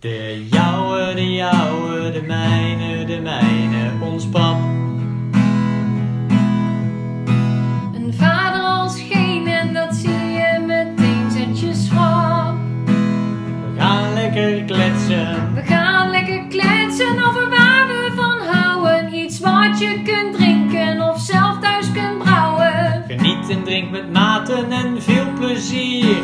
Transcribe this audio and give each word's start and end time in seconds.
De 0.00 0.46
jouwe, 0.50 1.14
de 1.14 1.34
jouwe, 1.34 2.10
de 2.10 2.22
mijne, 2.22 3.04
de 3.04 3.20
mijne, 3.20 3.90
ons 4.00 4.26
pap. 4.26 4.56
Een 7.94 8.14
vader 8.16 8.60
als 8.60 9.00
geen 9.00 9.46
en 9.46 9.74
dat 9.74 9.94
zie 9.94 10.10
je 10.10 10.62
meteen, 10.66 11.30
zet 11.30 11.60
je 11.60 11.74
schrap. 11.74 12.54
We 12.84 13.74
gaan 13.78 14.12
lekker 14.14 14.64
kletsen. 14.64 15.54
We 15.54 15.62
gaan 15.62 16.10
lekker 16.10 16.46
kletsen 16.48 17.26
over 17.26 17.48
waar 17.48 17.86
we 17.86 18.12
van 18.16 18.38
houden. 18.54 19.14
Iets 19.14 19.40
wat 19.40 19.78
je 19.78 20.02
kunt 20.04 20.34
drinken 20.34 21.08
of 21.08 21.20
zelf 21.20 21.58
thuis 21.60 21.92
kunt 21.92 22.18
brouwen. 22.18 23.04
Geniet 23.08 23.48
en 23.48 23.62
drink 23.64 23.90
met 23.90 24.12
maten 24.12 24.72
en 24.72 25.02
veel 25.02 25.32
plezier. 25.38 26.16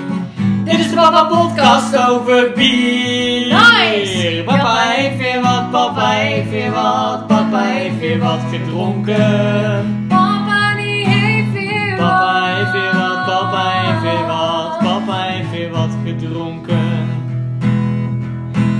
Dit 0.74 0.84
is 0.84 0.90
de 0.90 0.96
Papa 0.96 1.24
Podcast 1.24 1.96
over 1.96 2.52
bier. 2.52 3.46
Nice. 3.46 4.42
Papa 4.44 4.78
heeft 4.78 5.18
weer 5.18 5.40
wat, 5.40 5.70
papa 5.70 6.08
heeft 6.08 6.50
weer 6.50 6.70
wat, 6.72 7.26
papa 7.26 7.60
heeft 7.60 7.98
weer 7.98 8.18
wat 8.18 8.38
gedronken. 8.50 10.06
Papa 10.08 10.74
die 10.76 11.08
heeft 11.08 11.52
weer 11.52 11.96
Papa 11.96 12.54
heeft 12.54 12.72
weer 12.72 13.00
wat, 13.00 13.26
papa 13.26 13.70
heeft 13.70 14.02
weer 14.02 14.26
wat, 14.26 14.78
papa 14.78 15.22
heeft 15.22 15.50
weer 15.50 15.70
wat 15.70 15.90
gedronken. 16.04 17.08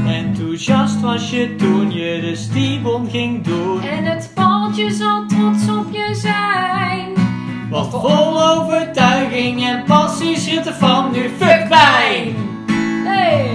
Enthousiast 0.06 1.00
was 1.00 1.30
je 1.30 1.54
toen 1.56 1.92
je 1.92 2.20
de 2.20 2.36
stiebom 2.36 3.08
ging 3.10 3.44
doen. 3.44 3.82
En 3.82 4.04
het 4.04 4.30
paaltje 4.34 4.90
zal 4.90 5.26
vol 8.00 8.42
overtuiging 8.56 9.64
en 9.66 9.84
passie 9.84 10.38
zit 10.38 10.66
er 10.66 10.74
van 10.74 11.10
nu 11.12 11.28
fuck 11.38 11.68
wijn. 11.68 12.36
Hey! 13.06 13.50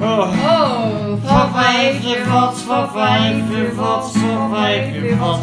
Oh. 0.00 0.18
Oh, 0.44 0.80
Van 1.24 1.52
vijf 1.52 2.04
uur 2.04 2.28
wat, 2.32 2.58
van 2.58 2.88
vijf 2.90 3.50
uur 3.50 3.74
wat, 3.74 4.12
van 4.12 4.50
vijf 4.54 4.94
uur 4.94 5.18
wat. 5.18 5.40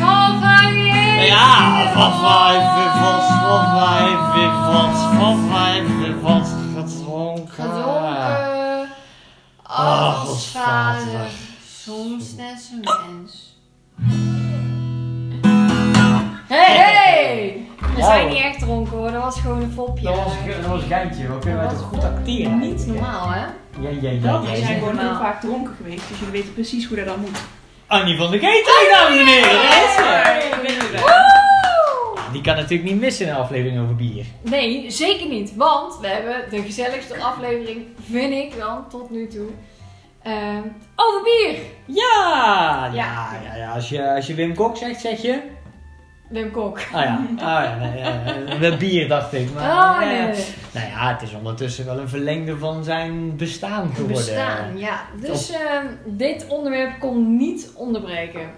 Papa 0.00 0.70
die 0.70 0.92
heeft 0.92 1.28
Ja, 1.28 1.92
van 1.92 2.12
vijf 2.12 2.76
uur 2.78 3.00
wat. 3.02 3.26
van 3.42 3.78
vijf 3.78 4.36
uur 4.36 4.72
wat, 4.72 4.96
van 5.18 5.48
vijf 5.52 5.88
uur 5.88 6.20
wat 6.20 6.48
gedronken. 6.74 7.46
Gedronken 7.54 8.88
Ach, 9.62 10.26
als 10.28 10.46
vader. 10.48 11.00
vader, 11.00 11.26
soms 11.84 12.34
net 12.36 12.70
een 12.72 12.80
mens. 12.80 13.39
We 18.00 18.06
zijn 18.06 18.28
niet 18.28 18.42
echt 18.42 18.58
dronken 18.58 18.96
hoor, 18.96 19.10
dat 19.12 19.22
was 19.22 19.40
gewoon 19.40 19.62
een 19.62 19.72
fopje. 19.72 20.04
Dat 20.04 20.14
was, 20.16 20.32
dat 20.60 20.66
was 20.66 20.82
een 20.82 20.88
geintje, 20.88 21.28
wat 21.28 21.38
kunnen 21.38 21.60
wij 21.60 21.68
toch 21.68 21.80
goed 21.82 22.04
acteren? 22.04 22.58
Niet 22.58 22.86
normaal 22.86 23.28
hè? 23.30 23.40
Ja, 23.80 23.88
ja, 24.00 24.10
ja. 24.10 24.42
Ja. 24.44 24.54
zijn 24.54 24.78
gewoon 24.78 24.98
heel 24.98 25.16
vaak 25.16 25.40
dronken 25.40 25.74
geweest, 25.76 26.08
dus 26.08 26.18
jullie 26.18 26.32
weten 26.32 26.52
precies 26.54 26.86
hoe 26.86 26.96
dat 26.96 27.06
dan 27.06 27.20
moet. 27.20 27.38
Annie 27.86 28.16
van 28.16 28.30
de 28.30 28.38
Catering, 28.38 28.90
dames 28.90 29.18
en 29.18 29.26
heren. 29.26 29.60
Er! 31.04 31.38
Die 32.32 32.42
kan 32.42 32.54
natuurlijk 32.56 32.90
niet 32.90 33.00
missen 33.00 33.26
in 33.26 33.32
een 33.32 33.38
aflevering 33.38 33.82
over 33.82 33.96
bier. 33.96 34.24
Nee, 34.42 34.90
zeker 34.90 35.28
niet, 35.28 35.56
want 35.56 35.98
we 36.00 36.06
hebben 36.06 36.50
de 36.50 36.62
gezelligste 36.62 37.16
aflevering, 37.22 37.86
vind 38.10 38.32
ik 38.32 38.58
dan, 38.58 38.88
tot 38.88 39.10
nu 39.10 39.26
toe, 39.28 39.48
ehm, 40.22 40.62
over 40.96 41.22
bier. 41.22 41.54
Ja, 41.86 42.90
ja, 42.92 42.92
Ja. 42.92 43.28
ja, 43.44 43.56
ja. 43.56 43.72
Als, 43.72 43.88
je, 43.88 44.14
als 44.14 44.26
je 44.26 44.34
Wim 44.34 44.54
Kok 44.54 44.76
zegt, 44.76 45.00
zeg 45.00 45.22
je... 45.22 45.40
Wim 46.30 46.50
Kok. 46.50 46.78
Ah 46.92 47.04
ja, 47.04 47.20
ah, 47.36 47.64
ja 47.64 47.76
nee, 47.76 47.98
ja, 47.98 48.58
Met 48.68 48.78
bier 48.78 49.08
dacht 49.08 49.32
ik. 49.32 49.54
Maar, 49.54 49.70
Oh 49.70 50.02
eh, 50.02 50.08
nee. 50.08 50.44
Nou 50.72 50.86
ja, 50.86 51.12
het 51.12 51.22
is 51.22 51.34
ondertussen 51.34 51.84
wel 51.86 51.98
een 51.98 52.08
verlengde 52.08 52.58
van 52.58 52.84
zijn 52.84 53.36
bestaan 53.36 53.88
geworden. 53.94 54.16
Bestaan, 54.16 54.78
ja. 54.78 55.00
Dus 55.20 55.50
ehm, 55.50 55.86
dit 56.04 56.46
onderwerp 56.48 56.98
kon 56.98 57.36
niet 57.36 57.72
onderbreken. 57.76 58.50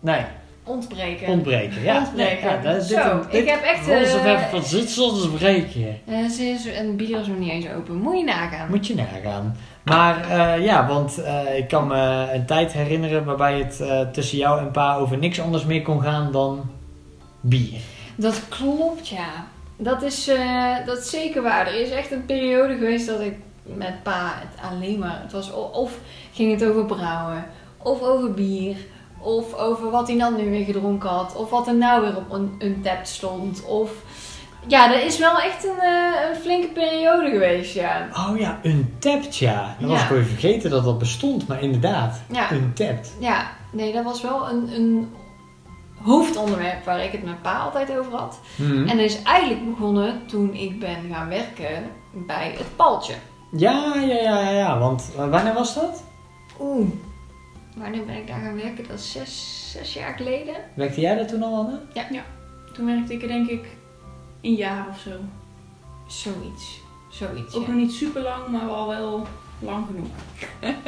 Nee, 0.00 0.24
Ontbreken. 0.64 1.28
ontbreken. 1.28 1.82
Ja, 1.82 1.98
Ontbreken. 1.98 2.46
Nee, 2.46 2.62
ja, 2.62 2.74
dat, 2.74 2.84
Zo, 2.84 3.20
dit, 3.30 3.42
ik 3.42 3.48
heb 3.48 3.62
echt, 3.62 3.88
Ons 3.88 4.14
eh, 4.14 4.32
even 4.32 4.48
van 4.50 4.62
Zwitsers 4.62 5.28
breken. 5.28 5.98
Eh, 6.06 6.28
ze 6.28 6.44
is, 6.44 6.66
en 6.66 6.96
bier 6.96 7.20
is 7.20 7.26
nog 7.26 7.38
niet 7.38 7.50
eens 7.50 7.66
open. 7.76 7.96
Moet 7.96 8.18
je 8.18 8.24
nagaan. 8.24 8.70
Moet 8.70 8.86
je 8.86 8.94
nagaan. 8.94 9.56
Maar 9.84 10.30
eh, 10.30 10.64
ja, 10.64 10.86
want 10.86 11.22
eh, 11.22 11.56
ik 11.56 11.68
kan 11.68 11.86
me 11.86 12.28
een 12.34 12.46
tijd 12.46 12.72
herinneren 12.72 13.24
waarbij 13.24 13.58
het 13.58 13.80
eh, 13.80 14.00
tussen 14.00 14.38
jou 14.38 14.60
en 14.60 14.70
pa 14.70 14.96
over 14.96 15.18
niks 15.18 15.40
anders 15.40 15.64
meer 15.64 15.82
kon 15.82 16.02
gaan 16.02 16.32
dan 16.32 16.70
bier. 17.48 17.80
Dat 18.16 18.48
klopt, 18.48 19.08
ja. 19.08 19.46
Dat 19.76 20.02
is, 20.02 20.28
eh, 20.28 20.74
dat 20.86 20.98
is 20.98 21.10
zeker 21.10 21.42
waar. 21.42 21.66
Er 21.66 21.80
is 21.80 21.90
echt 21.90 22.10
een 22.10 22.24
periode 22.24 22.74
geweest 22.74 23.06
dat 23.06 23.20
ik 23.20 23.34
met 23.62 24.02
pa 24.02 24.32
het 24.34 24.70
alleen 24.72 24.98
maar... 24.98 25.20
Het 25.22 25.32
was, 25.32 25.52
of 25.72 25.98
ging 26.32 26.52
het 26.60 26.68
over 26.68 26.84
brouwen, 26.84 27.46
of 27.76 28.00
over 28.00 28.32
bier, 28.34 28.76
of 29.18 29.54
over 29.54 29.90
wat 29.90 30.08
hij 30.08 30.18
dan 30.18 30.36
nu 30.36 30.50
weer 30.50 30.64
gedronken 30.64 31.08
had, 31.08 31.36
of 31.36 31.50
wat 31.50 31.66
er 31.66 31.74
nou 31.74 32.00
weer 32.00 32.16
op 32.16 32.32
een, 32.32 32.54
een 32.58 32.80
tap 32.82 33.04
stond, 33.04 33.64
of... 33.64 33.90
Ja, 34.68 34.88
dat 34.88 35.02
is 35.02 35.18
wel 35.18 35.40
echt 35.40 35.64
een, 35.64 35.80
eh, 35.80 36.28
een 36.30 36.36
flinke 36.36 36.68
periode 36.68 37.30
geweest, 37.30 37.74
ja. 37.74 38.08
Oh 38.12 38.38
ja, 38.38 38.60
Untapped 38.62 39.36
ja. 39.36 39.76
Dat 39.80 39.90
was 39.90 40.02
ik 40.02 40.08
alweer 40.08 40.24
vergeten 40.24 40.70
dat 40.70 40.84
dat 40.84 40.98
bestond, 40.98 41.46
maar 41.46 41.62
inderdaad. 41.62 42.22
Ja, 42.32 42.52
Untapped. 42.52 43.12
ja. 43.18 43.50
nee, 43.70 43.92
dat 43.92 44.04
was 44.04 44.22
wel 44.22 44.48
een, 44.50 44.68
een 44.74 45.14
hoofdonderwerp 46.02 46.84
waar 46.84 47.04
ik 47.04 47.12
het 47.12 47.24
met 47.24 47.42
pa 47.42 47.58
altijd 47.58 47.98
over 47.98 48.12
had. 48.12 48.40
Mhm. 48.56 48.88
En 48.88 48.96
dat 48.96 49.06
is 49.06 49.22
eigenlijk 49.22 49.70
begonnen 49.70 50.26
toen 50.26 50.54
ik 50.54 50.78
ben 50.78 51.10
gaan 51.12 51.28
werken 51.28 51.90
bij 52.12 52.54
het 52.58 52.76
Paltje. 52.76 53.14
Ja, 53.50 53.94
ja, 53.94 54.00
ja, 54.00 54.40
ja, 54.40 54.50
ja. 54.50 54.78
Want 54.78 55.10
wanneer 55.16 55.54
was 55.54 55.74
dat? 55.74 56.02
Oeh. 56.60 56.88
Wanneer 57.76 58.04
ben 58.04 58.16
ik 58.16 58.26
daar 58.26 58.40
gaan 58.40 58.56
werken? 58.56 58.88
Dat 58.88 58.98
is 58.98 59.12
zes, 59.12 59.70
zes 59.72 59.92
jaar 59.92 60.14
geleden. 60.16 60.54
Werkte 60.74 61.00
jij 61.00 61.14
daar 61.14 61.26
toen 61.26 61.42
al 61.42 61.56
aan? 61.56 61.80
Toen 62.72 62.86
werkte 62.86 63.12
ik 63.12 63.22
er 63.22 63.28
denk 63.28 63.48
ik 63.48 63.64
een 64.42 64.54
jaar 64.54 64.86
of 64.90 64.98
zo. 64.98 65.10
Zoiets. 66.06 66.80
Zoiets, 67.10 67.54
Ook 67.54 67.62
ja. 67.62 67.68
nog 67.68 67.76
niet 67.76 67.92
super 67.92 68.22
lang, 68.22 68.48
maar 68.48 68.66
wel 68.66 68.88
wel 68.88 69.26
lang 69.58 69.86
genoeg. 69.86 70.06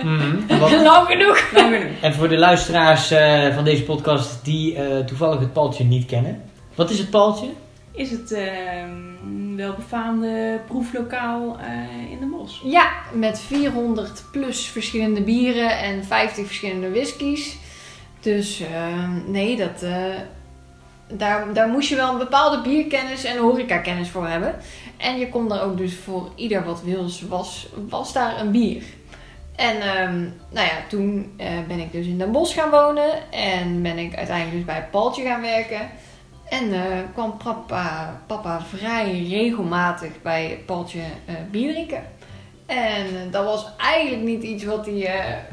Mhm. 0.03 0.47
Wat- 0.61 0.71
Lang 0.71 1.06
genoeg. 1.06 1.53
Lang 1.53 1.75
genoeg. 1.75 2.01
en 2.01 2.15
voor 2.15 2.29
de 2.29 2.39
luisteraars 2.39 3.11
eh, 3.11 3.55
van 3.55 3.65
deze 3.65 3.83
podcast 3.83 4.45
die 4.45 4.75
eh, 4.75 5.05
toevallig 5.05 5.41
het 5.41 5.53
paltje 5.53 5.84
niet 5.84 6.06
kennen. 6.06 6.43
Wat 6.75 6.91
is 6.91 6.99
het 6.99 7.11
paltje? 7.11 7.47
Is 7.93 8.11
het 8.11 8.33
ehm 8.33 9.56
welbefaamde 9.56 10.61
proeflokaal 10.67 11.59
eh, 11.61 12.11
in 12.11 12.19
de 12.21 12.27
Bos? 12.27 12.61
Ja, 12.65 12.89
met 13.12 13.41
400 13.41 14.25
plus 14.33 14.67
verschillende 14.67 15.21
bieren 15.23 15.79
en 15.79 16.05
50 16.05 16.47
verschillende 16.47 16.91
whiskies. 16.91 17.56
Dus 18.21 18.61
eh, 18.61 19.09
nee, 19.27 19.56
dat, 19.56 19.83
eh, 19.83 20.05
daar, 21.12 21.52
daar 21.52 21.69
moest 21.69 21.88
je 21.88 21.96
wel 21.96 22.12
een 22.12 22.19
bepaalde 22.19 22.60
bierkennis 22.60 23.24
en 23.24 23.38
horecakennis 23.38 24.08
voor 24.08 24.26
hebben. 24.28 24.54
En 24.96 25.19
je 25.19 25.28
kon 25.28 25.48
daar 25.48 25.62
ook 25.62 25.76
dus 25.76 25.96
voor 25.96 26.30
ieder 26.34 26.64
wat 26.64 26.82
wils, 26.82 27.22
was, 27.22 27.69
was 27.88 28.12
daar 28.12 28.41
een 28.41 28.50
bier. 28.50 28.82
En 29.56 29.80
ehm, 29.80 30.20
nou 30.50 30.66
ja, 30.66 30.76
toen 30.88 31.32
eh, 31.36 31.48
ben 31.69 31.78
ik 31.78 31.92
dus 31.92 32.06
in 32.06 32.19
Den 32.19 32.32
Bosch 32.32 32.54
gaan 32.54 32.70
wonen. 32.70 33.32
En 33.32 33.82
ben 33.82 33.98
ik 33.98 34.16
uiteindelijk 34.16 34.56
dus 34.56 34.64
bij 34.64 34.88
Paltje 34.91 35.22
gaan 35.22 35.41
werken. 35.41 35.91
En 36.48 36.72
eh, 36.72 36.98
kwam 37.12 37.36
papa, 37.44 38.20
papa 38.26 38.60
vrij 38.60 39.26
regelmatig 39.28 40.22
bij 40.22 40.62
Paltje 40.66 41.00
eh, 41.25 41.34
bier 41.50 41.72
drinken. 41.72 42.02
En 42.66 43.30
dat 43.30 43.44
was 43.44 43.66
eigenlijk 43.76 44.22
niet 44.22 44.42
iets 44.42 44.64
wat 44.64 44.86
hij, 44.86 45.44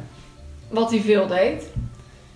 wat 0.69 0.91
hij 0.91 0.99
veel 0.99 1.27
deed. 1.27 1.71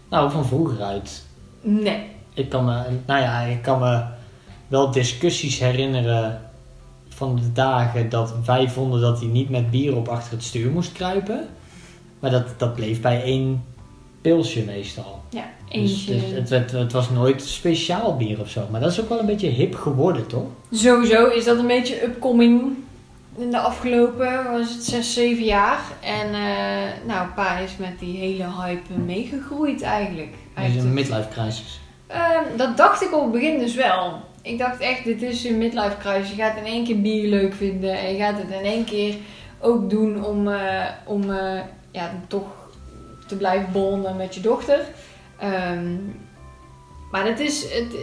Nou, 0.10 0.32
van 0.32 0.46
vroeger 0.46 0.82
uit. 0.82 1.26
Nee. 1.62 2.18
Ik 2.34 2.50
kan 2.50 2.66
me, 2.66 2.84
nou 3.06 3.22
ja, 3.22 3.42
ik 3.42 3.62
kan 3.62 3.80
me 3.80 4.04
wel 4.68 4.92
discussies 4.92 5.60
herinneren 5.60 6.42
van 7.10 7.36
de 7.36 7.52
dagen 7.52 8.10
dat 8.10 8.34
wij 8.46 8.70
vonden 8.70 9.02
dat 9.02 9.20
hij 9.20 9.28
niet 9.28 9.50
met 9.50 9.72
bier 9.72 9.96
op 9.96 10.08
achter 10.08 10.32
het 10.32 10.44
stuur 10.44 10.72
moest 10.72 10.92
kruipen. 10.92 11.48
Maar 12.20 12.32
dat, 12.32 12.46
dat 12.58 12.76
bleef 12.76 13.02
bij 13.02 13.24
één 13.24 13.64
pilsje 14.22 14.64
meestal. 14.64 15.22
Ja, 15.30 15.46
Dus, 15.72 15.80
eentje. 15.80 16.14
dus 16.14 16.32
het, 16.32 16.50
het, 16.50 16.72
het 16.72 16.92
was 16.92 17.10
nooit 17.10 17.42
speciaal 17.42 18.18
bier 18.18 18.40
of 18.40 18.50
zo. 18.50 18.68
Maar 18.72 18.82
dat 18.82 18.92
is 18.92 19.02
ook 19.02 19.10
wel 19.10 19.20
een 19.20 19.26
beetje 19.26 19.48
hip 19.48 19.76
geworden, 19.76 20.28
toch? 20.28 20.48
Sowieso 20.72 21.28
is 21.28 21.46
dat 21.46 21.58
een 21.58 21.68
beetje 21.68 22.04
upcoming 22.04 22.62
in 23.38 23.52
de 23.52 23.60
afgelopen, 23.60 24.52
was 24.52 24.74
het 24.74 24.84
6, 24.84 25.14
7 25.14 25.44
jaar. 25.44 25.80
En 26.02 26.34
eh, 26.34 27.08
nou, 27.08 27.28
pa 27.36 27.58
is 27.58 27.78
met 27.78 28.00
die 28.00 28.18
hele 28.18 28.46
hype 28.62 28.94
meegegroeid 29.06 29.82
eigenlijk. 29.82 30.36
Hij 30.54 30.66
Het 30.66 30.76
is 30.76 30.84
een 30.84 30.94
midlife 30.94 31.28
crisis. 31.30 31.80
Ehm, 32.10 32.58
dat 32.58 32.78
dacht 32.78 33.02
ik 33.02 33.16
op 33.16 33.22
het 33.22 33.32
begin 33.32 33.60
dus 33.60 33.76
wel. 33.76 34.22
Ik 34.42 34.58
dacht 34.58 34.80
echt, 34.80 35.04
dit 35.04 35.22
is 35.22 35.44
een 35.44 35.58
midlife 35.58 35.98
crisis. 35.98 36.30
Je 36.30 36.36
gaat 36.36 36.58
in 36.58 36.66
één 36.66 36.84
keer 36.84 37.02
bier 37.02 37.30
leuk 37.30 37.54
vinden. 37.54 38.00
En 38.00 38.12
je 38.12 38.18
gaat 38.18 38.38
het 38.38 38.50
in 38.50 38.66
één 38.66 38.86
keer 38.86 39.16
ook 39.60 39.90
doen 39.90 40.26
om, 40.26 40.48
eh, 40.48 40.86
om 41.06 41.32
eh, 41.32 41.62
ja, 41.92 42.12
toch 42.28 42.48
te 43.28 43.38
blijven 43.38 43.72
bonden 43.72 44.16
met 44.16 44.36
je 44.36 44.42
dochter. 44.42 44.80
Ehm, 45.40 45.96
maar 47.12 47.26
het, 47.26 47.40
is, 47.40 47.64
het, 47.64 47.96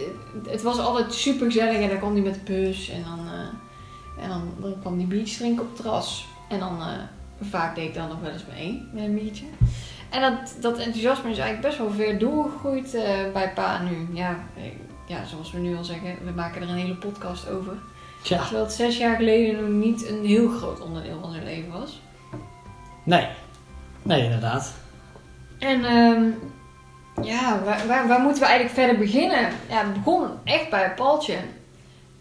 het 0.49 0.61
was 0.61 0.79
altijd 0.79 1.13
super 1.13 1.45
gezellig. 1.45 1.81
En 1.81 1.89
dan 1.89 1.97
kwam 1.97 2.13
hij 2.13 2.21
met 2.21 2.33
de 2.33 2.53
bus. 2.53 2.89
En 2.89 3.03
dan, 3.03 3.27
eh, 3.27 4.23
en 4.23 4.29
dan, 4.29 4.53
dan 4.59 4.79
kwam 4.79 4.97
die 4.97 5.07
biertjes 5.07 5.37
drinken 5.37 5.61
op 5.61 5.67
het 5.67 5.77
terras. 5.77 6.27
En 6.49 6.59
dan, 6.59 6.79
vaak 7.41 7.75
deed 7.75 7.87
ik 7.87 7.93
dan 7.93 8.07
nog 8.07 8.19
wel 8.21 8.31
eens 8.31 8.45
mee 8.55 8.87
met 8.93 9.03
een 9.03 9.15
biertje. 9.15 9.45
En 10.09 10.21
dat, 10.21 10.55
dat 10.61 10.77
enthousiasme 10.77 11.29
is 11.29 11.37
eigenlijk 11.37 11.67
best 11.67 11.77
wel 11.77 11.91
ver 11.91 12.19
doorgegroeid 12.19 12.93
eh, 12.93 13.03
bij 13.33 13.51
pa 13.53 13.81
nu. 13.81 14.07
Ja, 14.13 14.37
eh, 14.57 14.63
ja, 15.05 15.25
zoals 15.25 15.51
we 15.51 15.59
nu 15.59 15.77
al 15.77 15.83
zeggen, 15.83 16.15
we 16.23 16.31
maken 16.31 16.61
er 16.61 16.69
een 16.69 16.75
hele 16.75 16.95
podcast 16.95 17.49
over. 17.49 17.73
Terwijl 18.21 18.63
het 18.63 18.73
zes 18.73 18.97
jaar 18.97 19.15
geleden 19.15 19.61
nog 19.61 19.85
niet 19.85 20.09
een 20.09 20.25
heel 20.25 20.49
groot 20.49 20.81
onderdeel 20.81 21.19
van 21.21 21.31
zijn 21.31 21.43
leven 21.43 21.71
was. 21.71 22.01
nee. 23.03 23.27
Nee, 24.01 24.23
inderdaad. 24.23 24.73
En 25.59 25.85
ehm, 25.85 26.23
ja, 27.21 27.59
waar, 27.63 27.87
waar, 27.87 28.07
waar 28.07 28.19
moeten 28.19 28.41
we 28.41 28.47
eigenlijk 28.47 28.79
verder 28.79 28.97
beginnen? 28.97 29.49
Ja, 29.69 29.77
het 29.77 29.93
begon 29.93 30.27
echt 30.43 30.69
bij 30.69 30.93
Paultje. 30.95 31.35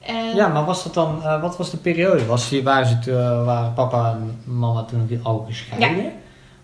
En 0.00 0.35
Ja, 0.35 0.49
maar 0.49 0.65
was 0.65 0.85
dat 0.85 0.94
dan, 0.94 1.23
eh, 1.23 1.41
wat 1.41 1.56
was 1.56 1.71
de 1.71 1.77
periode? 1.77 2.27
Was 2.27 2.49
die, 2.49 2.62
waren, 2.62 3.03
ze, 3.03 3.43
waren 3.44 3.73
papa 3.73 4.11
en 4.11 4.41
mama 4.44 4.85
toen 4.85 5.21
al 5.23 5.44
gescheiden? 5.49 6.12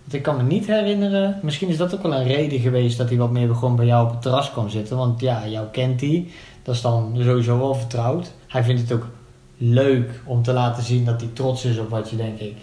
Want 0.02 0.14
ik 0.14 0.22
kan 0.22 0.36
me 0.36 0.42
niet 0.42 0.66
herinneren, 0.66 1.38
misschien 1.42 1.68
is 1.68 1.76
dat 1.76 1.94
ook 1.94 2.02
wel 2.02 2.14
een 2.14 2.26
reden 2.26 2.60
geweest 2.60 2.98
dat 2.98 3.08
hij 3.08 3.18
wat 3.18 3.30
meer 3.30 3.46
begon 3.48 3.76
bij 3.76 3.86
jou 3.86 4.04
op 4.06 4.10
het 4.12 4.22
terras 4.22 4.50
kwam 4.52 4.68
zitten. 4.68 4.96
Want 4.96 5.20
ja, 5.20 5.46
jou 5.48 5.66
kent 5.66 6.00
hij, 6.00 6.26
dat 6.62 6.74
is 6.74 6.80
dan 6.80 7.16
sowieso 7.20 7.58
wel 7.58 7.74
vertrouwd. 7.74 8.32
Hij 8.48 8.62
vindt 8.64 8.80
het 8.80 8.92
ook 8.92 9.06
leuk 9.56 10.20
om 10.24 10.42
te 10.42 10.52
laten 10.52 10.82
zien 10.82 11.04
dat 11.04 11.20
hij 11.20 11.30
trots 11.32 11.64
is 11.64 11.78
op 11.78 11.88
wat 11.88 12.10
je 12.10 12.16
denk 12.16 12.38
ik 12.38 12.56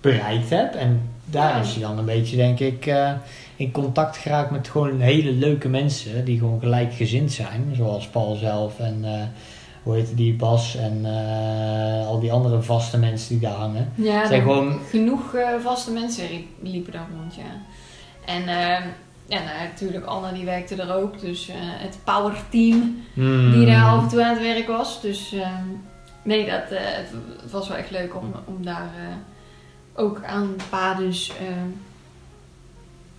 bereikt 0.00 0.50
hebt. 0.50 0.74
En 0.76 1.00
daar 1.24 1.56
Ja. 1.56 1.60
is 1.62 1.72
hij 1.72 1.82
dan 1.82 1.98
een 1.98 2.04
beetje 2.04 2.36
denk 2.36 2.60
ik 2.60 2.86
eh, 2.86 3.12
in 3.56 3.70
contact 3.70 4.16
geraakt 4.16 4.50
met 4.50 4.68
gewoon 4.68 5.00
hele 5.00 5.32
leuke 5.32 5.68
mensen 5.68 6.24
die 6.24 6.38
gewoon 6.38 6.60
gelijkgezind 6.60 7.32
zijn. 7.32 7.72
Zoals 7.76 8.06
Paul 8.06 8.34
zelf 8.34 8.78
en 8.78 8.98
eh, 9.02 9.22
hoe 9.86 9.94
heet 9.94 10.16
die 10.16 10.34
Bas 10.34 10.76
en 10.76 11.00
eh, 11.04 12.06
al 12.06 12.20
die 12.20 12.32
andere 12.32 12.62
vaste 12.62 12.98
mensen 12.98 13.28
die 13.28 13.48
daar 13.48 13.56
hangen. 13.56 13.92
Ja, 13.94 14.26
zijn 14.26 14.42
gewoon 14.42 14.78
genoeg 14.90 15.34
eh, 15.34 15.48
vaste 15.62 15.90
mensen 15.90 16.24
liepen 16.62 16.92
daar 16.92 17.06
rond, 17.18 17.34
ja. 17.34 17.60
En 18.24 18.48
ehm, 18.48 18.88
ja, 19.26 19.38
nou, 19.44 19.58
natuurlijk, 19.68 20.04
Anna 20.04 20.32
die 20.32 20.44
werkte 20.44 20.82
er 20.82 20.94
ook. 20.94 21.20
Dus 21.20 21.48
eh, 21.48 21.54
het 21.58 21.98
power 22.04 22.34
team 22.50 23.04
Hmm. 23.14 23.52
die 23.52 23.66
daar 23.66 23.84
af 23.84 24.02
en 24.02 24.08
toe 24.08 24.24
aan 24.24 24.34
het 24.34 24.42
werk 24.42 24.66
was. 24.66 25.00
Dus 25.00 25.32
ehm, 25.32 25.64
nee, 26.22 26.46
dat, 26.46 26.70
eh, 26.70 26.78
het, 26.84 27.08
het 27.42 27.50
was 27.50 27.68
wel 27.68 27.76
echt 27.76 27.90
leuk 27.90 28.16
om, 28.16 28.32
om 28.44 28.64
daar 28.64 28.90
eh, 28.98 30.04
ook 30.04 30.24
aan 30.24 30.56
pa 30.70 30.94
dus 30.94 31.32
ehm, 31.40 31.68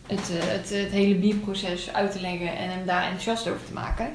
het, 0.08 0.32
eh, 0.40 0.48
het, 0.48 0.70
het 0.70 0.92
hele 0.92 1.16
bierproces 1.16 1.94
uit 1.94 2.12
te 2.12 2.22
leggen 2.22 2.58
en 2.58 2.70
hem 2.70 2.86
daar 2.86 3.04
enthousiast 3.04 3.48
over 3.48 3.66
te 3.66 3.74
maken. 3.74 4.06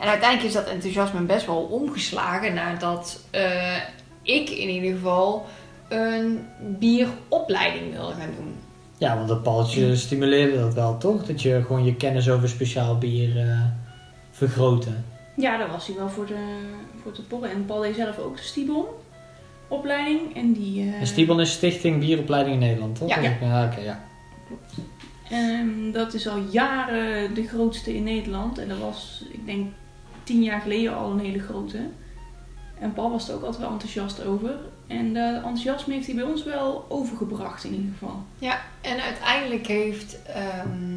En 0.00 0.08
uiteindelijk 0.08 0.48
is 0.48 0.54
dat 0.54 0.66
enthousiasme 0.68 1.20
best 1.20 1.46
wel 1.46 1.62
omgeslagen 1.62 2.54
nadat 2.54 3.20
eh, 3.30 3.76
ik 4.22 4.50
in 4.50 4.68
ieder 4.68 4.92
geval 4.92 5.46
een 5.88 6.46
bieropleiding 6.78 7.92
wilde 7.92 8.12
gaan 8.14 8.34
doen. 8.36 8.54
Ja, 8.98 9.16
want 9.16 9.28
dat 9.28 9.42
paaltje 9.42 9.96
stimuleerde 9.96 10.58
dat 10.58 10.74
wel, 10.74 10.98
toch? 10.98 11.24
Dat 11.26 11.42
je 11.42 11.62
gewoon 11.66 11.84
je 11.84 11.96
kennis 11.96 12.30
over 12.30 12.48
speciaal 12.48 12.98
bier 12.98 13.38
eh 13.40 13.64
vergroten. 14.30 15.04
Ja, 15.36 15.56
daar 15.58 15.70
was 15.70 15.86
hij 15.86 15.96
wel 15.96 16.08
voor, 16.08 16.26
de, 16.26 16.58
voor 17.02 17.12
te 17.12 17.22
porren. 17.22 17.50
En 17.50 17.64
Paul 17.64 17.80
deed 17.80 17.96
zelf 17.96 18.18
ook 18.18 18.36
de 18.36 18.42
Stibon 18.42 18.84
opleiding. 19.68 20.36
En 20.36 20.52
die... 20.52 20.82
eh, 20.88 21.00
En 21.00 21.06
Stibon 21.06 21.40
is 21.40 21.52
Stichting 21.52 22.00
Bieropleiding 22.00 22.54
in 22.54 22.60
Nederland, 22.60 22.98
toch? 22.98 23.08
Ja. 23.08 23.20
ja 23.40 23.64
oké, 23.64 23.80
ja. 23.80 24.00
Ehm, 25.30 25.92
dat 25.92 26.14
is 26.14 26.28
al 26.28 26.38
jaren 26.50 27.34
de 27.34 27.46
grootste 27.46 27.94
in 27.94 28.02
Nederland. 28.02 28.58
En 28.58 28.68
dat 28.68 28.78
was, 28.78 29.24
ik 29.32 29.46
denk, 29.46 29.72
tien 30.22 30.42
jaar 30.42 30.60
geleden 30.60 30.96
al 30.96 31.10
een 31.10 31.18
hele 31.20 31.40
grote. 31.40 31.78
En 32.78 32.92
Paul 32.92 33.10
was 33.10 33.28
er 33.28 33.34
ook 33.34 33.42
altijd 33.42 33.62
wel 33.62 33.72
enthousiast 33.72 34.24
over. 34.24 34.54
En 34.86 35.14
dat 35.14 35.34
enthousiasme 35.34 35.94
heeft 35.94 36.06
hij 36.06 36.14
bij 36.14 36.24
ons 36.24 36.44
wel 36.44 36.86
overgebracht 36.88 37.64
in 37.64 37.74
ieder 37.74 37.92
geval. 37.92 38.22
Ja, 38.38 38.60
en 38.80 39.00
uiteindelijk 39.00 39.66
heeft 39.66 40.22
ehm, 40.22 40.96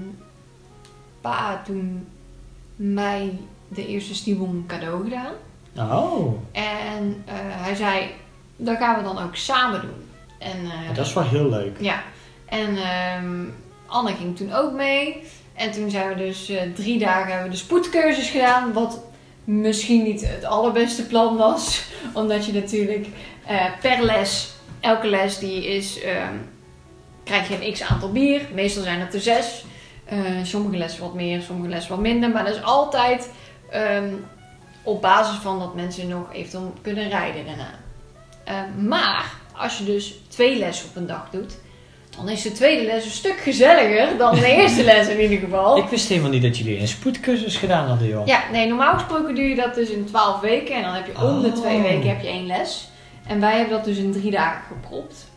pa 1.22 1.62
toen 1.66 2.08
mij 2.76 3.40
de 3.68 3.88
eerste 3.88 4.16
Stibon 4.16 4.64
cadeau 4.68 5.04
gedaan. 5.04 5.34
Oh, 5.92 6.34
En 6.52 7.24
eh, 7.26 7.36
hij 7.38 7.76
zei, 7.76 8.10
dat 8.56 8.78
gaan 8.78 8.98
we 8.98 9.04
dan 9.04 9.18
ook 9.20 9.36
samen 9.36 9.82
doen. 9.82 10.10
En, 10.40 10.66
eh, 10.66 10.96
dat 10.96 11.06
is 11.06 11.14
wel 11.14 11.24
heel 11.24 11.50
leuk. 11.50 11.78
Ja, 11.80 12.04
en 12.46 12.78
ehm, 12.78 13.46
Anne 13.94 14.16
ging 14.16 14.38
toen 14.38 14.54
ook 14.54 14.72
mee. 14.72 15.24
En 15.54 15.72
toen 15.72 15.90
zijn 15.90 16.10
we 16.10 16.16
dus 16.16 16.50
eh, 16.50 16.62
drie 16.76 17.00
dagen 17.00 17.32
hebben 17.32 17.44
we 17.44 17.52
de 17.52 17.64
spoedcursus 17.64 18.30
gedaan. 18.30 18.74
Wat 18.74 19.00
misschien 19.44 20.04
niet 20.04 20.28
het 20.28 20.44
allerbeste 20.44 21.08
plan 21.08 21.38
was. 21.38 21.84
Omdat 22.14 22.46
je 22.46 22.54
natuurlijk 22.54 23.08
eh, 23.46 23.66
per 23.82 24.04
les, 24.04 24.54
elke 24.80 25.08
les 25.08 25.40
die 25.40 25.66
is, 25.66 26.02
ehm, 26.02 26.36
krijg 27.24 27.48
je 27.48 27.66
een 27.66 27.74
x 27.74 27.82
aantal 27.82 28.12
bier. 28.12 28.42
Meestal 28.54 28.84
zijn 28.84 29.00
het 29.00 29.14
er 29.14 29.22
zes. 29.22 29.66
Eh, 30.06 30.20
sommige 30.44 30.78
lessen 30.78 31.02
wat 31.02 31.14
meer, 31.14 31.42
sommige 31.42 31.70
lessen 31.70 31.92
wat 31.92 32.02
minder. 32.02 32.30
Maar 32.30 32.46
dat 32.46 32.56
is 32.56 32.64
altijd 32.64 33.32
ehm, 33.70 34.14
op 34.84 35.02
basis 35.02 35.38
van 35.38 35.60
dat 35.60 35.76
mensen 35.76 36.08
nog 36.08 36.34
eventueel 36.34 36.74
kunnen 36.82 37.10
rijden 37.10 37.46
daarna. 37.46 37.80
Eh, 38.44 38.84
maar 38.88 39.32
als 39.54 39.78
je 39.78 39.84
dus 39.84 40.20
twee 40.28 40.58
lessen 40.58 40.90
op 40.90 40.96
een 40.96 41.08
dag 41.08 41.30
doet, 41.32 41.58
dan 42.16 42.30
is 42.30 42.42
de 42.42 42.52
tweede 42.52 42.86
les 42.86 43.06
een 43.06 43.12
stuk 43.12 43.38
gezelliger 43.40 44.18
dan 44.18 44.36
de 44.36 44.48
eerste 44.56 44.84
les 44.94 45.08
in 45.08 45.22
ieder 45.22 45.38
geval. 45.38 45.78
Ik 45.78 45.86
wist 45.90 46.10
helemaal 46.10 46.30
niet 46.32 46.42
dat 46.42 46.58
jullie 46.58 46.80
een 46.80 46.88
spoedcursus 46.88 47.56
gedaan 47.58 47.88
hadden, 47.88 48.08
joh. 48.08 48.26
Ja, 48.28 48.40
nee, 48.52 48.68
normaal 48.68 48.94
gesproken 48.94 49.36
doe 49.36 49.44
je 49.50 49.56
dat 49.56 49.74
dus 49.76 49.90
in 49.90 50.06
12 50.06 50.40
weken 50.42 50.76
en 50.76 50.82
dan 50.84 50.94
heb 50.94 51.06
je 51.06 51.22
om 51.26 51.42
de 51.42 51.48
Oh. 51.48 51.54
twee 51.56 51.82
weken 51.82 52.10
heb 52.10 52.22
je 52.22 52.28
één 52.28 52.46
les. 52.46 52.88
En 53.28 53.40
wij 53.40 53.58
hebben 53.58 53.76
dat 53.76 53.86
dus 53.86 53.98
in 53.98 54.12
drie 54.12 54.32
dagen 54.32 54.62
gepropt. 54.68 55.32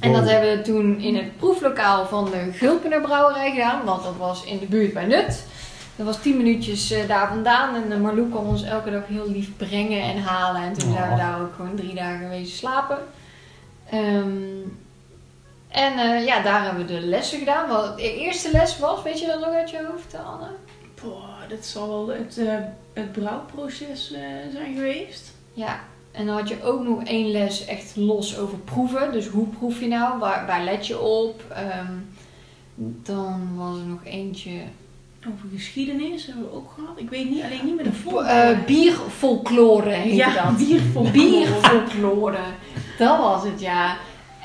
En 0.00 0.12
dat 0.12 0.30
hebben 0.30 0.56
we 0.56 0.62
toen 0.62 1.00
in 1.00 1.16
het 1.16 1.36
proeflokaal 1.36 2.06
van 2.06 2.24
de 2.24 2.52
Gulpener 2.52 3.00
Brouwerij 3.00 3.50
gedaan, 3.50 3.84
want 3.84 4.02
dat 4.02 4.16
was 4.18 4.44
in 4.44 4.58
de 4.58 4.66
buurt 4.66 4.92
bij 4.92 5.04
Nut. 5.06 5.44
Dat 5.96 6.06
was 6.06 6.20
10 6.22 6.36
minuutjes 6.36 6.90
eh, 6.90 7.08
daar 7.08 7.28
vandaan 7.28 7.74
en 7.74 7.82
uh, 7.92 7.96
Marlou 7.98 8.28
kwam 8.30 8.46
ons 8.46 8.62
elke 8.64 8.90
dag 8.90 9.02
heel 9.08 9.30
lief 9.30 9.48
brengen 9.56 10.02
en 10.02 10.18
halen. 10.22 10.62
En 10.62 10.72
toen 10.72 10.92
zijn 10.92 11.04
we 11.06 11.10
Oh. 11.12 11.18
daar 11.18 11.40
ook 11.40 11.54
gewoon 11.56 11.74
drie 11.76 11.94
dagen 11.94 12.28
wezen 12.28 12.56
slapen. 12.56 12.98
Ehm, 13.90 14.30
en 15.68 15.98
eh, 15.98 16.26
ja, 16.26 16.42
daar 16.42 16.64
hebben 16.64 16.86
we 16.86 16.92
de 16.92 17.00
lessen 17.00 17.38
gedaan. 17.38 17.68
Wat 17.68 17.96
de 17.96 18.14
eerste 18.18 18.50
les 18.50 18.78
was, 18.78 19.02
weet 19.02 19.20
je 19.20 19.26
dat 19.26 19.40
nog 19.40 19.54
uit 19.54 19.70
je 19.70 19.86
hoofd, 19.90 20.14
Anne? 20.14 20.48
Boah, 21.02 21.48
dat 21.48 21.64
zal 21.64 21.88
wel 21.88 22.08
het, 22.16 22.38
eh, 22.38 22.54
het 22.92 23.12
brouwproces 23.12 24.12
eh, 24.12 24.20
zijn 24.52 24.74
geweest. 24.74 25.32
Ja, 25.52 25.80
en 26.12 26.26
dan 26.26 26.36
had 26.36 26.48
je 26.48 26.62
ook 26.62 26.82
nog 26.82 27.04
één 27.04 27.30
les 27.30 27.64
echt 27.64 27.96
los 27.96 28.38
over 28.38 28.58
proeven. 28.58 29.12
Dus 29.12 29.26
hoe 29.26 29.46
proef 29.46 29.80
je 29.80 29.86
nou? 29.86 30.18
Waar, 30.18 30.46
waar 30.46 30.64
let 30.64 30.86
je 30.86 31.00
op? 31.00 31.42
Ehm, 31.48 31.92
dan 33.02 33.56
was 33.56 33.78
er 33.78 33.84
nog 33.84 34.04
eentje. 34.04 34.50
Over 35.28 35.48
geschiedenis 35.54 36.26
hebben 36.26 36.44
we 36.44 36.52
ook 36.52 36.70
gehad. 36.74 36.90
Ik 36.96 37.10
weet 37.10 37.30
niet, 37.30 37.42
alleen 37.42 37.64
niet 37.64 37.76
met 37.76 37.84
de 37.84 37.92
vol. 37.92 38.24
eh 38.24 38.64
bierfolklore 38.66 39.90
heette 39.90 40.16
ja, 40.16 40.44
dat. 40.44 40.56
bierfolklore. 40.56 41.10
Bierfolklore. 41.12 42.38
Dat 42.98 43.18
was 43.18 43.44
het, 43.44 43.60
ja. 43.60 43.96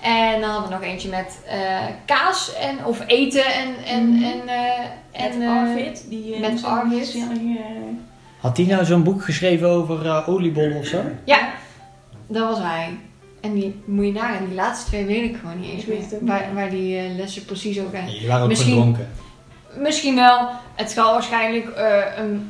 En 0.04 0.42
dan 0.42 0.50
hadden 0.50 0.70
we 0.70 0.76
nog 0.76 0.84
eentje 0.84 1.10
met 1.10 1.40
eh, 1.48 1.80
kaas 2.06 2.54
en, 2.56 2.86
of 2.86 3.02
eten 3.08 3.46
en... 3.46 3.76
en, 3.86 4.10
Mhm. 4.10 4.24
en, 4.24 4.48
eh, 4.48 4.80
en 5.12 5.32
En 5.32 5.42
eh, 5.42 5.58
Arvid, 5.62 6.06
die 6.10 6.34
eh, 6.34 6.40
met 6.42 6.64
Arvid. 6.64 7.18
Had 8.40 8.56
die 8.56 8.68
nou 8.68 8.86
zo'n 8.86 9.04
boek 9.04 9.24
geschreven 9.24 9.70
over 9.70 10.06
eh, 10.06 10.30
oliebollen 10.30 10.78
of 10.78 10.86
zo? 10.86 11.02
Ja, 11.24 11.50
dat 12.28 12.48
was 12.50 12.60
hij. 12.60 12.90
En 13.42 13.54
die 13.54 13.82
moet 13.86 14.06
je 14.06 14.12
nagaan, 14.12 14.46
die 14.46 14.56
laatste 14.56 14.90
twee 14.90 15.06
weet 15.06 15.30
ik 15.30 15.36
gewoon 15.38 15.60
niet 15.60 15.72
eens 15.72 15.86
meer. 15.86 15.98
ook 16.14 16.28
Waar, 16.28 16.54
waar 16.54 16.70
die 16.70 17.10
lessen 17.10 17.46
precies 17.46 17.80
over 17.80 17.94
gaan. 17.98 18.04
Nee, 18.06 18.14
jullie 18.14 18.28
waren 18.28 18.44
ook 18.44 18.50
Misschien- 18.50 18.74
verdronken. 18.74 19.10
Misschien 19.78 20.16
wel. 20.16 20.50
Het 20.76 20.92
zal 20.92 21.14
waarschijnlijk 21.14 21.68
eh, 21.70 21.98
een, 22.18 22.50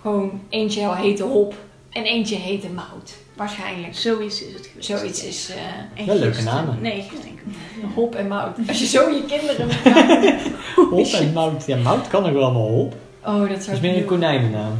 gewoon 0.00 0.40
eentje 0.48 0.80
heel 0.80 0.94
hete 0.94 1.22
hop 1.22 1.54
en 1.90 2.02
eentje 2.04 2.36
hete 2.36 2.68
mout. 2.68 3.14
Waarschijnlijk. 3.34 3.96
Zoiets 3.96 4.42
is 4.42 4.52
het 4.52 4.66
geweest. 4.66 4.88
Zoiets 4.88 5.24
is 5.24 5.50
eh, 5.50 6.00
En 6.00 6.06
Wel 6.06 6.16
leuke 6.16 6.42
namen. 6.42 6.78
Nee, 6.80 7.02
gist 7.10 7.22
denk 7.22 7.38
ik 7.38 7.46
niet. 7.46 7.56
hop 7.94 8.14
en 8.14 8.28
mout. 8.28 8.56
Als 8.68 8.78
je 8.78 8.86
zo 8.86 9.10
je 9.10 9.24
kinderen 9.24 9.70
elkaar... 9.70 10.40
Hop 10.90 11.06
en 11.06 11.32
mout. 11.32 11.66
Ja, 11.66 11.76
mout 11.76 12.08
kan 12.08 12.26
ook 12.26 12.32
wel 12.32 12.42
allemaal 12.42 12.68
hop. 12.68 12.94
Oh, 13.24 13.38
dat 13.40 13.48
Dat 13.48 13.62
zou 13.62 13.76
is 13.76 13.82
meer 13.82 13.96
een 13.96 14.04
konijnennaam. 14.04 14.72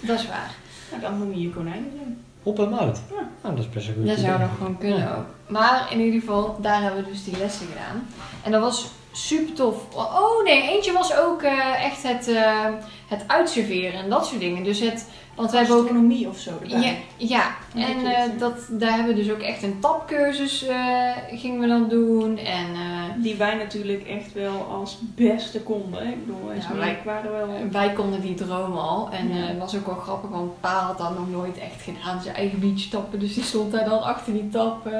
Dat 0.00 0.18
is 0.18 0.26
waar. 0.28 0.54
Nou, 0.90 1.02
dan 1.02 1.18
noem 1.18 1.32
je 1.32 1.40
je 1.40 1.50
konijnen. 1.50 2.24
Hop 2.42 2.58
en 2.58 2.68
mout. 2.68 3.00
Ja. 3.10 3.28
Nou, 3.42 3.54
dat 3.56 3.64
is 3.64 3.70
best 3.70 3.88
een 3.88 3.94
goed 3.94 4.06
Dat 4.06 4.18
zou 4.18 4.40
nog 4.40 4.50
gewoon 4.56 4.78
kunnen 4.78 5.16
ook. 5.16 5.26
Maar 5.46 5.86
in 5.90 6.00
ieder 6.00 6.20
geval, 6.20 6.56
daar 6.60 6.82
hebben 6.82 7.04
we 7.04 7.10
dus 7.10 7.24
die 7.24 7.38
lessen 7.38 7.66
gedaan. 7.66 8.06
En 8.42 8.52
dat 8.52 8.60
was 8.60 8.86
super 9.12 9.54
tof. 9.54 9.76
Oh 9.94 10.44
nee, 10.44 10.62
eentje 10.70 10.92
was 10.92 11.16
ook 11.16 11.42
eh, 11.42 11.84
echt 11.84 12.02
het, 12.02 12.28
eh, 12.28 12.68
het 13.08 13.24
uitserveren 13.26 14.00
en 14.00 14.10
dat 14.10 14.26
soort 14.26 14.40
dingen. 14.40 14.64
Dus 14.64 14.80
het, 14.80 15.06
want 15.34 15.50
wij 15.50 15.58
hebben 15.60 15.76
ook 15.78 15.82
Astronomie 15.84 16.28
of 16.28 16.38
zo 16.38 16.50
erbij. 16.62 16.80
Ja, 16.80 16.92
ja. 17.16 17.54
Ja, 17.74 17.86
en 17.88 18.04
dat 18.04 18.12
eh, 18.12 18.22
dat, 18.38 18.80
daar 18.80 18.94
hebben 18.96 19.14
we 19.14 19.22
dus 19.22 19.32
ook 19.32 19.40
echt 19.40 19.62
een 19.62 19.80
tapcursus 19.80 20.66
eh, 20.66 21.10
gingen 21.30 21.60
we 21.60 21.66
dan 21.66 21.88
doen. 21.88 22.38
En 22.38 22.66
eh, 22.74 23.22
Die 23.22 23.34
wij 23.34 23.54
natuurlijk 23.54 24.06
echt 24.06 24.32
wel 24.32 24.62
als 24.70 24.98
beste 25.14 25.60
konden. 25.60 26.06
Ik 26.08 26.26
bedoel, 26.26 26.52
Ja, 26.52 26.76
wij- 26.76 26.98
waren 27.04 27.32
wel... 27.32 27.48
wij 27.70 27.92
konden 27.92 28.20
die 28.20 28.34
dromen 28.34 28.80
al. 28.82 29.08
En 29.10 29.28
Ja. 29.34 29.42
eh, 29.42 29.48
het 29.48 29.58
was 29.58 29.76
ook 29.76 29.86
wel 29.86 29.94
grappig, 29.94 30.30
want 30.30 30.60
pa 30.60 30.78
had 30.78 30.98
dat 30.98 31.18
nog 31.18 31.30
nooit 31.30 31.58
echt 31.58 31.82
gedaan. 31.82 32.22
Zijn 32.22 32.34
eigen 32.36 32.58
biertje 32.58 32.88
tappen. 32.90 33.18
Dus 33.18 33.34
die 33.34 33.42
stond 33.44 33.72
daar 33.72 33.84
dan 33.88 34.02
achter 34.02 34.32
die 34.32 34.48
tap. 34.48 34.86
eh. 34.86 34.92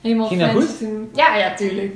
helemaal 0.00 0.26
Ging 0.28 0.40
dat 0.40 0.50
goed? 0.50 0.82
Ja, 1.14 1.36
ja, 1.36 1.54
tuurlijk. 1.54 1.94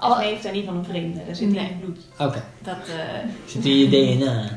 Al 0.00 0.14
Al, 0.14 0.18
heeft 0.18 0.42
daar 0.42 0.52
niet 0.52 0.64
van 0.64 0.76
een 0.76 0.84
vreemde, 0.84 1.20
dat 1.26 1.36
zit 1.36 1.48
Nee. 1.50 1.58
in 1.58 1.66
het 1.66 1.80
bloed. 1.80 1.98
Oké. 2.18 2.42
dat, 2.62 2.76
eh, 2.88 3.28
Zit 3.46 3.64
in 3.64 3.78
je 3.78 3.88
DNA. 4.18 4.48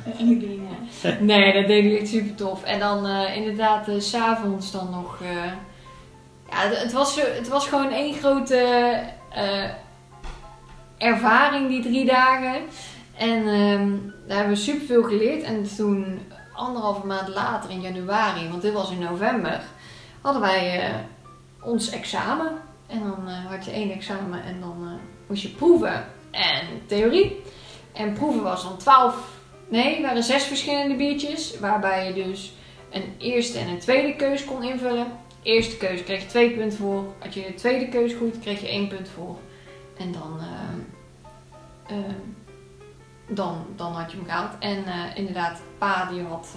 nee, 1.20 1.54
dat 1.54 1.68
deed 1.68 1.86
ik 1.92 2.00
echt 2.00 2.10
super 2.10 2.36
tof. 2.36 2.64
En 2.64 2.80
dan 2.80 3.08
eh, 3.08 3.36
inderdaad, 3.36 3.88
eh, 3.88 4.00
s 4.00 4.10
s'avonds 4.10 4.72
dan 4.72 4.90
nog... 4.92 5.18
eh, 5.22 5.52
ja, 6.50 6.58
het, 6.70 6.80
het 6.82 6.92
was, 6.92 7.16
het 7.22 7.48
was 7.48 7.68
gewoon 7.68 7.92
één 7.92 8.14
grote 8.14 8.56
eh, 9.30 9.70
ervaring, 10.98 11.68
die 11.70 11.82
drie 11.82 12.06
dagen. 12.06 12.62
En 13.18 13.48
ehm, 13.48 13.90
daar 14.28 14.38
hebben 14.38 14.54
we 14.56 14.62
super 14.62 14.86
veel 14.86 15.04
geleerd. 15.04 15.44
En 15.44 15.76
toen, 15.76 16.20
anderhalve 16.54 17.06
maand 17.08 17.28
later 17.28 17.70
in 17.70 17.82
januari, 17.82 18.50
want 18.50 18.62
dit 18.62 18.74
was 18.74 18.92
in 18.92 19.00
november, 19.00 19.62
hadden 20.22 20.42
wij 20.42 20.80
eh, 20.82 20.96
ons 21.62 21.90
examen. 21.90 22.52
En 22.88 23.00
dan 23.00 23.28
eh, 23.28 23.46
had 23.50 23.66
je 23.66 23.72
één 23.72 23.92
examen 23.92 24.44
en 24.44 24.60
dan 24.60 24.78
eh, 24.88 24.92
moest 25.34 25.46
je 25.46 25.50
proeven 25.50 26.06
en 26.32 26.82
theorie. 26.86 27.42
En 27.94 28.13
proeven 28.13 28.44
was 28.44 28.63
dan 28.63 28.78
twaalf, 28.78 29.16
nee, 29.70 30.02
waren 30.02 30.24
zes 30.24 30.44
verschillende 30.44 30.96
biertjes. 30.96 31.60
Waarbij 31.60 32.08
je 32.08 32.24
dus 32.24 32.54
een 32.92 33.13
eerste 33.18 33.60
en 33.60 33.68
een 33.68 33.80
tweede 33.80 34.16
keus 34.16 34.46
kon 34.46 34.63
invullen. 34.63 35.08
Eerste 35.44 35.78
keus 35.78 36.04
kreeg 36.04 36.22
je 36.22 36.28
twee 36.28 36.52
punten 36.52 36.78
voor. 36.78 37.13
Had 37.20 37.34
je 37.34 37.42
de 37.42 37.54
tweede 37.54 37.88
keus 37.88 38.13
goed, 38.13 38.40
kreeg 38.40 38.62
je 38.62 38.68
één 38.68 38.88
punt 38.88 39.10
voor. 39.10 39.38
En 39.98 40.12
dan, 40.12 40.40
eh, 40.40 41.98
eh, 41.98 42.13
dan, 43.28 43.66
dan 43.75 43.92
had 43.92 44.12
je 44.12 44.18
hem 44.18 44.25
gehaald. 44.25 44.52
En 44.60 44.86
eh, 44.86 45.18
inderdaad, 45.18 45.62
pa 45.78 46.06
die 46.06 46.22
had 46.22 46.48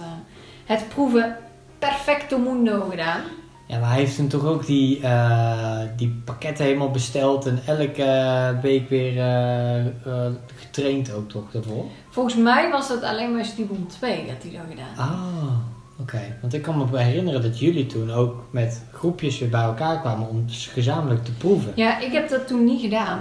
het 0.65 0.89
proeven 0.89 1.37
perfecto 1.79 2.37
mundo 2.37 2.89
gedaan. 2.89 3.21
Ja, 3.67 3.79
maar 3.79 3.89
hij 3.89 3.99
heeft 3.99 4.15
toen 4.15 4.27
toch 4.27 4.45
ook 4.45 4.65
die, 4.65 4.99
eh, 5.01 5.79
die 5.95 6.21
pakketten 6.25 6.65
helemaal 6.65 6.91
besteld 6.91 7.45
en 7.45 7.59
elke 7.65 8.57
week 8.61 8.89
weer 8.89 9.17
eh, 9.17 9.85
eh, 9.85 10.31
getraind 10.55 11.13
ook 11.13 11.29
toch 11.29 11.51
daarvoor? 11.51 11.85
Volgens 12.09 12.35
mij 12.35 12.71
was 12.71 12.87
dat 12.87 13.03
alleen 13.03 13.33
maar 13.33 13.45
Stibon 13.45 13.87
2 13.87 14.17
dat 14.25 14.35
hij 14.41 14.51
dat 14.51 14.61
gedaan. 14.69 14.95
Ah, 15.09 15.57
oké. 15.99 16.37
Want 16.41 16.53
ik 16.53 16.61
kan 16.61 16.77
me 16.91 16.97
herinneren 16.97 17.41
dat 17.41 17.59
jullie 17.59 17.85
toen 17.85 18.11
ook 18.11 18.43
met 18.51 18.81
groepjes 18.93 19.39
weer 19.39 19.49
bij 19.49 19.61
elkaar 19.61 19.99
kwamen 20.01 20.29
om 20.29 20.45
dus 20.47 20.67
gezamenlijk 20.67 21.25
te 21.25 21.31
proeven. 21.31 21.71
Ja, 21.75 21.99
ik 21.99 22.11
heb 22.11 22.29
dat 22.29 22.47
toen 22.47 22.63
niet 22.65 22.81
gedaan. 22.81 23.19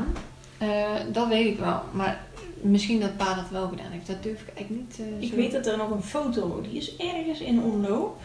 Eh, 0.58 0.68
dat 1.12 1.28
weet 1.28 1.46
ik 1.46 1.58
wel. 1.58 1.80
Maar 1.92 2.20
misschien 2.60 3.00
dat 3.00 3.16
pa 3.16 3.34
dat 3.34 3.50
wel 3.50 3.68
gedaan 3.68 3.90
heeft. 3.90 4.06
Dat 4.06 4.22
durf 4.22 4.40
ik 4.40 4.48
eigenlijk 4.56 4.86
niet. 4.88 4.98
eh, 5.00 5.22
Ik 5.22 5.28
zo- 5.30 5.36
weet 5.36 5.52
dat 5.52 5.66
er 5.66 5.76
nog 5.76 5.90
een 5.90 6.02
foto, 6.02 6.60
die 6.70 6.78
is 6.78 6.96
ergens 6.96 7.40
in 7.40 7.62
omloop. 7.62 8.16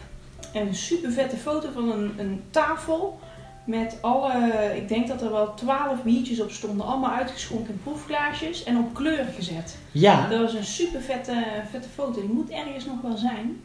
En 0.52 0.66
een 0.66 0.74
super 0.74 1.12
vette 1.12 1.36
foto 1.36 1.68
van 1.72 1.90
een, 1.90 2.12
een 2.18 2.42
tafel 2.50 3.18
met 3.64 3.98
alle, 4.00 4.32
ik 4.76 4.88
denk 4.88 5.08
dat 5.08 5.22
er 5.22 5.30
wel 5.30 5.54
twaalf 5.54 6.02
biertjes 6.02 6.40
op 6.40 6.50
stonden. 6.50 6.86
Allemaal 6.86 7.10
uitgeschonken 7.10 7.72
in 7.72 7.82
proefglaasjes 7.82 8.64
en 8.64 8.78
op 8.78 8.94
kleur 8.94 9.24
gezet. 9.36 9.78
Ja, 9.92 10.28
Dat 10.28 10.40
was 10.40 10.54
een 10.54 10.64
super 10.64 11.00
vette, 11.00 11.44
vette 11.70 11.88
foto, 11.88 12.20
die 12.20 12.30
moet 12.32 12.50
ergens 12.50 12.84
nog 12.84 13.00
wel 13.02 13.16
zijn. 13.16 13.60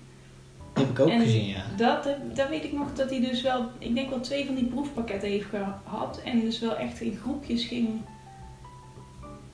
dat 0.74 0.84
heb 0.84 0.92
ik 0.92 1.00
ook 1.00 1.10
En 1.10 1.20
gezien, 1.20 1.48
ja. 1.48 1.64
Dat, 1.78 2.06
eh, 2.06 2.14
dat 2.34 2.50
weet 2.50 2.64
ik 2.64 2.74
nog 2.74 2.94
dat 2.94 3.10
hij 3.10 3.20
dus 3.22 3.42
wel, 3.42 3.66
ik 3.78 3.96
denk 3.96 4.10
wel 4.10 4.20
twee 4.20 4.46
van 4.46 4.56
die 4.56 4.66
proefpakketten 4.66 5.30
heeft 5.30 5.48
gehad. 5.84 6.22
En 6.24 6.40
dus 6.40 6.60
wel 6.60 6.76
echt 6.76 7.02
in 7.02 7.20
groepjes 7.22 7.66
ging, 7.66 7.90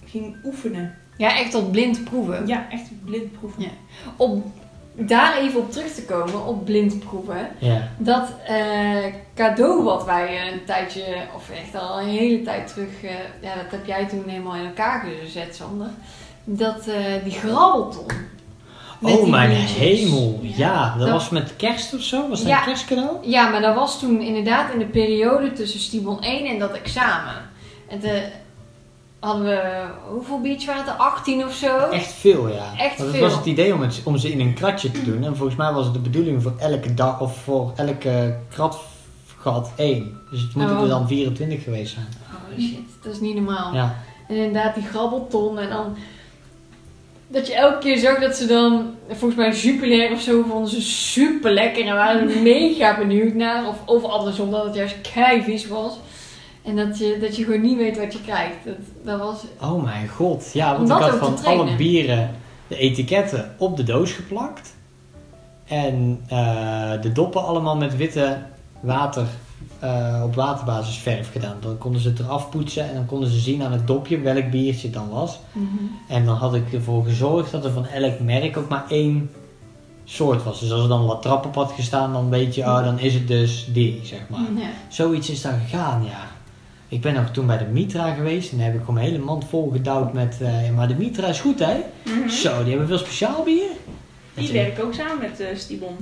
ging 0.05 0.35
oefenen. 0.43 0.97
Ja, 1.17 1.37
echt 1.37 1.55
op 1.55 1.71
blind 1.71 2.03
proeven. 2.03 2.47
Ja, 2.47 2.69
echt 2.69 2.89
blind 3.05 3.31
proeven. 3.31 3.61
Ja. 3.63 3.69
Op, 4.17 4.45
daar 4.95 5.37
even 5.37 5.59
op 5.59 5.71
terug 5.71 5.91
te 5.93 6.05
komen, 6.05 6.45
op 6.45 6.65
blind 6.65 6.99
proeven. 6.99 7.47
Ja, 7.57 7.87
Dat 7.97 8.29
eh, 8.47 9.13
cadeau 9.35 9.83
wat 9.83 10.05
wij 10.05 10.51
een 10.51 10.65
tijdje, 10.65 11.03
of 11.35 11.49
echt 11.49 11.81
al 11.81 11.99
een 11.99 12.07
hele 12.07 12.41
tijd 12.41 12.67
terug, 12.67 13.03
eh, 13.03 13.09
ja, 13.41 13.55
dat 13.55 13.71
heb 13.71 13.85
jij 13.85 14.05
toen 14.05 14.23
helemaal 14.27 14.55
in 14.55 14.65
elkaar 14.65 15.05
gezet, 15.23 15.55
Sander. 15.55 15.87
Dat, 16.43 16.87
eh, 16.87 17.23
die 17.23 17.31
grabbelton. 17.33 18.05
Oh 19.01 19.29
mijn 19.29 19.51
hemel, 19.51 20.39
ja. 20.41 20.89
dat 20.97 20.99
Dat- 20.99 21.09
was 21.09 21.29
met 21.29 21.55
kerst 21.55 21.93
of 21.93 22.01
zo? 22.01 22.29
Was 22.29 22.39
dat 22.39 22.47
Ja. 22.49 22.57
een 22.59 22.63
kerstcadeau? 22.65 23.17
Ja, 23.21 23.49
maar 23.49 23.61
dat 23.61 23.75
was 23.75 23.99
toen 23.99 24.21
inderdaad 24.21 24.73
in 24.73 24.79
de 24.79 24.85
periode 24.85 25.53
tussen 25.53 25.79
Stibon 25.79 26.17
1 26.23 26.45
en 26.45 26.59
dat 26.59 26.71
examen. 26.71 27.33
En 27.89 27.99
de, 27.99 28.23
hadden 29.23 29.45
we, 29.45 29.83
hoeveel 30.09 30.41
biertjes 30.41 30.65
waren 30.65 30.81
het 30.83 30.93
er? 30.93 30.99
18 30.99 31.45
of 31.45 31.53
zo? 31.53 31.77
Echt 31.77 32.11
veel, 32.11 32.47
ja. 32.47 32.71
Echt 32.77 32.97
Want 32.97 33.09
het 33.09 33.17
veel. 33.17 33.27
was 33.27 33.35
het 33.35 33.45
idee 33.45 33.73
om, 33.73 33.81
het, 33.81 34.01
om 34.03 34.17
ze 34.17 34.31
in 34.31 34.39
een 34.39 34.53
kratje 34.53 34.91
te 34.91 35.03
doen. 35.03 35.23
En 35.23 35.35
volgens 35.35 35.57
mij 35.57 35.71
was 35.71 35.85
het 35.85 35.93
de 35.93 35.99
bedoeling 35.99 36.43
voor 36.43 36.53
elke 36.57 36.93
dag 36.93 37.21
of 37.21 37.37
voor 37.43 37.71
elke 37.75 38.37
kratgat 38.49 39.71
één. 39.75 40.19
Dus 40.31 40.41
het 40.41 40.55
moeten 40.55 40.75
Oh. 40.75 40.81
er 40.83 40.89
dan 40.89 41.07
24 41.07 41.63
geweest 41.63 41.93
zijn. 41.93 42.07
Oh 42.31 42.59
shit, 42.63 42.79
dat 43.03 43.13
is 43.13 43.19
niet 43.19 43.35
normaal. 43.35 43.73
Ja. 43.73 43.95
En 44.27 44.35
inderdaad 44.35 44.75
die 44.75 44.83
grabbelton 44.85 45.59
en 45.59 45.69
dan... 45.69 45.95
Dat 47.27 47.47
je 47.47 47.53
elke 47.53 47.77
keer 47.77 47.97
zag 47.97 48.19
dat 48.19 48.35
ze 48.35 48.45
dan, 48.45 48.85
volgens 49.09 49.35
mij 49.35 49.51
Jupiler 49.51 50.11
of 50.11 50.21
zo, 50.21 50.43
vonden 50.49 50.69
ze 50.69 50.81
super 50.81 51.51
lekker 51.51 51.85
en 51.87 51.95
waren 51.95 52.29
er 52.29 52.41
mega 52.53 52.97
benieuwd 52.97 53.33
naar. 53.33 53.67
Of, 53.67 53.75
of 53.85 54.03
andersom, 54.03 54.51
dat 54.51 54.65
het 54.65 54.75
juist 54.75 54.95
keivies 55.13 55.67
was. 55.67 55.93
En 56.63 56.75
dat 56.75 56.97
je, 56.97 57.17
dat 57.21 57.35
je 57.35 57.43
gewoon 57.43 57.61
niet 57.61 57.77
weet 57.77 57.97
wat 57.97 58.13
je 58.13 58.21
krijgt. 58.21 58.55
Dat, 58.65 58.75
dat 59.03 59.19
was... 59.19 59.43
Oh 59.61 59.83
mijn 59.83 60.07
god. 60.07 60.49
Ja, 60.53 60.77
want 60.77 60.89
ik 60.89 60.95
had 60.95 61.15
van 61.15 61.45
alle 61.45 61.75
bieren 61.75 62.29
de 62.67 62.77
etiketten 62.77 63.55
op 63.57 63.77
de 63.77 63.83
doos 63.83 64.11
geplakt. 64.11 64.75
En 65.65 66.21
eh, 66.27 67.01
de 67.01 67.11
doppen 67.11 67.45
allemaal 67.45 67.77
met 67.77 67.97
witte 67.97 68.37
water 68.79 69.25
eh, 69.79 70.21
op 70.23 70.35
waterbasis 70.35 70.97
verf 70.97 71.31
gedaan. 71.31 71.57
Dan 71.59 71.77
konden 71.77 72.01
ze 72.01 72.09
het 72.09 72.19
eraf 72.19 72.49
poetsen 72.49 72.89
en 72.89 72.93
dan 72.93 73.05
konden 73.05 73.29
ze 73.29 73.39
zien 73.39 73.63
aan 73.63 73.71
het 73.71 73.87
dopje 73.87 74.19
welk 74.19 74.49
biertje 74.49 74.87
het 74.87 74.95
dan 74.95 75.09
was. 75.09 75.39
En 76.07 76.25
dan 76.25 76.35
had 76.35 76.55
ik 76.55 76.73
ervoor 76.73 77.03
gezorgd 77.03 77.51
dat 77.51 77.65
er 77.65 77.71
van 77.71 77.87
elk 77.87 78.19
merk 78.19 78.57
ook 78.57 78.69
maar 78.69 78.85
één 78.89 79.29
soort 80.03 80.43
was. 80.43 80.59
Dus 80.59 80.71
als 80.71 80.81
er 80.81 80.87
dan 80.87 81.01
La 81.01 81.15
Trappe 81.15 81.47
op 81.47 81.55
had 81.55 81.71
gestaan, 81.71 82.13
dan 82.13 82.29
weet 82.29 82.55
je, 82.55 82.61
oh, 82.61 82.83
dan 82.83 82.99
is 82.99 83.13
het 83.13 83.27
dus 83.27 83.67
die, 83.73 83.99
zeg 84.03 84.19
maar. 84.29 84.39
Ja. 84.39 84.69
Zoiets 84.87 85.29
is 85.29 85.41
daar 85.41 85.59
gegaan, 85.59 86.03
ja. 86.03 86.32
Ik 86.87 87.01
ben 87.01 87.17
ook 87.17 87.27
toen 87.27 87.45
bij 87.47 87.57
de 87.57 87.65
Mitra 87.65 88.13
geweest 88.13 88.51
en 88.51 88.57
daar 88.57 88.65
heb 88.65 88.75
ik 88.75 88.79
gewoon 88.79 88.95
mijn 88.95 89.07
hele 89.07 89.23
mand 89.23 89.45
vol 89.45 89.69
gedouwd 89.71 90.13
met... 90.13 90.37
eh, 90.41 90.69
maar 90.75 90.87
de 90.87 90.95
Mitra 90.95 91.27
is 91.27 91.39
goed, 91.39 91.59
hè? 91.59 91.75
Mhm. 92.03 92.29
Zo, 92.29 92.59
die 92.61 92.69
hebben 92.69 92.87
veel 92.87 92.97
speciaal 92.97 93.43
bier. 93.43 93.69
Die 94.33 94.51
werken 94.51 94.83
ook 94.83 94.93
samen 94.93 95.19
met 95.19 95.39
eh 95.39 95.47
Stibon. 95.55 95.95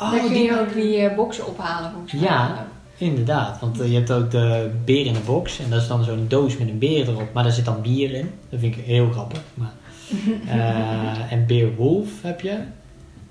Oh, 0.00 0.10
Daar 0.10 0.20
kun 0.20 0.42
je 0.42 0.60
ook 0.60 0.72
die 0.74 0.96
eh, 0.96 1.16
boxen 1.16 1.46
ophalen 1.46 1.90
volgens 1.90 2.12
mij. 2.12 2.22
Ja. 2.22 2.66
Inderdaad, 2.96 3.60
want 3.60 3.76
je 3.76 3.94
hebt 3.94 4.12
ook 4.12 4.30
de 4.30 4.70
beer 4.84 5.06
in 5.06 5.12
de 5.12 5.20
box 5.20 5.58
en 5.58 5.70
dat 5.70 5.80
is 5.80 5.88
dan 5.88 6.04
zo'n 6.04 6.24
doos 6.28 6.56
met 6.56 6.68
een 6.68 6.78
beer 6.78 7.08
erop, 7.08 7.32
maar 7.32 7.42
daar 7.42 7.52
zit 7.52 7.64
dan 7.64 7.82
bier 7.82 8.12
in. 8.12 8.30
Dat 8.48 8.60
vind 8.60 8.76
ik 8.76 8.84
heel 8.84 9.10
grappig. 9.10 9.40
Maar, 9.54 9.72
eh, 10.48 11.32
en 11.32 11.46
Beerwolf 11.46 12.08
heb 12.22 12.40
je, 12.40 12.58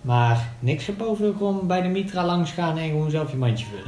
maar 0.01 0.49
niks 0.59 0.87
erboven 0.87 1.33
gewoon 1.37 1.67
bij 1.67 1.81
de 1.81 1.87
Mitra 1.87 2.25
langs 2.25 2.51
gaan 2.51 2.77
en 2.77 2.89
gewoon 2.89 3.09
zelf 3.09 3.31
je 3.31 3.37
mandje 3.37 3.65
vullen. 3.65 3.85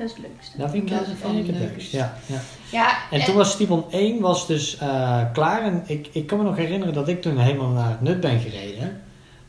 Dat 0.00 0.08
is 0.08 0.16
het 0.16 0.26
leukste. 0.32 0.58
Dat 0.58 0.70
vind 0.70 0.82
ik, 0.82 0.88
Dat 0.90 0.98
het 0.98 1.06
vind 1.06 1.38
ik 1.38 1.46
het 1.46 1.54
allerleukste. 1.56 1.74
leukst. 1.74 1.92
Ja, 1.92 2.14
ja. 2.26 2.40
Ja, 2.70 2.96
En 3.10 3.24
toen 3.24 3.34
was 3.34 3.50
Stibon 3.50 3.84
1 3.90 4.20
was 4.20 4.46
dus 4.46 4.76
eh, 4.78 5.20
klaar. 5.32 5.62
En 5.62 5.82
ik, 5.86 6.08
ik 6.12 6.26
kan 6.26 6.38
me 6.38 6.44
nog 6.44 6.56
herinneren 6.56 6.94
dat 6.94 7.08
ik 7.08 7.22
toen 7.22 7.38
helemaal 7.38 7.68
naar 7.70 7.88
het 7.90 8.00
nut 8.00 8.20
ben 8.20 8.40
gereden. 8.40 9.00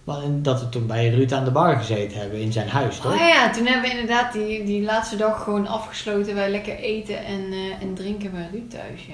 Maar 0.04 0.24
en 0.24 0.44
dat 0.44 0.60
we 0.60 0.70
toen 0.70 0.88
bij 0.88 1.10
Ruud 1.10 1.32
aan 1.32 1.44
de 1.44 1.52
bar 1.52 1.76
gezeten 1.78 2.18
hebben 2.20 2.40
in 2.40 2.52
zijn 2.52 2.68
huis, 2.70 2.98
toch? 3.00 3.14
Oh 3.14 3.20
ja, 3.20 3.50
toen 3.52 3.66
hebben 3.66 3.90
we 3.90 3.98
inderdaad 4.00 4.34
die, 4.34 4.64
die 4.64 4.82
laatste 4.82 5.16
dag 5.16 5.44
gewoon 5.44 5.68
afgesloten. 5.68 6.36
Wij 6.36 6.50
lekker 6.52 6.76
eten 6.78 7.26
en, 7.26 7.42
eh, 7.52 7.82
en 7.82 7.94
drinken 7.94 8.32
bij 8.32 8.48
Ruud 8.52 8.70
thuis, 8.70 9.06
ja. 9.08 9.14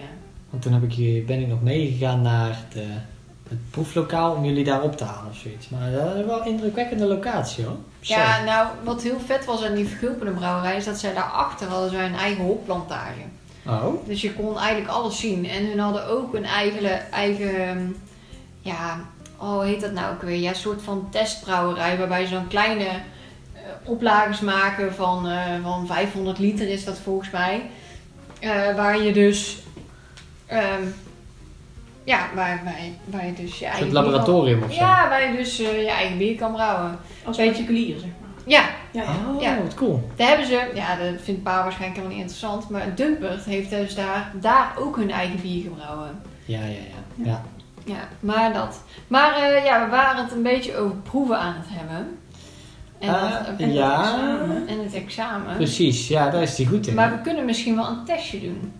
Want 0.50 0.63
toen 0.63 0.74
heb 0.74 0.84
ik, 0.84 0.91
je- 0.91 1.24
ben 1.27 1.39
ik 1.41 1.48
nog 1.48 1.62
meegegaan 1.62 2.22
naar 2.22 2.58
de, 2.74 2.86
het 3.50 3.70
proeflokaal 3.72 4.36
om 4.36 4.46
jullie 4.46 4.63
daar 4.63 4.84
op 4.84 4.98
te 4.98 5.04
halen 5.04 5.32
of 5.32 5.38
zoiets. 5.38 5.70
Maar 5.70 5.92
dat 5.92 6.16
is 6.16 6.25
wel 6.25 6.42
een 6.42 6.48
indrukwekkende 6.48 7.06
locatie 7.06 7.66
hoor. 7.66 7.77
Zo. 8.00 8.13
Ja, 8.13 8.44
nou, 8.44 8.68
wat 8.84 9.01
heel 9.01 9.20
vet 9.25 9.46
was 9.46 9.63
aan 9.63 9.75
die 9.75 9.88
vergulpende 9.88 10.32
brouwerij... 10.32 10.77
is 10.77 10.86
dat 10.86 11.00
zij 11.00 11.13
daarachter 11.13 11.68
hadden 11.68 11.89
zij 11.89 12.06
een 12.06 12.16
eigen 12.16 12.44
hopplantage. 12.44 13.22
Oh, 13.66 14.08
Dus 14.08 14.22
je 14.22 14.34
kon 14.34 14.58
eigenlijk 14.58 14.89
alles 14.89 15.20
zien. 15.20 15.46
En 15.50 15.68
hun 15.68 15.80
hadden 15.80 16.08
ook 16.08 16.34
een 16.34 16.46
eigen, 16.46 17.12
eigen 17.12 17.96
ja, 18.62 19.00
oh, 19.38 19.51
hoe 19.51 19.66
heet 19.66 19.82
dat 19.82 19.92
nou 19.92 20.13
ook 20.13 20.22
weer? 20.22 20.39
Ja, 20.39 20.50
een 20.50 20.56
soort 20.56 20.82
van 20.82 21.08
testbrouwerij 21.12 21.98
waarbij 21.98 22.25
ze 22.25 22.34
dan 22.34 22.48
kleine 22.48 22.86
eh, 22.86 23.62
oplages 23.84 24.39
maken 24.39 24.94
van, 24.94 25.27
eh, 25.27 25.63
van 25.63 25.88
500 25.88 26.39
liter 26.39 26.70
is 26.70 26.86
dat 26.86 27.00
volgens 27.00 27.30
mij. 27.30 27.70
Eh, 28.39 28.75
waar 28.75 29.01
je 29.01 29.13
dus, 29.13 29.58
ehm, 30.46 30.84
ja, 32.08 32.20
waar, 32.36 32.62
waar, 32.64 32.82
je- 32.84 32.92
waar 33.18 33.26
je 33.26 33.34
dus 33.34 33.60
je 33.60 33.66
eigen 33.66 33.84
kan- 33.86 33.94
laboratorium 34.04 34.64
of 34.64 34.74
zo. 34.74 34.80
Ja, 34.80 35.10
waar 35.10 35.32
je 35.32 35.38
dus 35.38 35.60
eh, 35.60 35.82
je 35.82 35.90
eigen 35.90 36.18
bier 36.18 36.36
kan 36.36 36.52
brouwen. 36.54 36.98
Als 37.26 37.38
particulier, 37.38 37.96
zeg 38.00 38.10
maar. 38.20 38.30
Ja, 38.46 38.62
Ja, 38.92 39.02
ja. 39.04 39.10
Oh, 39.36 39.42
Ja. 39.42 39.58
wat 39.64 39.74
cool. 39.74 40.10
daar 40.16 40.28
hebben 40.28 40.46
ze, 40.48 40.72
ja, 40.74 40.96
dat 40.96 41.22
vindt 41.22 41.44
Pa 41.44 41.52
waarschijnlijk 41.64 41.96
helemaal 42.00 42.10
niet 42.18 42.20
interessant, 42.20 42.70
maar 42.70 42.96
Dumpert 42.96 43.46
heeft 43.46 43.70
dus 43.70 43.96
daar, 43.96 44.32
daar 44.42 44.72
ook 44.80 44.96
hun 44.96 45.12
eigen 45.12 45.42
bier 45.42 45.64
gebrouwen. 45.64 46.22
Ja, 46.46 46.60
ja, 46.60 46.66
ja. 46.68 47.26
ja. 47.26 47.44
Ja, 47.86 48.08
maar 48.20 48.54
dat. 48.54 48.82
Maar 49.08 49.36
eh, 49.36 49.64
ja, 49.66 49.84
we 49.86 49.90
waren 49.92 50.24
het 50.24 50.32
een 50.34 50.44
beetje 50.44 50.78
over 50.78 50.96
proeven 50.96 51.40
aan 51.40 51.56
het 51.58 51.66
hebben. 51.70 52.18
En, 53.00 53.10
Ah, 53.10 53.32
het, 53.48 53.60
en, 53.62 53.74
ja. 53.74 54.02
het 54.02 54.06
examen, 54.14 54.68
en 54.68 54.84
het 54.84 54.94
examen. 54.94 55.56
Precies, 55.56 56.08
ja, 56.08 56.30
daar 56.30 56.42
is 56.42 56.56
die 56.56 56.68
goed 56.68 56.88
in. 56.88 56.94
Maar 56.94 57.12
we 57.12 57.22
kunnen 57.22 57.46
misschien 57.46 57.76
wel 57.76 57.88
een 57.88 58.04
testje 58.06 58.40
doen. 58.40 58.72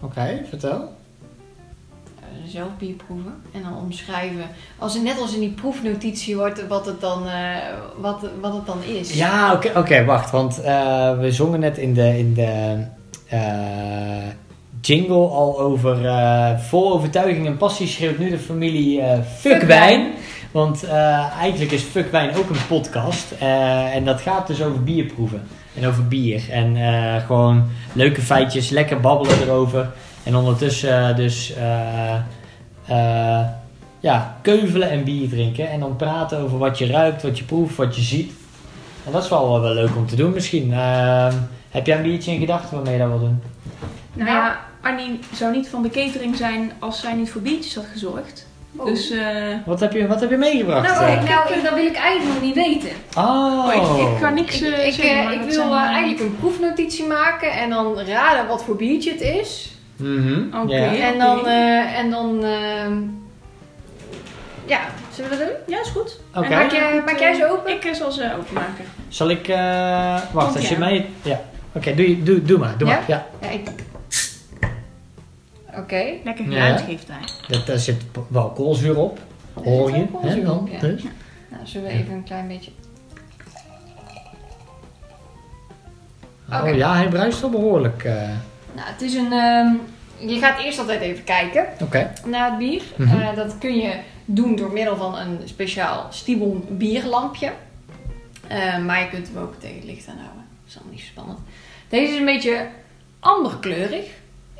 Oké, 0.00 0.40
vertel. 0.48 0.92
Zelf 2.54 2.76
bier 2.78 2.94
proeven 3.06 3.34
en 3.52 3.62
dan 3.62 3.76
omschrijven. 3.76 4.48
Als 4.78 4.94
het 4.94 5.02
net 5.02 5.20
als 5.20 5.34
in 5.34 5.40
die 5.40 5.50
proefnotitie 5.50 6.36
wordt 6.36 6.66
wat 6.66 6.86
het 6.86 7.00
dan, 7.00 7.28
eh, 7.28 7.56
wat, 7.96 8.26
wat 8.40 8.52
het 8.52 8.66
dan 8.66 8.82
is. 8.82 9.14
Ja, 9.14 9.52
oké, 9.52 9.70
oké, 9.78 10.04
wacht. 10.04 10.30
Want 10.30 10.60
eh, 10.60 11.18
we 11.18 11.32
zongen 11.32 11.60
net 11.60 11.78
in 11.78 11.94
de, 11.94 12.18
in 12.18 12.34
de 12.34 12.84
eh, 13.28 13.38
jingle 14.80 15.28
al 15.28 15.60
over 15.60 15.96
vol 16.58 16.92
overtuiging 16.92 17.46
en 17.46 17.56
passie 17.56 17.86
schreeuwt 17.86 18.18
nu 18.18 18.30
de 18.30 18.38
familie 18.38 19.00
eh 19.00 19.12
Fuck 19.12 19.52
Fuck 19.52 19.62
Wijn. 19.62 20.00
Wijn. 20.00 20.12
Want 20.50 20.84
eigenlijk 21.40 21.72
is 21.72 21.82
Fuck 21.82 22.10
Wijn 22.10 22.36
ook 22.36 22.50
een 22.50 22.66
podcast. 22.68 23.32
en 23.92 24.04
dat 24.04 24.20
gaat 24.20 24.46
dus 24.46 24.62
over 24.62 24.82
bierproeven. 24.82 25.42
En 25.74 25.86
over 25.86 26.08
bier. 26.08 26.50
En 26.50 26.76
gewoon 27.26 27.64
leuke 27.92 28.20
feitjes, 28.20 28.68
lekker 28.68 29.00
babbelen 29.00 29.42
erover. 29.42 29.92
En 30.22 30.36
ondertussen 30.36 31.16
dus 31.16 31.54
eh, 32.86 33.40
ja, 34.00 34.36
keuvelen 34.42 34.90
en 34.90 35.04
bier 35.04 35.28
drinken. 35.28 35.70
En 35.70 35.80
dan 35.80 35.96
praten 35.96 36.38
over 36.38 36.58
wat 36.58 36.78
je 36.78 36.86
ruikt, 36.86 37.22
wat 37.22 37.38
je 37.38 37.44
proeft, 37.44 37.76
wat 37.76 37.96
je 37.96 38.02
ziet. 38.02 38.32
En 39.06 39.12
dat 39.12 39.22
is 39.22 39.28
wel, 39.28 39.60
wel 39.60 39.74
leuk 39.74 39.96
om 39.96 40.06
te 40.06 40.16
doen 40.16 40.32
misschien. 40.32 40.72
Ehm, 40.72 41.34
heb 41.70 41.86
jij 41.86 41.96
een 41.96 42.02
biertje 42.02 42.32
in 42.32 42.40
gedachten 42.40 42.74
waarmee 42.76 42.92
je 42.92 42.98
dat 42.98 43.08
wil 43.08 43.18
doen? 43.20 43.42
Nou 44.12 44.30
ja, 44.30 44.58
Annie 44.82 45.18
zou 45.34 45.52
niet 45.52 45.68
van 45.68 45.82
de 45.82 45.90
catering 45.90 46.36
zijn 46.36 46.72
als 46.78 47.00
zij 47.00 47.14
niet 47.14 47.30
voor 47.30 47.40
biertjes 47.40 47.74
had 47.74 47.84
gezorgd. 47.92 48.46
Oh. 48.76 48.86
Dus 48.86 49.10
eh, 49.10 49.20
Wat 49.66 49.80
heb 49.80 49.92
je, 49.92 50.06
wat 50.06 50.20
heb 50.20 50.30
je 50.30 50.36
meegebracht? 50.36 50.88
nou, 50.88 51.04
eh? 51.04 51.22
ik, 51.22 51.28
nou, 51.28 51.54
ik- 51.54 51.62
dat 51.64 51.74
wil 51.74 51.86
ik 51.86 51.96
eigenlijk 51.96 52.34
nog 52.34 52.42
niet 52.42 52.54
weten. 52.54 52.90
oh, 53.16 53.64
oh, 53.66 53.74
ik, 53.74 54.12
ik 54.12 54.18
ga 54.18 54.30
niks 54.30 54.60
Ik, 54.60 54.76
ik, 54.76 54.92
zeggen, 54.92 55.32
ik 55.32 55.40
wil 55.40 55.52
zijn, 55.52 55.72
eigenlijk 55.72 56.20
een 56.20 56.36
proefnotitie 56.36 57.06
maken 57.06 57.52
en 57.52 57.70
dan 57.70 57.98
raden 58.00 58.46
wat 58.46 58.64
voor 58.64 58.76
biertje 58.76 59.10
het 59.10 59.20
is. 59.20 59.73
Mhm, 60.08 60.56
Oké. 60.62 60.74
ja. 60.76 61.12
En 61.12 61.18
dan, 61.18 61.46
eh, 61.46 61.98
en 61.98 62.10
dan 62.10 62.44
ehm, 62.44 62.98
ja, 64.66 64.80
zullen 65.12 65.30
we 65.30 65.36
dat 65.36 65.46
doen? 65.46 65.56
Ja, 65.74 65.80
is 65.80 65.88
goed. 65.88 66.20
Oké. 66.34 66.46
En 66.46 66.50
Maak, 66.58 66.70
jij, 66.72 66.98
eh, 66.98 67.04
maak 67.04 67.18
jij 67.18 67.34
ze 67.34 67.50
open? 67.50 67.72
Ik 67.72 67.84
eh, 67.84 67.94
zal 67.94 68.12
ze 68.12 68.32
openmaken. 68.38 68.84
Zal 69.08 69.30
ik... 69.30 69.48
eh, 69.48 69.56
wacht, 70.32 70.44
Komt 70.46 70.56
als 70.56 70.68
je 70.68 70.74
aan. 70.74 70.80
mij... 70.80 71.06
Ja. 71.22 71.40
Oké, 71.72 71.94
doe, 71.94 72.08
je- 72.16 72.22
doe, 72.22 72.42
doe 72.42 72.58
maar. 72.58 72.78
Doe 72.78 72.88
Ja? 72.88 72.94
maar. 72.94 73.04
Ja. 73.08 73.26
Ja, 73.40 73.48
ik... 73.50 73.68
Oké. 75.78 76.04
Lekker 76.24 76.44
Ja. 76.44 76.50
geluid 76.50 76.80
geeft 76.80 77.08
hij. 77.08 77.18
Dat, 77.48 77.66
daar 77.66 77.78
zit 77.78 78.02
wel 78.28 78.48
koolzuur 78.50 78.96
op. 78.98 79.18
Er 79.56 79.62
Hoor 79.62 79.90
je? 79.90 80.06
hè, 80.20 80.42
dan? 80.42 80.58
op, 80.58 80.68
ja. 80.68 80.78
Dus. 80.78 81.02
Nou, 81.48 81.66
zullen 81.66 81.88
we 81.88 81.92
even 81.94 82.12
een 82.12 82.24
klein 82.24 82.48
beetje... 82.48 82.70
Oh 86.52 86.76
ja, 86.76 86.94
hij 86.94 87.08
bruist 87.08 87.40
wel 87.40 87.50
behoorlijk. 87.50 88.04
eh. 88.04 88.14
Nou, 88.74 88.88
het 88.88 89.02
is 89.02 89.14
een... 89.14 89.32
ehm, 89.32 89.68
je 90.26 90.38
gaat 90.38 90.58
eerst 90.58 90.78
altijd 90.78 91.00
even 91.00 91.24
kijken 91.24 91.66
naar 92.26 92.48
het 92.50 92.58
bier. 92.58 92.82
Mhm. 92.96 93.20
Eh, 93.20 93.36
dat 93.36 93.58
kun 93.58 93.76
je 93.76 94.00
doen 94.24 94.56
door 94.56 94.72
middel 94.72 94.96
van 94.96 95.18
een 95.18 95.38
speciaal 95.44 96.06
Stibon 96.10 96.64
bierlampje. 96.68 97.52
Eh, 98.48 98.78
maar 98.78 99.00
je 99.00 99.08
kunt 99.08 99.28
hem 99.28 99.42
ook 99.42 99.54
tegen 99.58 99.76
het 99.76 99.84
licht 99.84 100.08
aanhouden. 100.08 100.44
Dat 100.60 100.68
is 100.68 100.76
allemaal 100.76 100.94
niet 100.94 101.02
zo 101.02 101.10
spannend. 101.10 101.38
Deze 101.88 102.12
is 102.12 102.18
een 102.18 102.24
beetje 102.24 102.68
amberkleurig. 103.20 104.06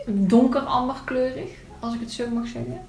Donker 0.07 0.61
amberkleurig, 0.61 1.51
als 1.81 1.95
ik 1.95 2.01
het 2.01 2.13
zo 2.13 2.29
mag 2.29 2.47
zeggen. 2.47 2.81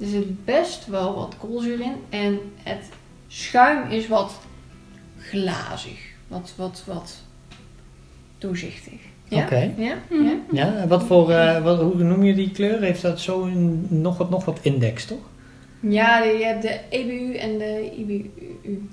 Er 0.00 0.06
zit 0.06 0.44
best 0.44 0.86
wel 0.86 1.14
wat 1.14 1.34
koolzuur 1.38 1.80
in. 1.80 1.94
En 2.08 2.52
het 2.62 2.88
schuim 3.28 3.90
is 3.90 4.08
wat 4.08 4.40
glazig. 5.18 5.98
Wat, 6.28 6.52
wat, 6.56 6.82
wat 6.86 7.16
doorzichtig. 8.38 9.00
Ja? 9.28 9.42
Oké. 9.42 9.72
Ja? 9.76 9.94
Mhm. 10.10 10.24
ja? 10.24 10.32
Ja, 10.52 10.76
en 10.76 10.88
wat 10.88 11.04
voor... 11.04 11.30
eh, 11.30 11.62
wat, 11.62 11.80
hoe 11.80 11.94
noem 12.02 12.24
je 12.24 12.34
die 12.34 12.50
kleur? 12.50 12.80
Heeft 12.82 13.02
dat 13.02 13.20
zo 13.20 13.42
een, 13.42 13.86
nog, 13.88 14.18
wat, 14.18 14.30
nog 14.30 14.44
wat 14.44 14.58
index, 14.62 15.04
toch? 15.04 15.18
Ja, 15.80 16.22
je 16.22 16.44
hebt 16.44 16.62
de 16.62 16.78
EBU 16.88 17.34
en 17.34 17.58
de 17.58 17.90
IBU. 17.98 18.30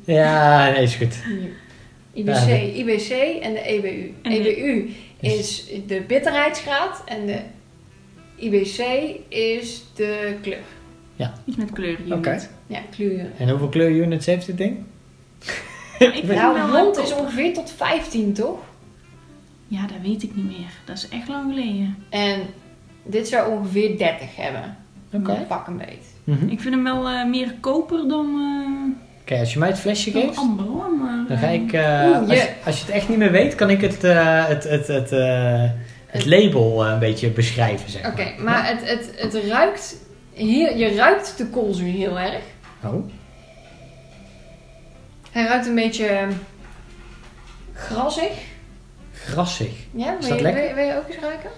Ja, 0.06 0.70
nee, 0.72 0.84
is 0.84 0.96
goed. 0.96 1.16
IBC, 2.14 2.28
Ja, 2.48 2.56
IBC 2.56 3.10
en 3.42 3.54
de 3.54 3.62
EBU. 3.62 4.14
En 4.22 4.32
de- 4.32 4.56
EBU 4.56 4.90
is 5.20 5.66
de 5.88 6.02
bitterheidsgraad 6.08 7.04
en 7.06 7.26
de 7.26 7.38
IBC 8.36 8.80
is 9.28 9.84
de 9.96 10.36
kleur. 10.42 10.58
Iets 11.46 11.58
met 11.58 11.72
kleur 11.72 11.98
hier. 12.04 12.14
Oké. 12.16 12.40
Ja, 12.68 12.80
kleur. 12.96 13.26
En 13.38 13.50
hoeveel 13.50 13.70
kleurunits 13.70 14.26
heeft 14.26 14.46
dit 14.46 14.58
ding? 14.58 14.78
Ik 16.00 16.24
Nou, 16.36 16.72
rond 16.72 16.98
is 16.98 17.14
ongeveer 17.16 17.54
tot 17.54 17.72
15, 17.78 18.34
toch? 18.34 18.58
Ja, 19.68 19.82
dat 19.82 19.98
weet 20.04 20.24
ik 20.24 20.36
niet 20.36 20.46
meer. 20.46 20.70
Dat 20.86 20.98
is 20.98 21.08
echt 21.10 21.28
lang 21.28 21.54
geleden. 21.54 21.96
En 22.10 22.40
dit 23.04 23.28
zou 23.28 23.52
ongeveer 23.52 23.98
30 23.98 24.36
hebben. 24.36 24.78
Oké. 25.14 25.46
Pak 25.48 25.68
een 25.68 25.78
beet. 25.78 26.06
Mhm. 26.24 26.48
Ik 26.48 26.62
vind 26.62 26.74
hem 26.74 26.84
wel 26.84 27.08
eh, 27.10 27.26
meer 27.26 27.54
koper 27.60 28.08
dan, 28.08 28.42
Oké, 29.22 29.40
als 29.40 29.54
je 29.54 29.60
mij 29.60 29.68
het 29.70 29.80
flesje 29.80 30.10
uh, 30.12 30.16
geeft, 30.16 30.38
amber 30.38 30.66
hoor. 30.66 30.90
Maar, 31.02 31.26
dan 31.28 31.38
ga 31.38 31.48
eh, 31.48 31.54
ik... 31.54 31.74
eh, 31.74 32.06
Oeh, 32.08 32.30
als, 32.30 32.38
je- 32.42 32.54
als 32.66 32.78
je 32.80 32.86
het 32.86 32.94
echt 32.94 33.10
niet 33.10 33.18
meer 33.18 33.32
weet, 33.32 33.56
kan 33.56 33.70
ik 33.70 33.82
het, 33.82 34.04
eh, 34.04 34.46
het, 34.48 34.64
het, 34.64 34.88
het, 34.88 35.12
eh, 35.12 35.64
het 36.08 36.26
label 36.26 36.86
eh, 36.86 36.92
een 36.92 37.00
beetje 37.00 37.30
beschrijven, 37.30 37.90
zeg 37.92 38.02
maar. 38.02 38.12
Oké, 38.12 38.34
maar 38.42 38.68
het, 38.68 38.90
het, 38.90 39.12
het 39.34 39.44
ruikt... 39.44 39.96
Heel, 40.34 40.76
je 40.78 40.96
ruikt 40.96 41.38
de 41.38 41.46
koolzuur 41.48 41.92
heel 41.92 42.20
erg. 42.20 42.42
Oh, 42.84 43.06
Hij 45.32 45.46
ruikt 45.46 45.66
een 45.68 45.76
beetje 45.76 46.28
grassig. 47.74 48.32
Grassig. 49.26 49.72
Ja, 49.92 50.18
Is 50.18 50.20
wil 50.20 50.30
dat 50.30 50.38
je, 50.38 50.44
lekker? 50.44 50.62
wil, 50.62 50.70
je- 50.70 50.76
wil 50.76 50.86
je 50.86 50.98
ook 50.98 51.08
eens 51.08 51.18
ruiken? 51.20 51.50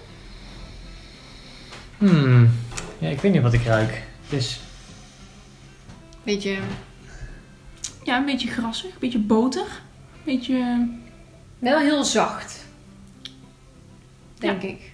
Hmm. 1.98 2.50
Ja, 2.98 3.08
ik 3.08 3.20
weet 3.20 3.32
niet 3.32 3.42
wat 3.42 3.52
ik 3.52 3.64
ruik. 3.64 4.02
Het 4.28 4.38
is... 4.38 4.60
Beetje... 6.22 6.58
Ja, 8.04 8.16
een 8.16 8.24
beetje 8.24 8.48
grassig, 8.48 8.90
een 8.92 8.98
beetje 9.00 9.18
boter. 9.18 9.60
Een 10.12 10.22
beetje... 10.24 10.88
Wel 11.58 11.78
heel 11.78 12.04
zacht. 12.04 12.64
Denk 14.38 14.62
ik. 14.62 14.92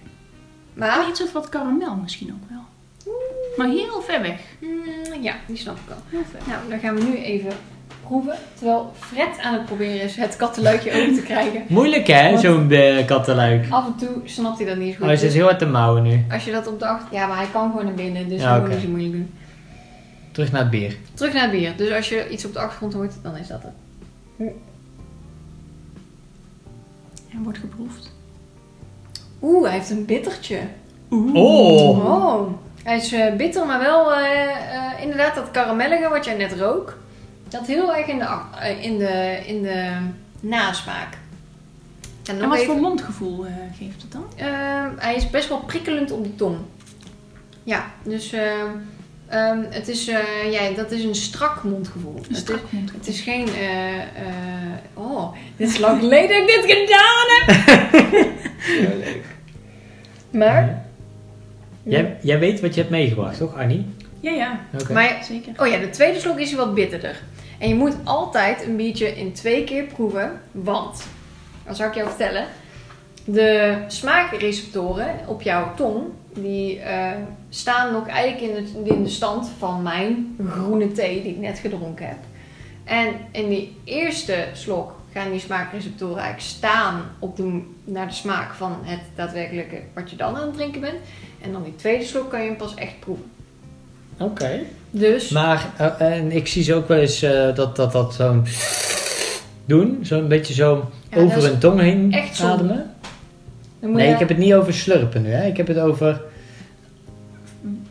Maar... 0.73 1.09
Iets 1.09 1.21
of 1.23 1.31
wat 1.31 1.49
karamel 1.49 1.95
misschien 1.95 2.33
ook 2.33 2.49
wel. 2.49 2.63
Maar 3.57 3.67
heel 3.67 4.01
ver 4.01 4.21
weg. 4.21 4.39
mm, 4.59 5.21
ja, 5.23 5.35
die 5.47 5.57
snap 5.57 5.75
ik 5.77 5.87
wel. 5.87 6.01
Heel 6.09 6.23
ver. 6.31 6.39
Nou, 6.47 6.69
dan 6.69 6.79
gaan 6.79 6.95
we 6.95 7.03
nu 7.03 7.15
even 7.17 7.51
proeven. 8.07 8.33
Terwijl 8.53 8.91
Fred 8.99 9.39
aan 9.41 9.53
het 9.53 9.65
proberen 9.65 10.01
is 10.01 10.15
het 10.15 10.35
kattenluikje 10.35 10.91
open 11.01 11.15
te 11.15 11.21
krijgen. 11.21 11.63
Moeilijk 11.67 12.07
hè, 12.07 12.37
zo'n 12.37 12.71
eh, 12.71 13.05
kattenluik. 13.05 13.65
Af 13.69 13.85
en 13.85 13.95
toe 13.95 14.21
snapt 14.23 14.57
hij 14.57 14.67
dat 14.67 14.77
niet 14.77 14.87
zo 14.87 14.91
Oh, 14.93 14.97
goed. 14.97 15.05
hij 15.07 15.15
zit 15.15 15.25
Dus 15.27 15.35
heel 15.37 15.45
hard 15.45 15.59
te 15.59 15.65
mouwen 15.65 16.03
nu. 16.03 16.25
als 16.31 16.45
je 16.45 16.51
dat 16.51 16.67
op 16.67 16.79
de 16.79 16.85
achter... 16.87 17.07
Ja, 17.17 17.27
maar 17.27 17.37
hij 17.37 17.47
kan 17.51 17.69
gewoon 17.69 17.85
naar 17.85 17.93
binnen. 17.93 18.29
Dus 18.29 18.41
Ja, 18.41 18.53
dat 18.53 18.61
moet 18.61 18.69
niet 18.71 18.81
zo 18.81 18.87
moeilijk 18.89 19.13
doen. 19.13 19.33
Terug 20.31 20.51
naar 20.51 20.61
het 20.61 20.69
bier. 20.69 20.97
Terug 21.13 21.33
naar 21.33 21.41
het 21.41 21.51
bier. 21.51 21.73
Dus 21.77 21.91
als 21.91 22.09
je 22.09 22.29
iets 22.29 22.45
op 22.45 22.53
de 22.53 22.59
achtergrond 22.59 22.93
hoort, 22.93 23.13
dan 23.23 23.35
is 23.37 23.47
dat 23.47 23.61
het. 23.63 23.73
En 27.31 27.43
wordt 27.43 27.57
geproefd. 27.57 28.11
Oeh, 29.41 29.63
hij 29.67 29.73
heeft 29.77 29.89
een 29.89 30.05
bittertje. 30.05 30.59
Oeh. 31.11 31.33
Oh! 31.35 32.05
Oh. 32.05 32.47
Hij 32.83 32.97
is 32.97 33.11
eh, 33.11 33.33
bitter, 33.35 33.65
maar 33.65 33.79
wel 33.79 34.13
eh, 34.13 34.41
eh, 34.41 35.01
inderdaad 35.01 35.35
dat 35.35 35.51
karamellige 35.51 36.09
wat 36.09 36.25
jij 36.25 36.35
net 36.37 36.53
rook. 36.53 36.97
Dat 37.57 37.67
heel 37.67 37.95
erg 37.95 38.07
in 38.07 38.17
de, 38.19 38.27
eh, 38.61 38.83
in 38.83 38.97
de, 38.97 39.41
in 39.45 39.61
de 39.61 39.91
nasmaak. 40.39 41.17
En, 42.25 42.39
wat 42.39 42.53
even- 42.57 42.65
voor 42.65 42.81
mondgevoel 42.81 43.45
eh, 43.45 43.51
geeft 43.77 44.01
het 44.01 44.11
dan? 44.11 44.25
Ehm, 44.35 44.89
hij 44.97 45.15
is 45.15 45.29
best 45.29 45.49
wel 45.49 45.59
prikkelend 45.59 46.11
op 46.11 46.23
de 46.23 46.35
tong. 46.35 46.57
Ja, 47.63 47.91
dus 48.03 48.31
ehm, 48.33 48.67
ehm, 49.27 49.59
het 49.69 49.87
is, 49.87 50.07
eh, 50.07 50.51
ja, 50.51 50.69
dat 50.75 50.91
is 50.91 51.03
een 51.03 51.15
strak 51.15 51.63
mondgevoel. 51.63 52.15
Een 52.15 52.21
Het 52.21 52.31
is, 52.31 52.37
strak 52.37 52.71
mondgevoel. 52.71 52.99
het 52.99 53.07
is 53.09 53.21
geen... 53.21 53.47
eh, 53.47 53.97
eh, 53.97 54.03
oh, 54.93 55.33
dit 55.57 55.69
is 55.69 55.77
lang 55.77 55.99
geleden 55.99 56.39
dat 56.47 56.49
ik 56.49 56.67
dit 56.67 56.77
gedaan 56.77 57.25
heb. 57.27 57.47
Heel 58.87 58.97
leuk. 58.97 59.23
Maar... 60.29 60.83
Jij, 61.83 62.17
jij 62.21 62.39
weet 62.39 62.59
wat 62.61 62.73
je 62.73 62.79
hebt 62.79 62.91
meegebracht, 62.91 63.37
toch 63.37 63.55
Annie? 63.57 63.85
Ja, 64.19 64.31
ja. 64.31 64.59
Oké. 64.81 64.93
maar 64.93 65.21
Zeker. 65.23 65.53
oh 65.57 65.67
ja, 65.67 65.77
de 65.77 65.89
tweede 65.89 66.19
slok 66.19 66.39
is 66.39 66.53
wat 66.53 66.73
bitterder. 66.73 67.21
En 67.59 67.67
je 67.67 67.75
moet 67.75 67.95
altijd 68.03 68.65
een 68.65 68.75
biertje 68.75 69.17
in 69.17 69.33
twee 69.33 69.63
keer 69.63 69.83
proeven. 69.83 70.41
Want, 70.51 71.07
dan 71.65 71.75
zou 71.75 71.89
ik 71.89 71.95
jou 71.95 72.07
vertellen... 72.07 72.47
De 73.27 73.83
smaakreceptoren 73.87 75.19
op 75.27 75.41
jouw 75.41 75.75
tong... 75.75 76.03
Die 76.33 76.79
eh, 76.79 77.11
staan 77.49 77.93
nog 77.93 78.07
eigenlijk 78.07 78.67
in 78.83 79.03
de 79.03 79.09
stand 79.09 79.49
van 79.57 79.83
mijn 79.83 80.37
groene 80.49 80.91
thee 80.91 81.21
die 81.21 81.31
ik 81.31 81.39
net 81.39 81.59
gedronken 81.59 82.07
heb. 82.07 82.17
En 82.83 83.07
in 83.31 83.49
die 83.49 83.77
eerste 83.83 84.47
slok 84.53 84.93
gaan 85.11 85.31
die 85.31 85.39
smaakreceptoren 85.39 86.17
eigenlijk 86.17 86.55
staan 86.55 87.03
op 87.19 87.35
de, 87.35 87.61
naar 87.83 88.07
de 88.07 88.13
smaak 88.13 88.53
van 88.53 88.77
het 88.81 88.99
daadwerkelijke 89.15 89.81
wat 89.93 90.09
je 90.09 90.15
dan 90.15 90.35
aan 90.35 90.45
het 90.47 90.53
drinken 90.53 90.81
bent. 90.81 90.99
En 91.41 91.51
dan 91.51 91.63
die 91.63 91.75
tweede 91.75 92.05
slok 92.05 92.29
kan 92.29 92.41
je 92.41 92.47
hem 92.47 92.57
pas 92.57 92.73
echt 92.73 92.99
proeven. 92.99 93.31
Oké. 94.17 94.61
Dus, 94.99 95.29
Maar, 95.29 95.69
eh, 95.77 96.17
en 96.17 96.31
ik 96.31 96.47
zie 96.47 96.63
ze 96.63 96.73
ook 96.73 96.87
wel 96.87 96.97
eens 96.97 97.21
eh, 97.21 97.55
dat 97.55 97.75
dat, 97.75 97.91
dat 97.91 98.13
zo'n 98.13 98.45
doen? 99.65 99.99
Zo'n 100.01 100.27
beetje 100.27 100.53
zo 100.53 100.89
Ja, 101.09 101.17
over 101.17 101.43
een 101.45 101.57
tong 101.59 101.79
heen 101.79 102.13
echt 102.13 102.41
ademen? 102.41 102.93
Nee, 103.79 104.07
je- 104.07 104.13
ik 104.13 104.19
heb 104.19 104.29
het 104.29 104.37
niet 104.37 104.53
over 104.53 104.73
slurpen 104.73 105.21
nu. 105.21 105.29
Hè. 105.29 105.45
Ik 105.47 105.57
heb 105.57 105.67
het 105.67 105.79
over 105.79 106.21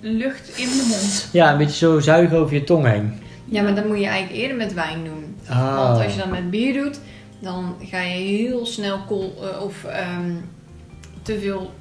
Lucht 0.00 0.48
in 0.58 0.66
de 0.68 0.86
mond. 0.88 1.28
ja, 1.32 1.52
een 1.52 1.58
beetje 1.58 1.76
zo 1.86 2.00
zuigen 2.00 2.38
over 2.38 2.54
je 2.54 2.64
tong 2.64 2.86
heen. 2.86 3.12
Ja, 3.44 3.62
maar 3.62 3.74
dat 3.74 3.86
moet 3.86 3.98
je 4.00 4.06
eigenlijk 4.06 4.42
eerder 4.42 4.56
met 4.56 4.74
wijn 4.74 5.04
doen. 5.04 5.36
Ah. 5.48 5.76
Want 5.88 6.02
als 6.04 6.12
je 6.14 6.18
dat 6.20 6.30
met 6.30 6.50
bier 6.50 6.72
doet, 6.72 7.00
dan 7.38 7.74
ga 7.82 8.00
je 8.00 8.14
heel 8.18 8.66
snel 8.66 8.98
kool, 9.06 9.34
eh, 9.42 9.62
of 9.62 9.84
ehm, 9.84 10.30
te 11.22 11.38
veel 11.38 11.72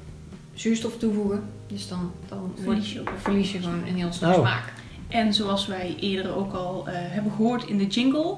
zuurstof 0.54 0.92
toevoegen. 0.98 1.42
Dus 1.66 1.88
dan, 1.88 2.10
dan 2.28 2.54
Verlies 2.62 2.92
je 2.92 3.02
verlies 3.22 3.52
je 3.52 3.58
gewoon 3.58 3.82
een 3.88 3.96
heel 3.96 4.12
snel 4.12 4.30
Oh. 4.30 4.38
smaak. 4.38 4.72
En 5.14 5.34
zoals 5.34 5.66
wij 5.66 5.94
eerder 6.00 6.36
ook 6.36 6.52
al 6.52 6.84
eh, 6.86 6.92
hebben 6.96 7.32
gehoord 7.36 7.66
in 7.66 7.78
de 7.78 7.86
jingle. 7.86 8.34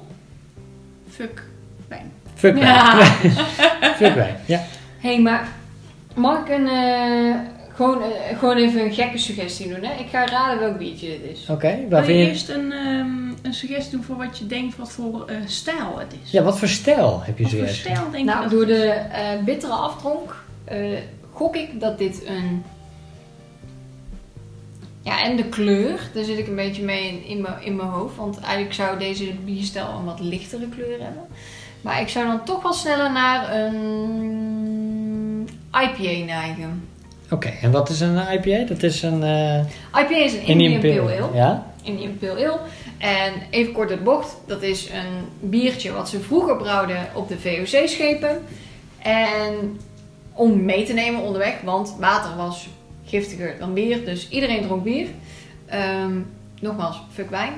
Fuck 1.09 1.43
wijn. 1.87 2.11
Fuck 2.33 2.53
wijn. 2.53 2.65
Ja. 2.65 3.03
Fuck 3.99 4.13
wijn. 4.13 4.35
Ja. 4.45 4.57
Hé, 4.97 5.13
hey, 5.13 5.21
maar 5.21 5.47
mag 6.15 6.39
ik 6.39 6.49
een, 6.49 6.67
eh, 6.67 7.35
gewoon, 7.73 8.01
eh, 8.01 8.37
gewoon 8.37 8.57
even 8.57 8.81
een 8.81 8.93
gekke 8.93 9.17
suggestie 9.17 9.67
doen? 9.67 9.83
Hè? 9.83 9.99
Ik 9.99 10.09
ga 10.09 10.25
raden 10.25 10.59
welk 10.59 10.77
biertje 10.77 11.07
dit 11.07 11.31
is. 11.31 11.49
Oké, 11.49 11.67
waar 11.89 11.89
Wil 11.89 11.99
je 11.99 12.05
vind 12.05 12.19
je... 12.19 12.25
eerst 12.25 12.49
een, 12.49 12.71
ehm, 12.71 13.27
een 13.41 13.53
suggestie 13.53 13.91
doen 13.91 14.03
voor 14.03 14.17
wat 14.17 14.37
je 14.37 14.47
denkt 14.47 14.77
wat 14.77 14.91
voor 14.91 15.25
eh, 15.27 15.35
stijl 15.45 15.99
het 15.99 16.15
is? 16.23 16.31
Ja, 16.31 16.43
wat 16.43 16.59
voor 16.59 16.67
stijl 16.67 17.21
heb 17.23 17.37
je 17.37 17.43
Wat 17.43 17.53
voor 17.53 17.67
stijl 17.67 18.11
denk 18.11 18.15
je 18.15 18.23
Nou, 18.23 18.49
door 18.49 18.65
de 18.65 18.85
eh, 18.85 19.43
bittere 19.43 19.73
aftronk 19.73 20.43
eh, 20.63 20.77
gok 21.33 21.55
ik 21.55 21.79
dat 21.79 21.97
dit 21.97 22.23
een... 22.25 22.63
Ja, 25.07 25.23
en 25.23 25.35
de 25.35 25.45
kleur, 25.45 25.99
daar 26.13 26.23
zit 26.23 26.37
ik 26.37 26.47
een 26.47 26.55
beetje 26.55 26.83
mee 26.83 27.07
in, 27.07 27.25
in, 27.25 27.41
mijn, 27.41 27.61
in 27.61 27.75
mijn 27.75 27.89
hoofd. 27.89 28.15
Want 28.15 28.39
eigenlijk 28.39 28.73
zou 28.73 28.99
deze 28.99 29.33
bierstijl 29.45 29.87
een 29.87 30.05
wat 30.05 30.19
lichtere 30.19 30.67
kleur 30.69 31.01
hebben. 31.01 31.27
Maar 31.81 32.01
ik 32.01 32.07
zou 32.07 32.25
dan 32.25 32.43
toch 32.43 32.61
wel 32.61 32.73
sneller 32.73 33.11
naar 33.11 33.55
een 33.55 35.49
IPA 35.71 36.25
neigen. 36.25 36.87
Oké, 37.31 37.47
en 37.47 37.71
wat 37.71 37.89
is 37.89 37.99
een 37.99 38.17
IPA? 38.17 38.65
Dat 38.65 38.83
is 38.83 39.01
een 39.01 39.21
uh, 39.21 39.59
IPA 40.01 40.15
is 40.15 40.33
een 40.33 40.45
Indian, 40.45 40.81
Pale 40.81 41.01
Ale. 41.01 41.29
Ja? 41.33 41.73
Indian 41.83 42.17
Pale 42.17 42.47
Ale. 42.47 42.59
En 42.97 43.33
even 43.49 43.73
kort 43.73 43.89
de 43.89 43.97
bocht, 43.97 44.37
dat 44.45 44.61
is 44.61 44.89
een 44.89 45.49
biertje 45.49 45.91
wat 45.91 46.09
ze 46.09 46.19
vroeger 46.19 46.57
brouwden 46.57 47.07
op 47.13 47.27
de 47.27 47.39
VOC-schepen. 47.39 48.41
En 49.01 49.79
om 50.33 50.63
mee 50.65 50.85
te 50.85 50.93
nemen 50.93 51.21
onderweg, 51.21 51.61
want 51.63 51.95
water 51.99 52.35
was 52.35 52.67
giftiger 53.07 53.55
dan 53.59 53.73
bier, 53.73 54.05
dus 54.05 54.29
iedereen 54.29 54.61
dronk 54.61 54.83
bier. 54.83 55.07
Ehm, 55.65 56.19
nogmaals, 56.61 57.01
fuck 57.13 57.29
wijn. 57.29 57.53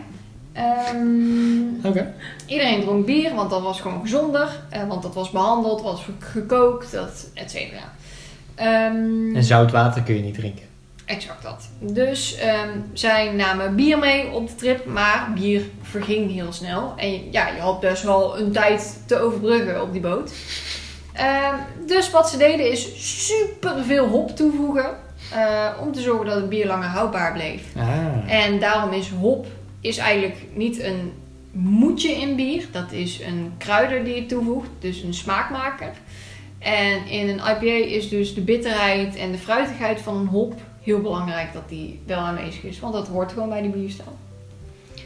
Oké. 1.84 2.14
Iedereen 2.46 2.82
dronk 2.82 3.06
bier, 3.06 3.36
want 3.36 3.50
dat 3.50 3.62
was 3.62 3.82
gewoon 3.82 4.02
gezonder. 4.02 4.60
eh, 4.70 4.88
want 4.88 5.02
dat 5.04 5.14
was 5.14 5.30
behandeld, 5.30 5.82
was 5.82 6.06
gekookt, 6.20 6.92
dat, 6.92 7.30
et 7.34 7.52
cetera. 7.52 7.94
Ehm, 8.56 9.36
En 9.36 9.44
zout 9.44 9.72
water 9.72 10.02
kun 10.04 10.16
je 10.16 10.22
niet 10.22 10.34
drinken. 10.34 10.68
Exact 11.06 11.44
dat. 11.44 11.70
Dus 11.80 12.38
zij 12.94 13.32
namen 13.32 13.76
bier 13.76 13.98
mee 14.00 14.30
op 14.32 14.48
de 14.48 14.56
trip, 14.56 14.86
maar 14.86 15.32
bier 15.34 15.62
verging 15.82 16.32
heel 16.32 16.54
snel. 16.54 16.94
En 16.96 17.32
ja, 17.32 17.48
je 17.48 17.62
had 17.62 17.80
best 17.80 18.04
wel 18.04 18.40
een 18.40 18.52
tijd 18.52 19.04
te 19.06 19.20
overbruggen 19.20 19.82
op 19.82 19.92
die 19.92 20.02
boot. 20.02 20.32
Dus 21.88 22.12
wat 22.12 22.30
ze 22.30 22.38
deden 22.38 22.72
is 22.72 22.88
super 23.28 23.84
veel 23.84 24.08
hop 24.08 24.36
toevoegen. 24.36 24.90
Eh, 25.34 25.68
om 25.82 25.92
te 25.92 26.02
zorgen 26.02 26.26
dat 26.26 26.36
het 26.36 26.50
bier 26.50 26.68
langer 26.68 26.88
houdbaar 26.88 27.34
bleef. 27.34 27.64
Ah. 27.78 28.34
En 28.34 28.60
daarom 28.60 28.94
is 28.94 29.10
hop 29.10 29.46
is 29.82 29.98
eigenlijk 29.98 30.38
niet 30.54 30.84
een 30.84 31.12
moedje 31.52 32.12
in 32.12 32.36
bier. 32.36 32.68
Dat 32.72 32.92
is 32.92 33.22
een 33.22 33.52
kruider 33.58 34.04
die 34.04 34.16
je 34.16 34.26
toevoegt, 34.26 34.70
dus 34.80 35.04
een 35.04 35.14
smaakmaker. 35.14 35.92
En 36.60 37.08
in 37.08 37.30
een 37.30 37.36
IPA 37.40 37.86
is 37.86 38.10
dus 38.10 38.34
de 38.34 38.42
bitterheid 38.42 39.16
en 39.16 39.32
de 39.32 39.38
fruitigheid 39.38 40.02
van 40.02 40.16
een 40.16 40.28
hop 40.28 40.54
heel 40.82 41.02
belangrijk 41.02 41.54
dat 41.54 41.70
die 41.70 42.02
wel 42.06 42.18
aanwezig 42.18 42.64
is. 42.64 42.80
Want 42.80 42.94
dat 42.94 43.08
hoort 43.08 43.32
gewoon 43.32 43.50
bij 43.50 43.62
die 43.62 43.72
bierstijl. 43.72 44.18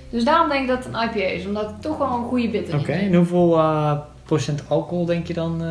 Dus 0.10 0.24
daarom 0.24 0.50
denk 0.50 0.62
ik 0.62 0.68
dat 0.68 0.84
het 0.84 0.94
een 0.94 1.02
IPA 1.04 1.26
is, 1.26 1.46
omdat 1.46 1.66
het 1.66 1.82
toch 1.82 1.98
wel 1.98 2.18
een 2.18 2.24
goede 2.24 2.50
bitter 2.50 2.80
Oké, 2.80 2.92
in 2.92 3.00
zit. 3.00 3.08
en 3.08 3.16
hoeveel 3.16 3.58
eh, 3.58 3.98
procent 4.26 4.64
alcohol 4.68 5.06
denk 5.06 5.28
je 5.28 5.34
dan 5.34 5.54
eh, 5.54 5.68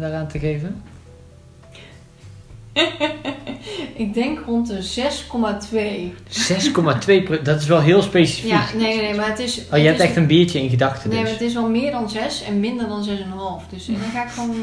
daaraan 0.00 0.28
te 0.28 0.38
geven? 0.38 0.82
Ik 3.94 4.14
denk 4.14 4.38
rond 4.46 4.66
de 4.68 5.02
6,2. 5.70 6.12
6,2 7.18 7.24
pro- 7.24 7.42
dat 7.42 7.60
is 7.60 7.66
wel 7.66 7.80
heel 7.80 8.02
specifiek. 8.02 8.50
Ja, 8.50 8.64
nee, 8.76 8.96
nee, 9.00 9.14
maar 9.14 9.28
het 9.28 9.38
is... 9.38 9.62
Oh, 9.72 9.78
je 9.78 9.84
hebt 9.84 9.98
is- 9.98 10.04
echt 10.04 10.16
een 10.16 10.26
biertje 10.26 10.62
in 10.62 10.68
gedachten 10.68 11.08
Nee, 11.08 11.18
maar 11.18 11.28
dus. 11.28 11.38
het 11.38 11.48
is 11.48 11.54
wel 11.54 11.68
meer 11.68 11.90
dan 11.90 12.10
6 12.10 12.42
en 12.42 12.60
minder 12.60 12.88
dan 12.88 13.06
6,5. 13.08 13.70
Dus 13.70 13.86
dan 13.86 13.96
ga 14.12 14.22
ik 14.24 14.28
gewoon... 14.30 14.54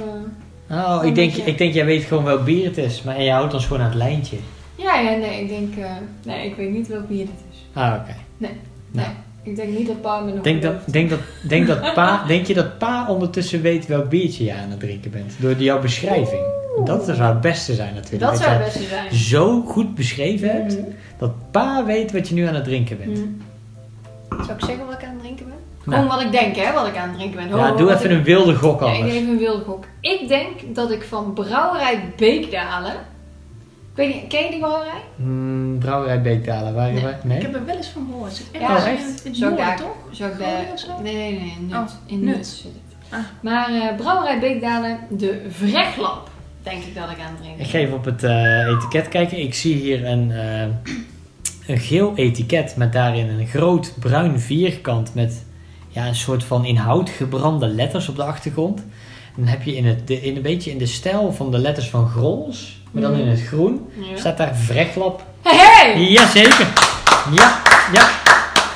eh, 0.67 0.78
Oh, 0.97 1.06
ik 1.06 1.15
denk, 1.15 1.34
beetje- 1.34 1.52
ik 1.52 1.58
denk 1.58 1.73
jij 1.73 1.86
weet 1.86 2.04
gewoon 2.04 2.23
welk 2.23 2.45
bier 2.45 2.65
het 2.65 2.78
is. 2.78 3.02
Maar 3.02 3.21
je 3.21 3.32
houdt 3.32 3.54
ons 3.54 3.65
gewoon 3.65 3.82
aan 3.82 3.89
het 3.89 3.97
lijntje. 3.97 4.38
Ja, 4.76 4.99
ja, 4.99 5.15
nee, 5.17 5.41
ik 5.41 5.47
denk... 5.49 5.76
eh, 5.86 5.91
nee, 6.23 6.45
ik 6.49 6.56
weet 6.56 6.71
niet 6.71 6.88
welk 6.88 7.08
bier 7.08 7.26
het 7.26 7.43
is. 7.52 7.58
Ah, 7.73 7.93
oké. 8.02 8.15
Nee. 8.38 8.52
Nou. 8.91 9.08
Nee, 9.08 9.15
ik 9.43 9.56
denk 9.56 9.78
niet 9.78 9.88
dat 9.88 10.02
pa 10.02 10.19
me 10.19 10.32
nog 10.34 10.43
Denk, 10.43 10.62
dat, 10.62 10.73
denk, 10.86 11.10
dat, 11.10 11.19
denk, 11.47 11.67
dat 11.67 11.93
pa, 11.93 12.23
denk 12.28 12.45
je 12.47 12.54
dat 12.54 12.78
pa 12.78 13.06
ondertussen 13.10 13.62
weet 13.62 13.88
welk 13.88 14.10
biertje 14.10 14.43
je 14.43 14.54
aan 14.54 14.69
het 14.69 14.80
drinken 14.80 15.12
bent? 15.12 15.34
Door 15.39 15.56
jouw 15.58 15.82
beschrijving. 15.82 16.41
Dat 16.85 17.05
zou 17.05 17.21
het 17.21 17.41
beste 17.41 17.73
zijn 17.73 17.93
natuurlijk. 17.93 18.21
Dat 18.31 18.37
zou 18.37 18.51
je 18.51 18.55
het 18.57 18.65
beste 18.73 18.83
zijn. 18.89 19.13
zo 19.13 19.61
goed 19.61 19.95
beschreven 19.95 20.49
hebt, 20.51 20.77
Mhm. 20.79 20.89
dat 21.17 21.31
pa 21.51 21.85
weet 21.85 22.11
wat 22.11 22.27
je 22.27 22.33
nu 22.35 22.45
aan 22.47 22.53
het 22.55 22.63
drinken 22.63 22.97
bent. 22.97 23.17
Mhm. 23.17 24.43
Zou 24.45 24.57
ik 24.57 24.65
zeggen 24.65 24.85
wat 24.85 24.95
ik 24.95 25.03
aan 25.03 25.11
het 25.13 25.19
drinken 25.21 25.45
ben? 25.45 25.55
Nou. 25.85 26.01
Gewoon 26.01 26.15
wat 26.17 26.25
ik 26.25 26.31
denk, 26.31 26.55
hè, 26.55 26.73
wat 26.73 26.87
ik 26.87 26.97
aan 26.97 27.07
het 27.09 27.17
drinken 27.17 27.49
ben. 27.49 27.57
Ja, 27.57 27.71
doe 27.71 27.93
even 27.93 28.09
ik- 28.11 28.17
een 28.17 28.23
wilde 28.23 28.55
gok 28.55 28.79
Ja, 28.81 28.93
ik 28.93 29.03
even 29.03 29.29
een 29.29 29.37
wilde 29.37 29.63
gok. 29.63 29.85
Ik 29.99 30.27
denk 30.27 30.75
dat 30.75 30.91
ik 30.91 31.03
van 31.03 31.33
Brouwerij 31.33 32.13
Beekdalen... 32.17 32.93
Ik 33.95 33.99
weet 33.99 34.13
niet, 34.13 34.27
ken 34.27 34.43
je 34.43 34.49
die 34.49 34.59
brouwerij? 34.59 35.01
Mm, 35.15 35.77
brouwerij 35.79 36.21
Beekdalen, 36.21 36.73
waar 36.73 36.91
Nee. 36.91 37.03
waar- 37.03 37.19
nee? 37.23 37.37
Ik 37.37 37.43
heb 37.43 37.55
er 37.55 37.65
wel 37.65 37.75
eens 37.75 37.87
van 37.87 38.07
gehoord. 38.11 38.33
Zit 38.33 38.45
Ja, 38.51 38.59
ergens 38.69 38.85
echt? 38.85 39.25
in 39.25 39.33
in 39.49 39.55
daar- 39.55 39.77
toch? 39.77 39.95
Zou 40.11 40.31
ik? 40.31 40.37
Nee, 41.03 41.13
nee, 41.13 41.31
nee, 41.39 41.57
Nut. 41.67 41.75
Oh, 41.77 41.85
in 42.05 42.23
Nut. 42.23 42.35
Nut 42.35 42.47
zit 42.47 42.63
het. 42.71 42.95
Ah. 43.09 43.19
Maar 43.41 43.69
eh, 43.69 43.95
Brouwerij 43.95 44.39
Beekdalen, 44.39 44.99
de 45.09 45.41
Vreglap, 45.49 46.29
denk 46.63 46.84
ik 46.84 46.95
dat 46.95 47.10
ik 47.10 47.19
aan 47.19 47.32
het 47.34 47.38
drinken 47.41 47.65
Ik 47.65 47.73
even 47.73 47.93
op 47.93 48.06
het 48.06 48.23
eh, 48.23 48.67
etiket 48.67 49.08
kijken. 49.10 49.39
Ik 49.39 49.54
zie 49.54 49.76
hier 49.76 50.06
een, 50.06 50.32
eh, 50.32 50.62
een 51.67 51.78
geel 51.80 52.13
etiket 52.15 52.76
met 52.76 52.93
daarin 52.93 53.28
een 53.30 53.47
groot 53.47 53.93
bruin 53.99 54.39
vierkant 54.39 55.13
met 55.13 55.45
ja, 55.89 56.08
een 56.08 56.15
soort 56.15 56.43
van 56.43 56.65
in 56.65 56.76
hout 56.76 57.10
gebrande 57.10 57.67
letters 57.67 58.10
op 58.10 58.15
de 58.15 58.23
achtergrond. 58.23 58.80
En 59.36 59.41
dan 59.43 59.47
heb 59.47 59.63
je 59.63 59.76
in, 59.76 59.86
het, 59.86 60.08
de, 60.08 60.21
in 60.21 60.36
een 60.36 60.41
beetje 60.41 60.71
in 60.71 60.78
de 60.78 60.86
stijl 60.86 61.34
van 61.34 61.52
de 61.52 61.58
letters 61.58 61.89
van 61.89 62.08
Grols, 62.10 62.82
maar 62.91 63.02
dan 63.02 63.13
in 63.13 63.28
het 63.28 63.41
groen, 63.41 63.88
Ja. 64.12 64.17
staat 64.17 64.38
daar 64.38 64.56
Vreglap. 64.56 65.26
Hey, 65.41 65.58
hey! 65.58 66.04
Jazeker! 66.04 66.67
Ja, 67.32 67.62
ja. 67.93 68.10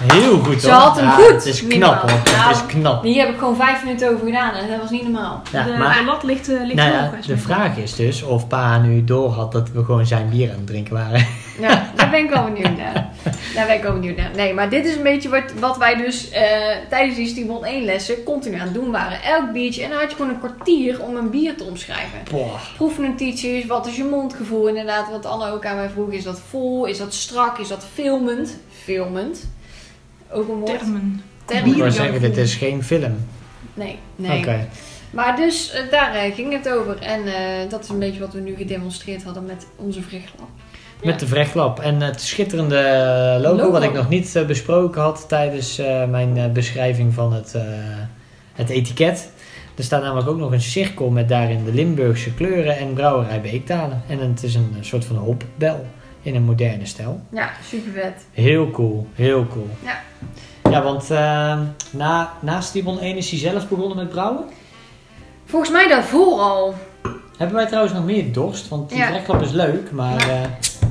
Heel 0.03 0.38
goed 0.39 0.62
Ze 0.62 0.71
hoor. 0.71 0.79
had 0.79 0.95
hem 0.95 1.05
Ja, 1.05 1.12
goed, 1.12 1.27
Het 1.33 1.45
is 1.45 1.67
knap 1.67 2.01
hoor. 2.01 2.10
Nou, 2.23 2.47
Het 2.47 2.55
is 2.55 2.65
knap. 2.65 3.03
Hier 3.03 3.25
heb 3.25 3.33
ik 3.33 3.38
gewoon 3.39 3.55
vijf 3.55 3.83
minuten 3.83 4.10
over 4.13 4.25
gedaan 4.25 4.53
en 4.53 4.69
dat 4.69 4.79
was 4.79 4.89
niet 4.89 5.03
normaal. 5.03 5.41
Ja, 5.51 5.63
de, 5.63 5.71
maar- 5.77 5.97
de 5.97 6.03
lat 6.05 6.23
ligt, 6.23 6.49
eh, 6.49 6.60
ligt 6.62 6.73
Nou 6.75 6.91
ja, 6.91 7.12
de 7.27 7.38
vraag 7.38 7.77
is 7.77 7.95
dus 7.95 8.23
of 8.23 8.47
pa 8.47 8.77
nu 8.79 9.03
door 9.03 9.29
had 9.29 9.51
dat 9.51 9.69
we 9.71 9.83
gewoon 9.83 10.05
zijn 10.05 10.29
bier 10.29 10.49
aan 10.49 10.55
het 10.57 10.67
drinken 10.67 10.93
waren. 10.93 11.25
Ja, 11.60 11.91
daar 11.95 12.10
ben 12.10 12.23
ik 12.23 12.29
wel 12.29 12.43
benieuwd 12.43 12.77
naar. 12.83 13.10
Daar 13.55 13.65
ben 13.65 13.75
ik 13.75 13.81
wel 13.83 13.93
benieuwd 13.93 14.17
naar. 14.17 14.29
Nee, 14.36 14.53
maar 14.53 14.69
dit 14.69 14.86
is 14.86 14.95
een 14.95 15.03
beetje 15.03 15.29
wat, 15.29 15.43
wat 15.60 15.77
wij 15.77 15.95
dus 15.95 16.29
eh, 16.29 16.41
tijdens 16.89 17.15
die 17.17 17.27
Stimon 17.27 17.65
1 17.65 17.86
lessen 17.86 18.23
continu 18.23 18.55
aan 18.55 18.62
het 18.65 18.73
doen 18.73 18.91
waren. 18.91 19.23
Elk 19.23 19.51
biertje. 19.51 19.83
En 19.83 19.89
dan 19.89 19.99
had 19.99 20.10
je 20.10 20.15
gewoon 20.15 20.31
een 20.31 20.39
kwartier 20.39 21.01
om 21.01 21.15
een 21.15 21.29
bier 21.29 21.57
te 21.57 21.63
omschrijven. 21.63 22.19
Boah. 22.31 22.53
Proefnotities, 22.75 23.65
wat 23.65 23.88
is 23.88 23.95
je 23.95 24.03
mondgevoel 24.03 24.67
inderdaad. 24.67 25.10
Wat 25.12 25.25
Anne 25.25 25.51
ook 25.51 25.65
aan 25.65 25.75
mij 25.75 25.89
vroeg. 25.89 26.12
Is 26.12 26.23
dat 26.23 26.41
vol? 26.49 26.86
Is 26.86 26.97
dat 26.97 27.13
strak? 27.13 27.57
Is 27.57 27.67
dat 27.67 27.86
filmend? 27.93 28.57
Filmend. 28.83 29.47
Ook 30.31 30.49
een 30.49 30.55
woord. 30.55 30.79
Termen. 30.79 31.21
Termen. 31.45 31.71
Ik 31.71 31.77
wou 31.77 31.91
zeggen, 31.91 32.21
dit 32.21 32.37
is 32.37 32.55
geen 32.55 32.83
film. 32.83 33.15
Nee, 33.73 33.97
nee. 34.15 34.37
Oké. 34.37 34.67
Maar 35.09 35.35
dus 35.35 35.71
eh, 35.71 35.91
daar 35.91 36.15
eh, 36.15 36.35
ging 36.35 36.53
het 36.53 36.69
over. 36.69 37.01
En 37.01 37.25
eh, 37.25 37.69
dat 37.69 37.83
is 37.83 37.89
een 37.89 37.99
beetje 37.99 38.19
wat 38.19 38.33
we 38.33 38.39
nu 38.39 38.55
gedemonstreerd 38.55 39.23
hadden 39.23 39.45
met 39.45 39.67
onze 39.75 40.01
vriglap. 40.01 40.49
Met 41.03 41.19
de 41.19 41.27
vreglap 41.27 41.79
en 41.79 42.01
het 42.01 42.21
schitterende 42.21 43.37
logo, 43.41 43.55
Logo. 43.55 43.71
wat 43.71 43.83
ik 43.83 43.93
nog 43.93 44.09
niet 44.09 44.43
besproken 44.47 45.01
had 45.01 45.25
tijdens 45.27 45.77
eh, 45.77 46.05
mijn 46.05 46.37
eh, 46.37 46.51
beschrijving 46.51 47.13
van 47.13 47.33
het, 47.33 47.53
eh, 47.53 47.61
het 48.53 48.69
etiket. 48.69 49.31
Er 49.75 49.83
staat 49.83 50.01
namelijk 50.01 50.29
ook 50.29 50.37
nog 50.37 50.51
een 50.51 50.61
cirkel 50.61 51.09
met 51.09 51.29
daarin 51.29 51.63
de 51.63 51.73
Limburgse 51.73 52.33
kleuren 52.33 52.77
en 52.77 52.93
brouwerij 52.93 53.41
Beektalen. 53.41 54.01
En 54.07 54.19
het 54.19 54.43
is 54.43 54.55
een 54.55 54.75
soort 54.81 55.05
van 55.05 55.15
hopbel 55.15 55.85
in 56.27 56.35
een 56.35 56.43
moderne 56.43 56.85
stijl. 56.85 57.19
Ja, 57.31 57.49
super 57.63 57.91
vet. 57.91 58.25
Heel 58.33 58.71
cool, 58.71 59.07
heel 59.15 59.47
cool. 59.47 59.67
Ja. 59.83 59.99
Ja, 60.71 60.83
want 60.83 61.11
eh, 61.11 61.59
na, 61.91 62.33
naast 62.41 62.71
Timon 62.71 62.99
1 62.99 63.17
is 63.17 63.29
hij 63.29 63.39
zelf 63.39 63.67
begonnen 63.67 63.97
met 63.97 64.09
brouwen. 64.09 64.43
Volgens 65.45 65.71
mij 65.71 65.87
daarvoor 65.87 66.39
al. 66.39 66.73
Hebben 67.37 67.55
wij 67.55 67.65
trouwens 67.65 67.93
nog 67.93 68.05
meer 68.05 68.31
dorst? 68.33 68.67
Want 68.67 68.89
die 68.89 68.97
Ja. 68.97 69.39
is 69.41 69.51
leuk, 69.51 69.91
maar... 69.91 70.29
Eh, 70.29 70.41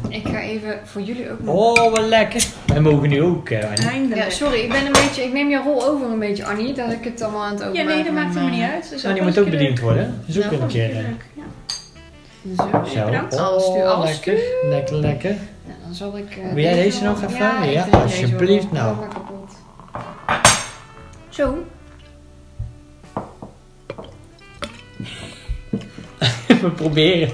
Ik 0.08 0.26
ga 0.28 0.40
even 0.40 0.78
voor 0.84 1.02
jullie 1.02 1.30
ook 1.30 1.42
nog... 1.42 1.54
Oh, 1.54 1.90
wat 1.90 2.06
lekker. 2.08 2.44
Wij 2.66 2.80
mogen 2.80 3.08
nu 3.08 3.22
ook, 3.22 3.48
eh, 3.50 3.64
Annie. 3.68 3.88
Eindelijk. 3.88 4.20
Ja, 4.22 4.30
sorry, 4.30 4.58
ik 4.60 4.68
ben 4.68 4.86
een 4.86 4.92
beetje... 4.92 5.22
Ik 5.24 5.32
neem 5.32 5.48
je 5.48 5.56
rol 5.64 5.86
over 5.86 6.10
een 6.10 6.18
beetje, 6.18 6.44
Annie. 6.46 6.72
Dat 6.74 6.92
ik 6.92 7.04
het 7.04 7.22
allemaal 7.22 7.42
aan 7.44 7.50
het 7.52 7.60
Ja, 7.60 7.66
overmaken 7.68 7.94
nee, 7.94 8.04
dat 8.04 8.12
maakt 8.12 8.34
helemaal 8.34 8.54
niet 8.58 8.68
uit. 8.70 8.90
Dus 8.90 9.04
Annie 9.04 9.22
moet 9.22 9.38
ook 9.38 9.50
bediend 9.50 9.80
worden. 9.80 10.22
Dat 10.26 10.36
is 10.36 10.36
ook 10.36 10.42
Ja, 10.42 10.50
weer 10.50 10.60
een 10.62 10.66
keer. 10.68 10.88
Leuk, 10.92 11.24
Zo. 12.94 13.04
Bedankt. 13.04 13.36
Alles 13.36 13.64
stuur, 13.64 13.82
Oh, 13.82 13.90
alles 13.90 14.10
lekker. 14.24 14.38
Lekker, 14.68 14.96
lekker. 14.96 15.30
Nou, 15.30 15.78
dan 15.84 15.94
zal 15.94 16.16
ik... 16.18 16.36
eh, 16.36 16.52
Wil 16.52 16.62
jij 16.62 16.74
deze 16.74 17.04
nog 17.04 17.22
even? 17.22 17.38
Ja, 17.38 17.62
Ja, 17.64 17.86
alsjeblieft, 17.92 18.72
nou. 18.72 18.96
Oh. 18.96 19.08
Zo. 21.28 21.54
We 26.62 26.70
proberen. 26.76 27.30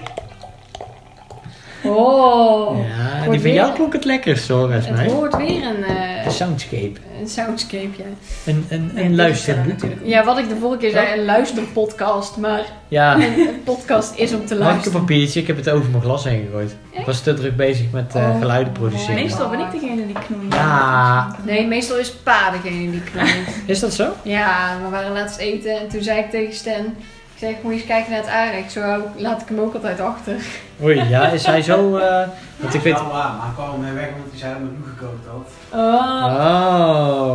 Oh. 1.85 2.77
Ja, 3.25 3.31
die 3.31 3.41
van 3.41 3.53
jou 3.53 3.73
klonk 3.75 3.93
het 3.93 4.05
lekkerst 4.05 4.49
hoor, 4.49 4.61
volgens 4.73 4.87
Het 5.01 5.13
wordt 5.13 5.37
weer 5.37 5.67
een, 5.67 5.85
eh, 5.85 6.25
Een 6.25 6.31
soundscape. 6.33 6.93
een 7.21 7.29
soundscape, 7.29 7.89
ja. 7.97 8.05
Een, 8.45 8.67
een, 8.69 8.91
een 8.95 9.15
luisterboek. 9.17 9.65
eh, 9.65 9.71
natuurlijk 9.73 10.01
Ja, 10.05 10.25
wat 10.25 10.39
ik 10.39 10.49
de 10.49 10.57
vorige 10.57 10.79
keer 10.79 10.91
zei, 10.91 11.19
een 11.19 11.25
luisterpodcast. 11.25 12.37
Maar 12.37 12.61
Ja, 12.89 13.15
een, 13.17 13.23
een 13.23 13.63
podcast 13.65 14.15
is 14.17 14.33
om 14.33 14.47
te 14.47 14.55
mag 14.55 14.59
ik 14.59 14.59
een 14.59 14.59
luisteren. 14.73 15.01
papiertje? 15.01 15.41
Ik 15.41 15.47
heb 15.47 15.57
het 15.57 15.71
over 15.71 15.91
mijn 15.91 16.03
glas 16.03 16.25
heen 16.25 16.45
gegooid. 16.47 16.77
Ik 16.91 17.05
was 17.07 17.21
te 17.23 17.35
druk 17.35 17.57
bezig 17.57 17.87
met 17.93 18.15
eh, 18.15 18.23
Oh, 18.23 18.39
geluiden 18.39 18.73
produceren. 18.73 19.15
Meestal 19.15 19.49
ben 19.49 19.61
ik 19.61 19.71
degene 19.71 20.07
die 20.07 20.17
knoeit. 20.27 20.53
Ja. 20.55 21.37
Nee, 21.45 21.67
meestal 21.67 21.97
is 21.99 22.11
pa 22.11 22.51
degene 22.51 22.91
die 22.91 23.03
knalt. 23.13 23.29
Is 23.67 23.81
dat 23.81 23.95
zo? 23.95 24.09
ja, 24.23 24.77
we 24.85 24.89
waren 24.91 25.13
laatst 25.13 25.39
eten 25.39 25.79
en 25.81 25.89
toen 25.89 26.03
zei 26.03 26.19
ik 26.19 26.31
tegen 26.31 26.55
Stan... 26.55 26.95
Ik 27.43 27.49
zei, 27.49 27.61
moet 27.63 27.73
je 27.73 27.79
eens 27.79 27.89
kijken 27.89 28.11
naar 28.11 28.21
het 28.21 28.31
aardig. 28.31 28.71
Zo 28.71 29.03
laat 29.17 29.41
ik 29.41 29.49
hem 29.49 29.59
ook 29.59 29.75
altijd 29.75 30.01
achter. 30.01 30.35
Oei, 30.83 31.09
ja, 31.09 31.29
is 31.29 31.47
hij 31.47 31.63
zo... 31.63 31.97
eh, 31.97 32.29
want 32.57 32.75
ik 32.75 32.81
weet... 32.81 33.13
Maar 33.13 33.49
ik 33.49 33.55
kwam 33.55 33.81
mee 33.81 33.93
weg 33.93 34.09
omdat 34.15 34.31
hij 34.31 34.39
zei 34.39 34.53
dat 34.53 34.63
hij 34.63 34.71
met 34.71 34.89
gekookt 34.99 35.27
had. 35.27 35.81
Oh. 35.81 36.25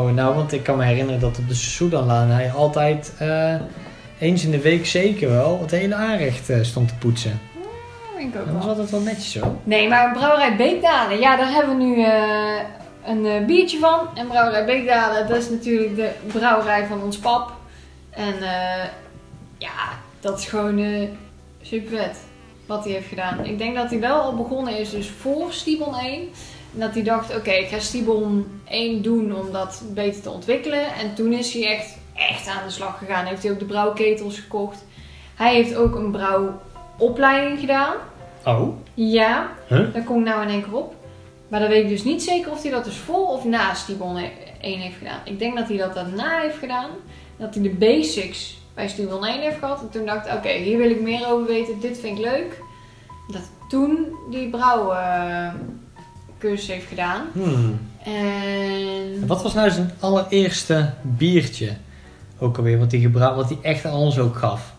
Oh, 0.06 0.14
nou, 0.14 0.36
want 0.36 0.52
ik 0.52 0.64
kan 0.64 0.78
me 0.78 0.84
herinneren 0.84 1.20
dat 1.20 1.38
op 1.38 1.48
de 1.48 1.54
Soedanlaan 1.54 2.28
hij 2.30 2.52
altijd 2.52 3.14
eh, 3.18 3.56
eens 4.20 4.44
in 4.44 4.52
de 4.52 4.62
week 4.62 4.86
zeker 4.86 5.30
wel 5.30 5.60
het 5.62 5.72
hele 5.72 5.96
aanrecht 5.96 6.50
eh, 6.50 6.58
stond 6.62 6.88
te 6.88 6.96
poetsen. 6.96 7.40
vind 8.18 8.34
ik 8.34 8.40
ook 8.40 8.46
Dat 8.46 8.54
was 8.54 8.64
wel. 8.64 8.74
altijd 8.74 8.92
wel 8.92 9.02
netjes 9.02 9.32
zo. 9.32 9.60
Nee, 9.64 9.90
maar 9.90 10.12
Brouwerij 10.12 10.56
Beekdalen. 10.56 11.20
Ja, 11.20 11.36
daar 11.36 11.52
hebben 11.52 11.78
we 11.78 11.84
nu 11.84 12.04
eh, 12.04 12.62
een 13.06 13.46
biertje 13.46 13.80
van. 13.80 14.00
En 14.14 14.28
Brouwerij 14.28 14.66
Beekdalen, 14.66 15.28
dat 15.28 15.38
is 15.38 15.50
natuurlijk 15.50 15.96
de 15.96 16.10
brouwerij 16.28 16.86
van 16.86 17.04
ons 17.04 17.18
pap. 17.18 17.56
En 18.18 18.42
eh, 18.42 18.84
ja, 19.58 20.00
dat 20.20 20.40
is 20.40 20.46
gewoon 20.46 20.78
eh, 20.80 21.10
super 21.62 21.98
vet 21.98 22.18
wat 22.66 22.84
hij 22.84 22.94
heeft 22.94 23.08
gedaan. 23.08 23.46
Ik 23.46 23.58
denk 23.58 23.76
dat 23.76 23.90
hij 23.90 24.00
wel 24.00 24.22
al 24.22 24.36
begonnen 24.36 24.80
is 24.80 24.90
dus 24.90 25.10
voor 25.10 25.54
Stibon 25.54 25.96
1. 25.96 26.22
En 26.74 26.80
dat 26.80 26.94
hij 26.94 27.04
dacht, 27.04 27.36
oké, 27.36 27.52
ik 27.52 27.68
ga 27.68 27.80
Stibon 27.80 28.62
1 28.68 29.02
doen 29.02 29.36
om 29.36 29.52
dat 29.52 29.84
beter 29.94 30.22
te 30.22 30.30
ontwikkelen. 30.30 30.94
En 30.94 31.16
toen 31.16 31.34
is 31.34 31.54
hij 31.54 31.78
echt, 31.78 31.98
echt 32.16 32.48
aan 32.48 32.66
de 32.66 32.72
slag 32.72 32.98
gegaan. 32.98 33.26
Heeft 33.26 33.44
hij 33.44 33.52
ook 33.52 33.60
de 33.60 33.66
brouwketels 33.66 34.40
gekocht. 34.40 34.86
Hij 35.36 35.54
heeft 35.56 35.76
ook 35.76 35.96
een 35.96 36.12
brouwopleiding 36.12 37.60
gedaan. 37.60 37.96
Oh? 38.46 38.78
Ja, 38.94 39.52
Huh? 39.68 39.94
daar 39.94 40.04
kom 40.04 40.20
ik 40.20 40.26
nou 40.26 40.42
in 40.42 40.50
één 40.50 40.64
keer 40.64 40.76
op. 40.76 40.96
Maar 41.48 41.60
dan 41.60 41.70
weet 41.70 41.84
ik 41.84 41.90
dus 41.90 42.04
niet 42.04 42.24
zeker 42.24 42.52
of 42.52 42.62
hij 42.62 42.72
dat 42.72 42.84
dus 42.84 42.98
voor 42.98 43.28
of 43.28 43.44
na 43.46 43.74
Stibon 43.74 44.18
1 44.62 44.80
heeft 44.80 44.98
gedaan. 44.98 45.20
Ik 45.24 45.40
denk 45.40 45.58
dat 45.58 45.68
hij 45.68 45.78
dat 45.78 45.94
daarna 45.94 46.40
heeft 46.40 46.58
gedaan. 46.58 46.90
Dat 47.38 47.54
hij 47.54 47.64
de 47.64 47.70
basics 47.70 48.58
bij 48.78 48.88
Stibon 48.88 49.26
1 49.26 49.42
heeft 49.42 49.60
gehad. 49.60 49.82
En 49.82 49.90
toen 49.90 50.06
dacht 50.06 50.26
ik, 50.26 50.34
oké, 50.34 50.50
hier 50.50 50.78
wil 50.78 50.90
ik 50.90 51.02
meer 51.02 51.28
over 51.28 51.48
weten. 51.48 51.80
Dit 51.80 52.00
vind 52.00 52.18
ik 52.18 52.24
leuk. 52.24 52.62
Dat 53.32 53.42
toen 53.70 54.08
die 54.30 54.50
brouwcursus 54.50 56.68
heeft 56.68 56.88
gedaan. 56.88 57.22
Hmm. 57.32 57.80
En... 58.04 59.28
Wat 59.28 59.44
was 59.44 59.54
nou 59.54 59.70
zijn 59.70 59.92
allereerste 60.00 60.94
biertje? 61.02 61.70
Ook 62.40 62.58
alweer, 62.58 62.80
wat 62.80 62.92
hij, 62.92 63.00
gebruik, 63.00 63.36
wat 63.36 63.50
hij 63.50 63.58
echt 63.62 63.86
aan 63.86 63.94
ons 63.94 64.20
ook 64.20 64.36
gaf. 64.36 64.74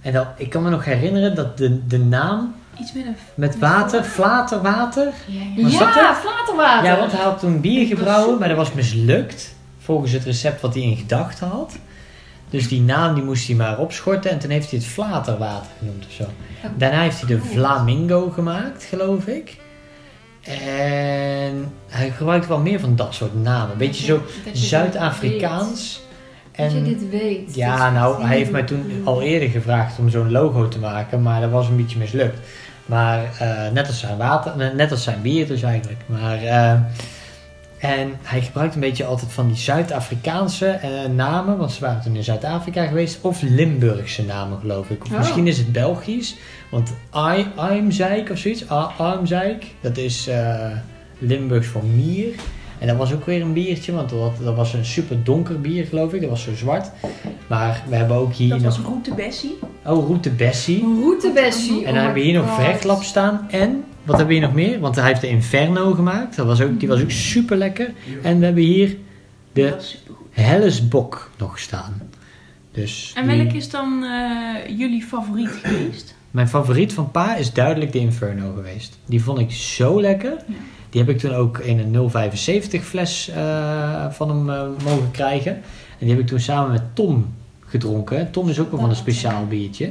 En 0.00 0.12
dat, 0.12 0.26
ik 0.36 0.50
kan 0.50 0.62
me 0.62 0.70
nog 0.70 0.84
herinneren 0.84 1.34
dat 1.34 1.58
de, 1.58 1.86
de 1.86 1.98
naam 1.98 2.54
Iets 2.80 2.92
met 2.92 3.06
een... 3.06 3.16
met 3.34 3.58
water, 3.58 4.04
flaterwater. 4.04 5.12
Ja, 5.26 5.62
dat 5.62 5.72
het? 5.72 6.16
flaterwater! 6.16 6.90
Ja, 6.90 6.98
want 6.98 7.12
hij 7.12 7.22
had 7.22 7.38
toen 7.38 7.60
bier 7.60 7.86
gebrouwen, 7.86 8.38
maar 8.38 8.48
dat 8.48 8.56
was 8.56 8.72
mislukt. 8.72 9.54
Volgens 9.78 10.12
het 10.12 10.24
recept 10.24 10.60
wat 10.60 10.74
hij 10.74 10.82
in 10.82 10.96
gedachten 10.96 11.48
had. 11.48 11.76
Dus 12.54 12.68
die 12.68 12.80
naam 12.80 13.14
die 13.14 13.24
moest 13.24 13.46
hij 13.46 13.56
maar 13.56 13.78
opschorten 13.78 14.30
en 14.30 14.38
toen 14.38 14.50
heeft 14.50 14.70
hij 14.70 14.78
het 14.78 14.88
flaterwater 14.88 15.70
genoemd 15.78 16.06
of 16.06 16.12
zo. 16.12 16.24
Daarna 16.76 17.00
heeft 17.00 17.20
hij 17.20 17.28
de 17.28 17.40
Flamingo 17.40 18.30
gemaakt, 18.30 18.84
geloof 18.84 19.26
ik. 19.26 19.56
En 20.42 21.72
hij 21.88 22.10
gebruikt 22.10 22.46
wel 22.46 22.58
meer 22.58 22.80
van 22.80 22.96
dat 22.96 23.14
soort 23.14 23.42
namen. 23.42 23.72
Een 23.72 23.78
beetje 23.78 24.04
zo 24.04 24.20
Zuid-Afrikaans. 24.52 26.00
weet. 26.56 26.56
Dat 26.56 26.72
je 26.72 26.78
En 26.78 26.84
dit 26.84 27.08
weet. 27.10 27.54
ja, 27.54 27.90
nou, 27.90 28.24
hij 28.24 28.36
heeft 28.36 28.50
mij 28.50 28.62
toen 28.62 29.02
al 29.04 29.22
eerder 29.22 29.48
gevraagd 29.48 29.98
om 29.98 30.08
zo'n 30.08 30.30
logo 30.30 30.68
te 30.68 30.78
maken, 30.78 31.22
maar 31.22 31.40
dat 31.40 31.50
was 31.50 31.68
een 31.68 31.76
beetje 31.76 31.98
mislukt. 31.98 32.38
Maar 32.86 33.24
eh, 33.38 33.72
net 33.72 33.86
als 33.86 34.00
zijn 34.00 34.16
water, 34.16 34.74
net 34.74 34.90
als 34.90 35.02
zijn 35.02 35.22
bier 35.22 35.46
dus 35.46 35.62
eigenlijk. 35.62 36.00
Maar, 36.06 36.42
eh, 36.42 36.74
en 37.84 38.16
hij 38.22 38.40
gebruikt 38.42 38.74
een 38.74 38.80
beetje 38.80 39.04
altijd 39.04 39.32
van 39.32 39.46
die 39.46 39.56
Zuid-Afrikaanse 39.56 40.66
eh, 40.66 40.90
namen, 41.14 41.56
want 41.58 41.72
ze 41.72 41.80
waren 41.80 42.02
toen 42.02 42.16
in 42.16 42.24
Zuid-Afrika 42.24 42.86
geweest, 42.86 43.18
of 43.20 43.42
Limburgse 43.42 44.24
namen 44.24 44.58
geloof 44.60 44.90
ik. 44.90 45.04
Of 45.04 45.10
Oh. 45.12 45.18
misschien 45.18 45.46
is 45.46 45.58
het 45.58 45.72
Belgisch, 45.72 46.36
want 46.70 46.92
I- 47.16 47.46
Aimzeik 47.56 48.30
of 48.30 48.38
zoiets, 48.38 48.64
Aimzeik, 48.98 49.64
dat 49.80 49.96
is 49.96 50.26
eh, 50.28 50.66
Limburgs 51.18 51.66
voor 51.66 51.84
mier. 51.84 52.26
En 52.78 52.86
dat 52.86 52.96
was 52.96 53.12
ook 53.12 53.26
weer 53.26 53.42
een 53.42 53.52
biertje, 53.52 53.92
want 53.92 54.10
dat, 54.10 54.32
dat 54.42 54.56
was 54.56 54.72
een 54.72 54.84
super 54.84 55.24
donker 55.24 55.60
bier 55.60 55.86
geloof 55.86 56.12
ik, 56.12 56.20
dat 56.20 56.30
was 56.30 56.42
zo 56.42 56.54
zwart. 56.54 56.90
Maar 57.46 57.82
we 57.88 57.96
hebben 57.96 58.16
ook 58.16 58.32
hier 58.32 58.48
Dat 58.48 58.62
was 58.62 58.78
Route 58.78 59.14
Bessie. 59.14 59.58
oh 59.84 60.06
Route 60.06 60.30
Bessie. 60.30 60.80
Route 61.00 61.30
Bessie. 61.34 61.78
En 61.84 61.94
dan 61.94 62.02
hebben 62.02 62.22
we 62.22 62.28
hier 62.28 62.38
nog 62.42 62.54
Verglap 62.54 63.02
staan. 63.02 63.46
En, 63.50 63.84
wat 64.04 64.16
hebben 64.16 64.26
we 64.26 64.32
hier 64.32 64.42
nog 64.42 64.54
meer? 64.54 64.80
Want 64.80 64.94
hij 64.96 65.06
heeft 65.08 65.20
de 65.20 65.28
Inferno 65.28 65.92
gemaakt. 65.94 66.36
Dat 66.36 66.46
was 66.46 66.60
ook, 66.60 66.80
die 66.80 66.88
was 66.88 67.02
ook 67.02 67.10
super 67.10 67.56
lekker. 67.56 67.90
En 68.22 68.38
we 68.38 68.44
hebben 68.44 68.62
hier 68.62 68.96
de. 69.52 69.76
Hellesbok 70.30 71.30
nog 71.38 71.58
staan. 71.58 72.02
Dus 72.72 73.12
En 73.16 73.28
die- 73.28 73.36
welk 73.36 73.52
is 73.52 73.70
dan 73.70 74.04
eh, 74.04 74.78
jullie 74.78 75.02
favoriet 75.02 75.50
geweest? 75.62 76.14
mijn 76.30 76.48
favoriet 76.48 76.92
van 76.92 77.10
pa 77.10 77.36
is 77.36 77.52
duidelijk 77.52 77.92
de 77.92 77.98
Inferno 77.98 78.52
geweest. 78.54 78.98
Die 79.06 79.22
vond 79.22 79.38
ik 79.38 79.50
zo 79.50 80.00
lekker. 80.00 80.30
Ja. 80.46 80.54
Die 80.90 81.00
heb 81.00 81.10
ik 81.10 81.18
toen 81.18 81.32
ook 81.34 81.58
in 81.58 81.78
een 81.78 82.10
075 82.10 82.84
fles 82.84 83.28
eh, 83.28 84.10
van 84.10 84.28
hem 84.28 84.50
eh, 84.50 84.84
mogen 84.84 85.10
krijgen. 85.10 85.52
En 85.98 86.06
die 86.06 86.10
heb 86.10 86.18
ik 86.18 86.26
toen 86.26 86.40
samen 86.40 86.70
met 86.72 86.82
Tom 86.94 87.34
gedronken. 87.66 88.30
Tom 88.30 88.48
is 88.48 88.58
ook 88.58 88.70
wel 88.70 88.80
van 88.80 88.90
een 88.90 88.96
speciaal 88.96 89.46
biertje. 89.46 89.90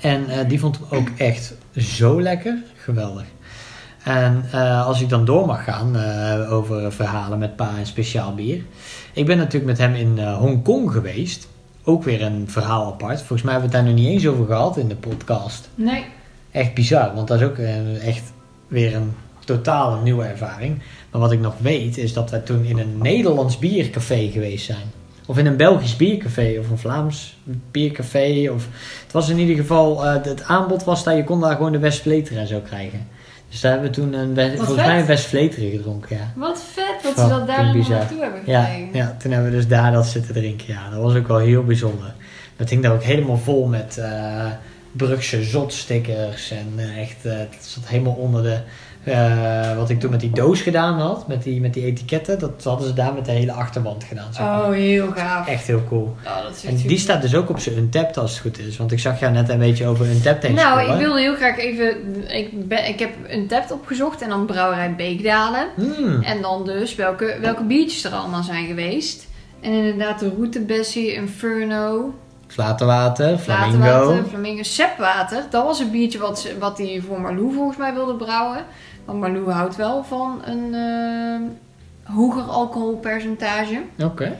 En 0.00 0.28
eh, 0.28 0.48
die 0.48 0.58
vond 0.60 0.76
ik 0.76 0.82
ook 0.92 1.08
echt 1.16 1.54
zo 1.76 2.22
lekker. 2.22 2.58
Geweldig. 2.86 3.24
En 4.04 4.44
eh, 4.52 4.86
als 4.86 5.00
ik 5.00 5.08
dan 5.08 5.24
door 5.24 5.46
mag 5.46 5.64
gaan 5.64 5.96
eh, 5.96 6.52
over 6.52 6.92
verhalen 6.92 7.38
met 7.38 7.56
pa 7.56 7.70
en 7.78 7.86
speciaal 7.86 8.34
bier. 8.34 8.62
Ik 9.12 9.26
ben 9.26 9.36
natuurlijk 9.36 9.64
met 9.64 9.78
hem 9.78 9.94
in 9.94 10.18
eh, 10.18 10.36
Hongkong 10.36 10.92
geweest. 10.92 11.48
Ook 11.84 12.04
weer 12.04 12.22
een 12.22 12.44
verhaal 12.48 12.86
apart. 12.86 13.18
Volgens 13.18 13.42
mij 13.42 13.52
hebben 13.52 13.70
we 13.70 13.76
het 13.76 13.84
daar 13.86 13.94
nog 13.94 14.04
niet 14.04 14.12
eens 14.12 14.26
over 14.26 14.46
gehad 14.46 14.76
in 14.76 14.88
de 14.88 14.96
podcast. 14.96 15.68
Nee. 15.74 16.04
Echt 16.50 16.74
bizar, 16.74 17.14
want 17.14 17.28
dat 17.28 17.40
is 17.40 17.46
ook 17.46 17.58
echt 18.02 18.32
weer 18.68 18.94
een 18.94 19.12
totale 19.44 20.02
nieuwe 20.02 20.24
ervaring. 20.24 20.82
Maar 21.10 21.20
wat 21.20 21.32
ik 21.32 21.40
nog 21.40 21.54
weet 21.58 21.98
is 21.98 22.12
dat 22.12 22.30
we 22.30 22.42
toen 22.42 22.64
in 22.64 22.78
een 22.78 22.98
Nederlands 22.98 23.58
biercafé 23.58 24.30
geweest 24.30 24.64
zijn. 24.64 24.86
Of 25.26 25.38
in 25.38 25.46
een 25.46 25.56
Belgisch 25.56 25.96
biercafé 25.96 26.56
of 26.60 26.70
een 26.70 26.78
Vlaams 26.78 27.36
biercafé. 27.70 28.50
Of, 28.54 28.68
het 29.02 29.12
was 29.12 29.28
in 29.28 29.38
ieder 29.38 29.56
geval, 29.56 30.04
eh, 30.06 30.14
het 30.24 30.42
aanbod 30.42 30.84
was 30.84 31.04
daar, 31.04 31.16
je 31.16 31.24
kon 31.24 31.40
daar 31.40 31.56
gewoon 31.56 31.72
de 31.72 31.78
Westvleteren 31.78 32.40
en 32.40 32.46
zo 32.46 32.60
krijgen. 32.60 33.08
Dus 33.50 33.60
daar 33.60 33.72
hebben 33.72 33.90
we 33.90 33.96
toen 33.96 34.12
een, 34.12 34.34
West- 34.34 34.56
volgens 34.56 34.76
vet. 34.76 34.86
mij 34.86 35.00
een 35.00 35.06
Westvleteren 35.06 35.70
gedronken, 35.70 36.16
ja. 36.16 36.32
Wat 36.36 36.62
vet 36.72 37.02
dat 37.02 37.18
ze 37.24 37.28
dat 37.28 37.46
daar 37.46 37.64
naartoe 37.64 37.94
hebben 38.22 38.40
Ja, 38.46 38.62
gekregen. 38.64 38.88
ja, 38.92 39.16
toen 39.18 39.32
hebben 39.32 39.50
we 39.50 39.56
dus 39.56 39.68
daar 39.68 39.92
dat 39.92 40.06
zitten 40.06 40.34
drinken. 40.34 40.66
Ja, 40.68 40.90
dat 40.90 41.00
was 41.02 41.14
ook 41.14 41.28
wel 41.28 41.38
heel 41.38 41.64
bijzonder. 41.64 42.14
Dat 42.56 42.68
hing 42.70 42.82
daar 42.82 42.92
ook 42.92 43.02
helemaal 43.02 43.38
vol 43.38 43.66
met 43.66 43.98
eh 43.98 44.46
Brugse 44.92 45.42
zotstickers. 45.42 46.50
En 46.50 46.72
eh, 46.76 47.00
echt, 47.02 47.24
eh, 47.24 47.32
het 47.38 47.56
zat 47.60 47.86
helemaal 47.86 48.12
onder 48.12 48.42
de... 48.42 48.58
eh, 49.06 49.76
wat 49.76 49.90
ik 49.90 50.00
toen 50.00 50.10
met 50.10 50.20
die 50.20 50.30
doos 50.30 50.60
gedaan 50.60 51.00
had, 51.00 51.28
met 51.28 51.42
die, 51.42 51.60
met 51.60 51.74
die 51.74 51.84
etiketten. 51.84 52.38
Dat 52.38 52.64
hadden 52.64 52.86
ze 52.86 52.92
daar 52.92 53.12
met 53.12 53.24
de 53.24 53.30
hele 53.30 53.52
achterwand 53.52 54.04
gedaan. 54.04 54.32
Zeg 54.32 54.46
maar. 54.46 54.64
Oh, 54.64 54.70
heel 54.70 55.10
gaaf. 55.10 55.48
Echt 55.48 55.66
heel 55.66 55.82
cool. 55.88 56.16
Oh, 56.24 56.42
dat 56.42 56.56
is 56.56 56.64
En 56.64 56.76
die 56.76 56.98
staat 56.98 57.22
dus 57.22 57.34
ook 57.34 57.48
op 57.48 57.58
zijn 57.58 57.76
Untapped 57.76 58.16
als 58.16 58.30
het 58.30 58.40
goed 58.40 58.58
is. 58.58 58.76
Want 58.76 58.92
ik 58.92 58.98
zag 58.98 59.20
jou 59.20 59.32
net 59.32 59.48
een 59.48 59.58
beetje 59.58 59.86
over 59.86 60.06
Untapped 60.06 60.42
heen 60.42 60.54
Nou, 60.54 60.92
ik 60.92 60.98
wilde 60.98 61.20
heel 61.20 61.34
graag 61.34 61.58
even... 61.58 61.96
Ik, 62.36 62.68
ben, 62.68 62.88
ik 62.88 62.98
heb 62.98 63.10
een 63.28 63.46
tap 63.46 63.70
opgezocht 63.70 64.22
en 64.22 64.28
dan 64.28 64.46
brouwerij 64.46 64.94
Beekdalen. 64.94 65.66
Hmm. 65.74 66.22
En 66.22 66.42
dan 66.42 66.64
dus 66.64 66.94
welke, 66.94 67.36
welke 67.40 67.62
biertjes 67.62 68.04
er 68.04 68.12
allemaal 68.12 68.42
zijn 68.42 68.66
geweest. 68.66 69.26
En 69.60 69.72
inderdaad 69.72 70.18
de 70.18 70.32
Route 70.36 70.60
Bessie, 70.60 71.14
Inferno, 71.14 72.14
Flaterwater, 72.46 73.38
Flamingo. 73.38 73.78
Waterwater, 73.78 74.24
Flamingo, 74.28 74.62
Sepwater. 74.62 75.44
Dat 75.50 75.64
was 75.64 75.80
een 75.80 75.90
biertje 75.90 76.18
wat, 76.18 76.48
wat 76.58 76.78
hij 76.78 77.02
voor 77.06 77.20
Marlou 77.20 77.52
volgens 77.54 77.76
mij 77.76 77.94
wilde 77.94 78.14
brouwen. 78.14 78.64
Want 79.06 79.20
Marlou 79.20 79.50
houdt 79.50 79.76
wel 79.76 80.04
van 80.04 80.40
een 80.44 80.74
eh, 80.74 82.14
hoger 82.14 82.42
alcoholpercentage. 82.42 83.82
Oké. 84.02 84.36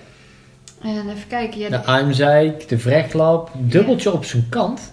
En 0.83 1.09
even 1.11 1.29
kijken. 1.29 1.59
Ja, 1.59 1.69
De 1.69 1.85
Aimzeik, 1.85 2.69
de 2.69 2.79
Vrechtlap, 2.79 3.51
dubbeltje 3.55 4.13
op 4.13 4.25
zijn 4.25 4.47
kant. 4.49 4.93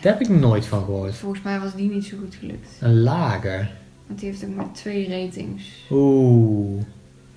Daar 0.00 0.12
heb 0.12 0.22
ik 0.22 0.28
nooit 0.28 0.66
van 0.66 0.84
gehoord. 0.84 1.14
Volgens 1.14 1.42
mij 1.42 1.60
was 1.60 1.74
die 1.74 1.90
niet 1.90 2.04
zo 2.04 2.16
goed 2.20 2.34
gelukt. 2.34 2.68
Een 2.80 3.02
lager. 3.02 3.70
Want 4.06 4.18
die 4.20 4.28
heeft 4.28 4.44
ook 4.44 4.54
maar 4.54 4.72
twee 4.72 5.08
ratings. 5.08 5.64
Oeh. 5.90 6.82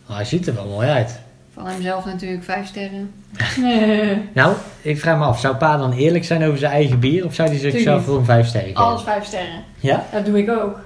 Ah, 0.07 0.15
hij 0.15 0.25
ziet 0.25 0.47
er 0.47 0.53
wel 0.53 0.67
mooi 0.67 0.87
uit. 0.87 1.19
Van 1.53 1.67
hemzelf 1.67 2.05
natuurlijk 2.05 2.43
vijf 2.43 2.67
sterren. 2.67 3.11
Nou, 4.33 4.55
ik 4.81 4.99
vraag 4.99 5.17
me 5.17 5.23
af, 5.23 5.39
zou 5.39 5.55
pa 5.55 5.77
dan 5.77 5.93
eerlijk 5.93 6.25
zijn 6.25 6.43
over 6.43 6.57
zijn 6.57 6.71
eigen 6.71 6.99
bier? 6.99 7.25
Of 7.25 7.33
zou 7.33 7.49
hij 7.49 7.57
zichzelf 7.57 8.03
voor 8.03 8.17
een 8.17 8.25
vijf 8.25 8.47
sterren 8.47 8.69
geven? 8.69 8.83
Alles 8.83 9.01
vijf 9.01 9.25
sterren. 9.25 9.63
Ja? 9.79 10.05
Dat 10.11 10.25
doe 10.25 10.37
ik 10.37 10.49
ook. 10.49 10.79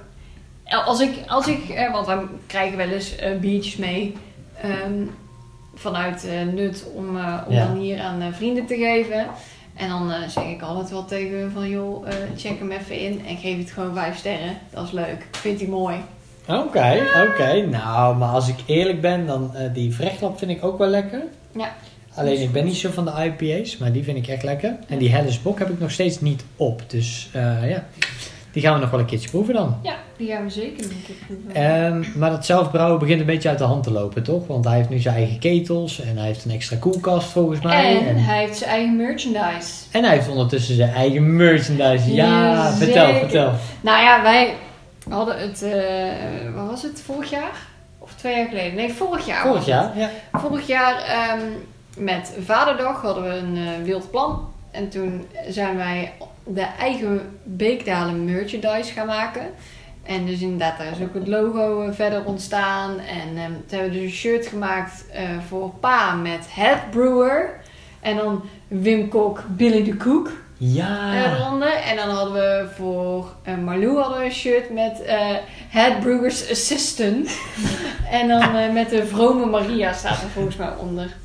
Als 0.86 1.00
ik, 1.00 1.10
als 1.26 1.46
ik 1.46 1.68
eh, 1.68 1.92
want 1.92 2.06
we 2.06 2.24
krijgen 2.46 2.76
wel 2.76 2.88
eens 2.88 3.16
eh, 3.16 3.38
biertjes 3.38 3.76
mee 3.76 4.14
ehm, 4.62 5.04
vanuit 5.74 6.24
eh, 6.26 6.54
Nut 6.54 6.84
om, 6.94 7.16
eh, 7.18 7.38
om 7.46 7.54
Ja. 7.54 7.66
dan 7.66 7.78
hier 7.78 8.00
aan 8.00 8.22
vrienden 8.34 8.66
te 8.66 8.76
geven. 8.76 9.26
En 9.76 9.88
dan 9.88 10.12
zeg 10.28 10.44
ik 10.44 10.62
altijd 10.62 10.90
wel 10.90 11.04
tegen 11.04 11.38
hun 11.38 11.50
van 11.50 11.68
joh, 11.68 12.06
check 12.36 12.58
hem 12.58 12.70
even 12.70 12.98
in 12.98 13.22
en 13.26 13.36
geef 13.36 13.58
het 13.58 13.70
gewoon 13.70 13.94
vijf 13.94 14.16
sterren. 14.16 14.58
Dat 14.70 14.84
is 14.84 14.90
leuk. 14.90 15.26
Vindt 15.30 15.60
hij 15.60 15.68
mooi. 15.70 15.96
Oké, 16.48 17.00
oké. 17.28 17.66
Nou, 17.70 18.16
maar 18.16 18.28
als 18.28 18.48
ik 18.48 18.54
eerlijk 18.66 19.00
ben, 19.00 19.26
dan 19.26 19.54
eh, 19.54 19.74
die 19.74 19.94
Vrechtlap 19.94 20.38
vind 20.38 20.50
ik 20.50 20.64
ook 20.64 20.78
wel 20.78 20.88
lekker. 20.88 21.22
Ja. 21.56 21.74
Alleen 22.14 22.40
ik 22.40 22.52
ben 22.52 22.64
niet 22.64 22.76
zo 22.76 22.90
van 22.90 23.04
de 23.04 23.12
IPA's, 23.38 23.76
maar 23.76 23.92
die 23.92 24.04
vind 24.04 24.16
ik 24.16 24.26
echt 24.28 24.42
lekker. 24.42 24.76
En 24.88 24.98
die 24.98 25.10
Helles 25.10 25.42
Bok 25.42 25.58
heb 25.58 25.70
ik 25.70 25.80
nog 25.80 25.90
steeds 25.90 26.20
niet 26.20 26.44
op. 26.56 26.82
Dus 26.90 27.28
ja, 27.32 27.84
die 28.52 28.62
gaan 28.62 28.74
we 28.74 28.80
nog 28.80 28.90
wel 28.90 29.00
een 29.00 29.06
keertje 29.06 29.30
proeven 29.30 29.54
dan. 29.54 29.78
Ja, 29.82 29.94
die 30.16 30.28
gaan 30.28 30.44
we 30.44 30.50
zeker 30.50 30.82
nog 30.82 30.90
een 30.92 31.02
keer 31.06 31.14
proeven. 31.26 31.54
Ehm, 31.54 32.18
maar 32.18 32.30
dat 32.30 32.46
zelfbrouwen 32.46 32.98
begint 32.98 33.20
een 33.20 33.26
beetje 33.26 33.48
uit 33.48 33.58
de 33.58 33.64
hand 33.64 33.82
te 33.82 33.92
lopen, 33.92 34.22
toch? 34.22 34.46
Want 34.46 34.64
hij 34.64 34.76
heeft 34.76 34.88
nu 34.88 34.98
zijn 34.98 35.16
eigen 35.16 35.38
ketels 35.38 36.00
en 36.00 36.16
hij 36.16 36.26
heeft 36.26 36.44
een 36.44 36.50
extra 36.50 36.76
koelkast 36.76 37.28
volgens 37.28 37.60
mij. 37.60 37.98
en 38.00 38.06
En, 38.06 38.16
hij 38.16 38.38
heeft 38.38 38.58
zijn 38.58 38.70
eigen 38.70 38.96
merchandise. 38.96 39.84
en 39.90 40.04
hij 40.04 40.14
heeft 40.14 40.28
ondertussen 40.28 40.74
zijn 40.74 40.92
eigen 40.92 41.36
merchandise. 41.36 42.14
Ja, 42.14 42.52
Ja, 42.52 42.72
vertel, 42.72 43.14
vertel. 43.14 43.52
Nou 43.80 44.02
ja, 44.02 44.22
wij 44.22 44.54
hadden 45.08 45.38
het, 45.38 45.62
eh, 45.62 46.54
wat 46.54 46.66
was 46.66 46.82
het, 46.82 47.02
vorig 47.04 47.30
jaar? 47.30 47.70
Of 47.98 48.14
twee 48.14 48.36
jaar 48.36 48.48
geleden? 48.48 48.74
Nee, 48.74 48.92
vorig 48.92 49.26
jaar. 49.26 49.46
Vorig 49.46 49.66
jaar, 49.66 49.98
ja. 49.98 50.10
Vorig 50.32 50.66
jaar 50.66 50.96
ehm, 51.02 51.40
met 51.96 52.32
Vaderdag 52.44 53.02
hadden 53.02 53.24
we 53.24 53.34
een 53.34 53.56
eh, 53.56 53.84
wild 53.84 54.10
plan. 54.10 54.50
En 54.70 54.88
toen 54.88 55.26
zijn 55.48 55.76
wij 55.76 56.12
de 56.44 56.66
eigen 56.78 57.20
Beekdalen 57.42 58.24
merchandise 58.24 58.92
gaan 58.92 59.06
maken. 59.06 59.42
En 60.02 60.26
dus 60.26 60.40
inderdaad, 60.40 60.78
daar 60.78 60.86
is 60.90 61.00
ook 61.06 61.14
het 61.14 61.28
logo 61.28 61.82
eh, 61.82 61.92
verder 61.94 62.24
ontstaan. 62.24 62.98
En 62.98 63.36
ehm, 63.36 63.50
toen 63.66 63.78
hebben 63.78 63.90
we 63.90 63.94
dus 63.98 64.02
een 64.10 64.16
shirt 64.16 64.46
gemaakt 64.46 65.04
eh, 65.12 65.22
voor 65.48 65.70
pa 65.80 66.14
met 66.14 66.46
Head 66.50 66.90
Brewer. 66.90 67.60
En 68.00 68.16
dan 68.16 68.42
Wim 68.68 69.08
Kok, 69.08 69.42
Billy 69.48 69.84
de 69.84 69.96
Koek 69.96 70.30
Ja. 70.56 71.24
eronder. 71.24 71.72
En 71.72 71.96
dan 71.96 72.08
hadden 72.08 72.32
we 72.34 72.68
voor 72.76 73.32
eh, 73.42 73.56
Marlou 73.56 73.98
hadden 74.00 74.18
we 74.18 74.24
een 74.24 74.32
shirt 74.32 74.70
met 74.70 75.02
eh, 75.02 75.18
Head 75.68 76.00
Brewer's 76.00 76.50
Assistant. 76.50 77.38
en 78.18 78.28
dan 78.28 78.56
eh, 78.56 78.72
met 78.72 78.90
de 78.90 79.06
vrome 79.06 79.46
Maria 79.46 79.92
staat 79.92 80.22
er 80.22 80.28
volgens 80.28 80.56
mij 80.56 80.70
onder. 80.80 81.16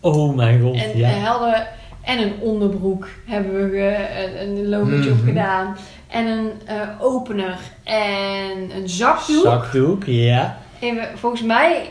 Oh 0.00 0.34
mijn 0.36 0.60
god, 0.60 0.74
En, 0.76 0.98
ja. 0.98 1.08
en, 1.08 1.20
hadden, 1.20 1.66
en 2.04 2.18
een 2.22 2.32
onderbroek 2.40 3.08
hebben 3.26 3.70
we 3.70 3.96
een, 4.40 4.48
een 4.48 4.68
op 5.10 5.16
Mhm. 5.16 5.26
gedaan. 5.26 5.76
En 6.08 6.26
een 6.26 6.50
eh, 6.66 6.76
opener 7.00 7.58
en 7.84 8.70
een 8.76 8.88
zakdoek. 8.88 9.44
Zakdoek, 9.44 10.04
ja. 10.06 10.58
En 10.80 10.94
we- 10.94 11.08
volgens 11.14 11.42
mij 11.42 11.88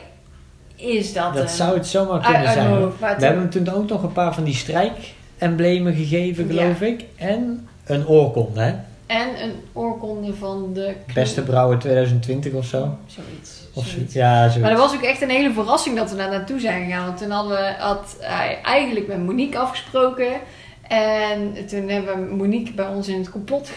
is 0.76 1.13
dat... 1.13 1.34
Dat 1.34 1.52
zou 1.52 1.74
het 1.78 1.88
zomaar 1.88 2.19
kunnen 2.21 2.41
uit 2.41 2.52
zijn. 2.54 2.67
hoofd, 2.67 3.00
We 3.00 3.06
hebben 3.06 3.39
hem 3.41 3.50
toen 3.50 3.69
ook 3.69 3.89
nog 3.89 4.04
een 4.04 4.12
paar 4.12 4.34
van 4.34 4.43
die 4.43 4.54
strijkemblemen 4.56 5.93
gegeven, 5.95 6.47
Ja. 6.54 6.62
geloof 6.62 6.82
ik. 6.82 7.06
En 7.15 7.67
een 7.86 8.08
oorkonde, 8.08 8.62
hè? 8.62 8.74
En 9.06 9.28
een 9.43 9.54
oorkonde 9.74 10.34
van 10.34 10.69
de... 10.74 10.93
Beste 11.13 11.41
brouwer 11.41 11.78
2020 11.80 12.54
of 12.54 12.65
zo. 12.65 12.97
Zoiets. 13.06 13.61
Of 13.74 13.84
zoiets. 13.86 13.92
zoiets. 13.94 14.14
Ja, 14.14 14.38
zoiets. 14.38 14.58
Maar 14.58 14.70
dat 14.70 14.80
was 14.80 14.94
ook 14.96 15.02
echt 15.04 15.22
een 15.22 15.30
hele 15.30 15.54
verrassing 15.54 15.96
dat 15.98 16.10
we 16.12 16.18
daar 16.18 16.30
naartoe 16.30 16.60
zijn 16.60 16.86
gegaan. 16.86 17.06
Want 17.06 17.18
toen 17.18 17.32
hadden 17.32 17.58
we, 17.58 17.74
had 17.80 18.16
hij 18.20 18.60
eigenlijk 18.64 19.08
met 19.08 19.18
Monique 19.26 19.58
afgesproken. 19.60 20.32
En 20.88 21.66
toen 21.68 21.90
hebben 21.90 22.28
we 22.30 22.36
Monique 22.36 22.74
bij 22.74 22.88
ons 22.88 23.08
in 23.08 23.18
het 23.18 23.30
complot 23.30 23.70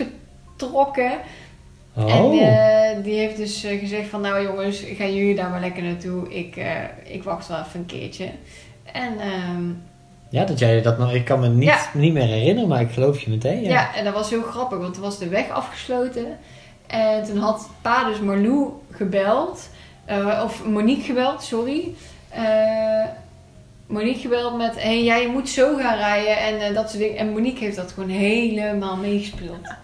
getrokken. 0.56 1.12
En 1.96 2.04
Oh. 2.22 2.42
eh, 2.42 3.02
die 3.02 3.18
heeft 3.18 3.36
dus 3.36 3.64
eh, 3.64 3.78
gezegd 3.78 4.08
van... 4.08 4.20
Nou 4.20 4.42
jongens, 4.42 4.82
gaan 4.86 5.14
jullie 5.14 5.34
daar 5.34 5.50
maar 5.50 5.60
lekker 5.60 5.82
naartoe. 5.82 6.28
Ik, 6.34 6.56
eh, 6.56 6.72
ik 7.04 7.22
wacht 7.22 7.48
wel 7.48 7.58
even 7.58 7.80
een 7.80 7.86
keertje. 7.86 8.30
En 8.92 9.18
ehm, 9.20 9.62
Ja, 10.28 10.44
dat 10.44 10.58
jij 10.58 10.82
dat 10.82 10.98
nog... 10.98 11.12
Ik 11.12 11.24
kan 11.24 11.40
me 11.40 11.48
niet, 11.48 11.64
Ja. 11.68 11.78
niet 11.94 12.12
meer 12.12 12.26
herinneren, 12.26 12.68
maar 12.68 12.80
ik 12.80 12.90
geloof 12.90 13.20
je 13.20 13.30
meteen. 13.30 13.62
ja. 13.62 13.68
Ja. 13.70 13.94
en 13.94 14.04
dat 14.04 14.14
was 14.14 14.30
heel 14.30 14.42
grappig. 14.42 14.78
Want 14.78 14.94
toen 14.94 15.02
was 15.02 15.18
de 15.18 15.28
weg 15.28 15.50
afgesloten. 15.50 16.26
En 16.86 17.24
toen 17.24 17.38
had 17.38 17.68
pa 17.82 18.04
dus 18.04 18.20
Marlou 18.20 18.70
gebeld. 18.90 19.68
Eh, 20.04 20.42
of 20.44 20.64
Monique 20.64 21.02
gebeld, 21.02 21.42
sorry. 21.42 21.94
Eh, 22.28 23.04
Monique 23.86 24.20
gebeld 24.20 24.56
met... 24.56 24.74
Hé, 24.74 24.80
hey, 24.80 25.04
jij 25.04 25.28
moet 25.28 25.48
zo 25.48 25.76
gaan 25.76 25.96
rijden. 25.96 26.38
En 26.38 26.60
eh, 26.60 26.74
dat 26.74 26.90
soort 26.90 27.02
dingen. 27.02 27.16
En 27.16 27.32
Monique 27.32 27.64
heeft 27.64 27.76
dat 27.76 27.92
gewoon 27.92 28.08
helemaal 28.08 28.96
meegespeeld. 28.96 29.74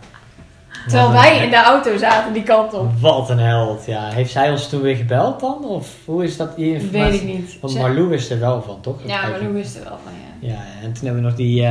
Terwijl 0.87 1.13
wij 1.13 1.45
in 1.45 1.51
de 1.51 1.57
auto 1.57 1.97
zaten 1.97 2.33
die 2.33 2.43
kant 2.43 2.75
op. 2.75 3.01
Wat 3.01 3.31
een 3.31 3.39
held, 3.39 3.87
ja. 3.87 4.09
Heeft 4.09 4.31
zij 4.31 4.51
ons 4.51 4.69
toen 4.69 4.81
weer 4.81 4.97
gebeld 4.97 5.41
dan? 5.41 5.65
Of 5.65 5.89
hoe 6.05 6.25
is 6.25 6.37
dat 6.37 6.57
die 6.57 6.73
informatie? 6.73 7.11
Weet 7.11 7.21
ik 7.21 7.27
niet. 7.27 7.61
Want 7.61 7.75
Marlou 7.75 8.09
wist 8.09 8.31
er 8.31 8.39
wel 8.39 8.63
van, 8.63 8.81
toch? 8.81 9.01
Ja, 9.07 9.29
Marlou 9.29 9.53
wist 9.53 9.77
er 9.77 9.85
wel 9.85 9.99
van, 10.05 10.13
ja. 10.13 10.49
Ja, 10.49 10.83
en 10.83 10.93
toen 10.93 11.05
hebben 11.05 11.23
we 11.23 11.29
nog 11.29 11.37
die, 11.37 11.67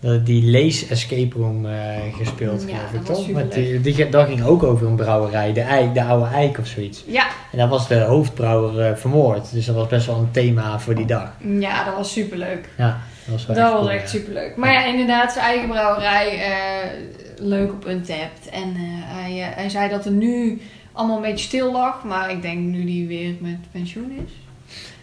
die 0.00 0.42
Lees 0.50 0.88
Escape 0.88 1.36
Room 1.38 1.66
eh, 1.66 1.72
gespeeld, 2.18 2.64
Ja, 2.68 2.76
geloof 2.76 2.90
dat 2.92 3.00
ik, 3.00 3.06
was 3.06 3.16
toch? 3.18 3.30
Met 3.30 3.52
die, 3.52 3.80
die, 3.80 4.08
dat 4.08 4.26
ging 4.26 4.44
ook 4.44 4.62
over 4.62 4.86
een 4.86 4.96
brouwerij, 4.96 5.52
de, 5.52 5.60
Eik, 5.60 5.94
de 5.94 6.02
Oude 6.04 6.34
Eik 6.34 6.58
of 6.58 6.66
zoiets. 6.66 7.04
Ja, 7.06 7.26
En 7.52 7.58
daar 7.58 7.68
was 7.68 7.88
de 7.88 7.98
hoofdbrouwer 8.00 8.80
eh, 8.90 8.96
vermoord, 8.96 9.52
dus 9.52 9.66
dat 9.66 9.74
was 9.74 9.86
best 9.86 10.06
wel 10.06 10.16
een 10.16 10.30
thema 10.30 10.78
voor 10.80 10.94
die 10.94 11.06
dag. 11.06 11.32
ja, 11.58 11.84
dat 11.84 11.94
was 11.94 12.12
superleuk. 12.12 12.68
Ja, 12.76 13.00
dat 13.24 13.34
was 13.34 13.46
wel 13.46 13.56
Dat 13.56 13.64
echt 13.64 13.72
was 13.74 13.80
cool, 13.82 13.90
echt 13.90 14.12
ja. 14.12 14.18
superleuk. 14.18 14.56
Maar 14.56 14.72
ja, 14.72 14.84
inderdaad, 14.84 15.32
zijn 15.32 15.44
eigen 15.44 15.68
brouwerij, 15.68 16.28
eh, 16.42 16.90
leuk 17.38 17.72
op 17.72 17.86
Untapped. 17.86 18.48
En 18.52 18.72
hij, 18.76 19.32
hij 19.54 19.68
zei 19.68 19.88
dat 19.90 20.04
er 20.04 20.12
nu 20.12 20.60
allemaal 20.92 21.16
een 21.16 21.22
beetje 21.22 21.44
stil 21.46 21.72
lag, 21.72 22.04
maar 22.04 22.30
ik 22.30 22.42
denk 22.42 22.58
nu 22.58 22.84
die 22.84 23.06
weer 23.06 23.34
met 23.40 23.58
pensioen 23.70 24.12
is. 24.26 24.32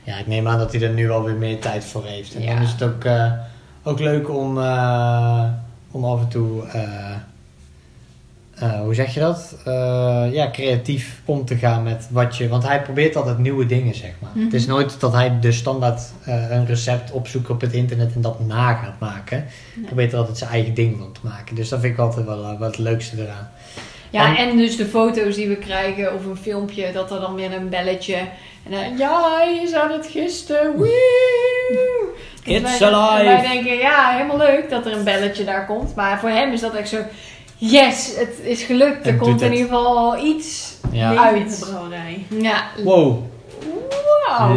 Ja, 0.03 0.17
ik 0.17 0.27
neem 0.27 0.47
aan 0.47 0.57
dat 0.59 0.71
hij 0.73 0.81
er 0.81 0.89
nu 0.93 1.07
wel 1.07 1.23
weer 1.23 1.35
meer 1.35 1.59
tijd 1.59 1.85
voor 1.85 2.05
heeft. 2.05 2.35
En 2.35 2.41
Ja. 2.41 2.53
dan 2.53 2.63
is 2.63 2.71
het 2.71 2.83
ook, 2.83 3.05
ook 3.87 3.99
leuk 3.99 4.29
om, 4.29 4.57
eh, 4.57 5.43
om 5.91 6.05
af 6.05 6.21
en 6.21 6.27
toe, 6.27 6.63
eh, 6.63 7.11
eh, 8.55 8.79
hoe 8.79 8.93
zeg 8.93 9.13
je 9.13 9.19
dat? 9.19 9.55
Ja, 10.31 10.49
creatief 10.51 11.21
om 11.25 11.45
te 11.45 11.55
gaan 11.55 11.83
met 11.83 12.07
wat 12.11 12.37
je... 12.37 12.47
Want 12.47 12.67
hij 12.67 12.81
probeert 12.81 13.15
altijd 13.15 13.37
nieuwe 13.37 13.65
dingen, 13.65 13.95
zeg 13.95 14.13
maar. 14.19 14.31
Mhm. 14.33 14.43
Het 14.43 14.53
is 14.53 14.65
nooit 14.65 14.99
dat 14.99 15.13
hij 15.13 15.39
de 15.39 15.51
standaard 15.51 16.01
een 16.25 16.65
recept 16.65 17.11
opzoekt 17.11 17.49
op 17.49 17.61
het 17.61 17.73
internet 17.73 18.13
en 18.15 18.21
dat 18.21 18.45
na 18.45 18.73
gaat 18.73 18.99
maken. 18.99 19.37
Hij 19.73 19.83
probeert 19.85 20.11
er 20.11 20.17
altijd 20.17 20.37
zijn 20.37 20.49
eigen 20.49 20.73
ding 20.73 20.97
van 20.97 21.11
te 21.11 21.19
maken. 21.23 21.55
Dus 21.55 21.69
dat 21.69 21.79
vind 21.79 21.93
ik 21.93 21.99
altijd 21.99 22.25
wel 22.25 22.57
wat 22.57 22.67
het 22.67 22.77
leukste 22.77 23.23
eraan. 23.23 23.49
Ja, 24.09 24.37
En- 24.37 24.49
en, 24.49 24.57
dus 24.57 24.77
de 24.77 24.85
foto's 24.85 25.35
die 25.35 25.47
we 25.47 25.55
krijgen 25.55 26.13
of 26.13 26.25
een 26.25 26.37
filmpje, 26.37 26.91
dat 26.91 27.11
er 27.11 27.19
dan 27.19 27.35
weer 27.35 27.53
een 27.53 27.69
belletje. 27.69 28.15
En 28.63 28.71
dan, 28.71 28.97
ja, 28.97 29.35
hij 29.37 29.61
is 29.63 29.73
aan 29.73 29.91
het 29.91 30.07
gisten. 30.11 30.75
Woe! 30.75 32.13
Dus 32.43 32.55
It's 32.55 32.79
wij, 32.79 32.91
alive! 32.91 33.23
Wij 33.25 33.41
denken, 33.53 33.77
ja, 33.77 34.11
helemaal 34.11 34.37
leuk 34.37 34.69
dat 34.69 34.85
er 34.85 34.91
een 34.97 35.03
belletje 35.03 35.43
daar 35.43 35.65
komt. 35.65 35.95
Maar 35.95 36.19
voor 36.19 36.29
hem 36.29 36.51
is 36.53 36.61
dat 36.61 36.73
echt 36.73 36.89
zo, 36.89 36.97
yes, 37.57 38.15
het 38.17 38.39
is 38.43 38.63
gelukt. 38.63 39.07
Er 39.07 39.15
komt 39.15 39.41
in 39.41 39.51
ieder 39.51 39.65
geval 39.67 40.17
iets 40.25 40.75
Ja. 40.91 41.09
Leven 41.09 41.35
in 41.35 41.41
uit. 41.41 41.59
de 41.59 41.65
brouwerij. 41.65 42.25
Ja, 42.29 42.63
Wow, 42.83 43.23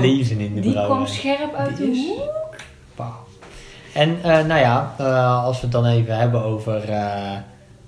leven 0.00 0.40
in 0.40 0.54
de 0.54 0.60
Die 0.60 0.72
brouwerij. 0.72 1.04
kwam 1.04 1.06
scherp 1.06 1.54
uit 1.54 1.76
de 1.76 1.90
Die 1.90 2.04
is- 2.04 2.08
hoek. 2.08 2.54
Wauw. 2.96 3.14
En 3.94 4.18
eh, 4.22 4.30
nou 4.44 4.60
ja, 4.60 4.94
eh, 4.98 5.44
als 5.44 5.56
we 5.56 5.62
het 5.62 5.72
dan 5.72 5.86
even 5.86 6.16
hebben 6.18 6.44
over 6.44 6.88
eh, 6.90 7.32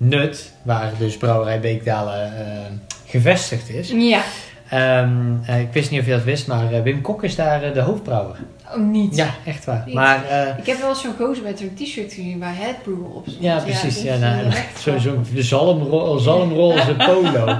Nut, 0.08 0.52
waar 0.62 0.92
dus 0.98 1.16
Brouwerij 1.16 1.60
Beekdalen 1.60 2.24
eh, 2.36 2.62
gevestigd 3.06 3.68
is. 3.70 3.88
Ja, 3.96 4.20
Ehm, 4.68 5.10
eh, 5.46 5.60
ik 5.60 5.72
wist 5.72 5.90
niet 5.90 6.00
of 6.00 6.06
je 6.06 6.12
dat 6.12 6.22
wist, 6.24 6.46
maar 6.46 6.72
eh, 6.72 6.82
Wim 6.82 7.00
Kok 7.00 7.22
is 7.22 7.34
daar 7.34 7.72
de 7.74 7.80
hoofdbrouwer. 7.80 8.36
oh, 8.70 8.76
niet. 8.76 9.16
Ja, 9.16 9.26
echt 9.46 9.64
waar. 9.64 9.82
Niet. 9.86 9.94
Maar 9.94 10.24
Ik 10.58 10.66
heb 10.66 10.78
wel 10.78 10.88
eens 10.88 11.00
zo'n 11.00 11.14
gozer 11.18 11.42
met 11.42 11.58
zo'n 11.58 11.74
t-shirt 11.74 12.12
gezien 12.12 12.38
waar 12.38 12.56
Head 12.56 12.82
Brewer 12.82 13.04
op 13.14 13.22
stond. 13.26 13.42
ja, 13.42 13.58
precies. 13.58 14.02
Ja, 14.02 14.16
nou, 14.16 14.42
Zo'n 14.78 14.92
waar. 14.94 15.02
zo 15.02 15.42
zalmro 15.42 16.18
zalmroze 16.18 16.94
polo. 16.94 17.58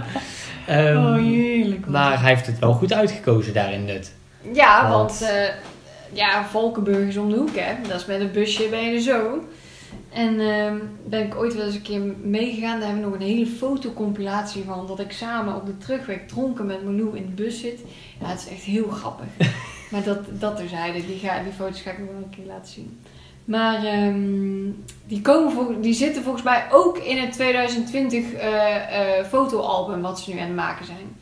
Ehm, 0.67 0.97
oh, 0.97 1.17
heerlijk. 1.17 1.83
hoor. 1.85 1.93
maar 1.93 2.21
hij 2.21 2.29
heeft 2.35 2.47
het 2.47 2.59
wel 2.59 2.73
goed 2.73 2.93
uitgekozen 2.93 3.53
daar 3.53 3.73
in 3.73 3.85
Nut. 3.85 4.13
Ja, 4.53 4.89
Want- 4.91 5.19
want 5.19 5.33
ja, 6.13 6.45
Valkenburg 6.51 7.09
is 7.09 7.17
om 7.17 7.31
de 7.31 7.37
hoek, 7.37 7.57
hè. 7.57 7.73
Dat 7.89 8.01
is 8.01 8.07
met 8.07 8.21
een 8.21 8.33
busje 8.33 8.69
ben 8.71 8.93
je 8.93 9.01
zo. 9.01 9.21
En 10.15 10.41
ehm 10.41 10.77
ben 11.05 11.23
ik 11.27 11.35
ooit 11.37 11.55
wel 11.55 11.65
eens 11.67 11.75
een 11.75 11.83
keer 11.83 12.01
meegegaan. 12.23 12.79
Daar 12.81 12.89
hebben 12.89 13.05
we 13.05 13.11
nog 13.11 13.21
een 13.21 13.27
hele 13.35 13.47
fotocompilatie 13.47 14.65
van. 14.67 14.87
Dat 14.87 15.01
ik 15.01 15.13
samen 15.13 15.55
op 15.57 15.67
de 15.67 15.79
terugweg 15.79 16.19
dronken 16.27 16.67
met 16.67 16.85
Malou 16.85 17.17
in 17.17 17.27
de 17.35 17.43
bus 17.43 17.61
zit. 17.61 17.81
Ja, 18.21 18.27
het 18.27 18.41
is 18.41 18.49
echt 18.53 18.63
heel 18.63 18.89
grappig. 18.89 19.27
maar 19.91 20.03
dat, 20.03 20.19
dat 20.31 20.57
terzijde. 20.57 21.07
Die, 21.07 21.19
ga, 21.19 21.43
die 21.43 21.53
foto's 21.53 21.81
ga 21.81 21.91
ik 21.91 21.99
nog 21.99 22.09
wel 22.09 22.17
een 22.23 22.31
keer 22.37 22.47
laten 22.47 22.73
zien. 22.73 23.01
Maar 23.45 23.85
ehm, 23.85 24.71
die, 25.07 25.21
komen 25.23 25.53
vol- 25.53 25.81
die 25.81 25.95
zitten 25.95 26.23
volgens 26.23 26.45
mij 26.45 26.65
ook 26.73 26.99
in 26.99 27.19
het 27.19 27.33
2020 27.33 28.33
eh, 28.33 29.19
eh, 29.19 29.27
fotoalbum 29.27 30.01
wat 30.01 30.21
ze 30.21 30.33
nu 30.33 30.39
aan 30.41 30.47
het 30.47 30.57
maken 30.57 30.87
zijn. 30.87 31.17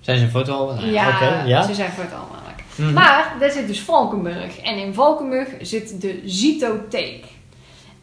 Zijn 0.00 0.18
ze 0.18 0.24
een 0.24 0.30
foto 0.30 0.52
al? 0.52 0.74
Nou, 0.74 0.86
Ja, 0.90 1.08
Oké, 1.08 1.42
ja. 1.46 1.62
ze 1.62 1.74
zijn 1.74 1.90
fotoalbum 1.90 2.36
aan 2.36 2.42
het 2.44 2.46
maken. 2.46 2.64
Mhm. 2.84 2.92
Maar 2.92 3.36
daar 3.40 3.50
zit 3.50 3.66
dus 3.66 3.80
Valkenburg. 3.80 4.58
En 4.60 4.76
in 4.78 4.94
Valkenburg 4.94 5.48
zit 5.60 6.00
de 6.00 6.22
Zitotheek. 6.24 7.24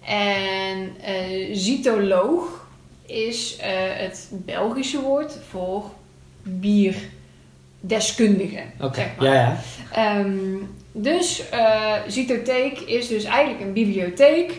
En 0.05 0.95
eh 1.01 1.49
zytoloog 1.53 2.67
is 3.05 3.57
eh, 3.57 3.69
het 3.75 4.29
Belgische 4.31 5.01
woord 5.01 5.37
voor 5.49 5.83
bierdeskundige. 6.43 8.63
Oké, 8.79 8.95
zeg 8.95 9.15
maar. 9.17 9.27
ja, 9.27 9.33
ja. 9.33 9.59
Ehm, 9.91 10.57
dus 10.91 11.49
eh 11.49 11.95
Zytotheek 12.07 12.79
is 12.79 13.07
dus 13.07 13.23
eigenlijk 13.23 13.65
een 13.65 13.73
bibliotheek 13.73 14.53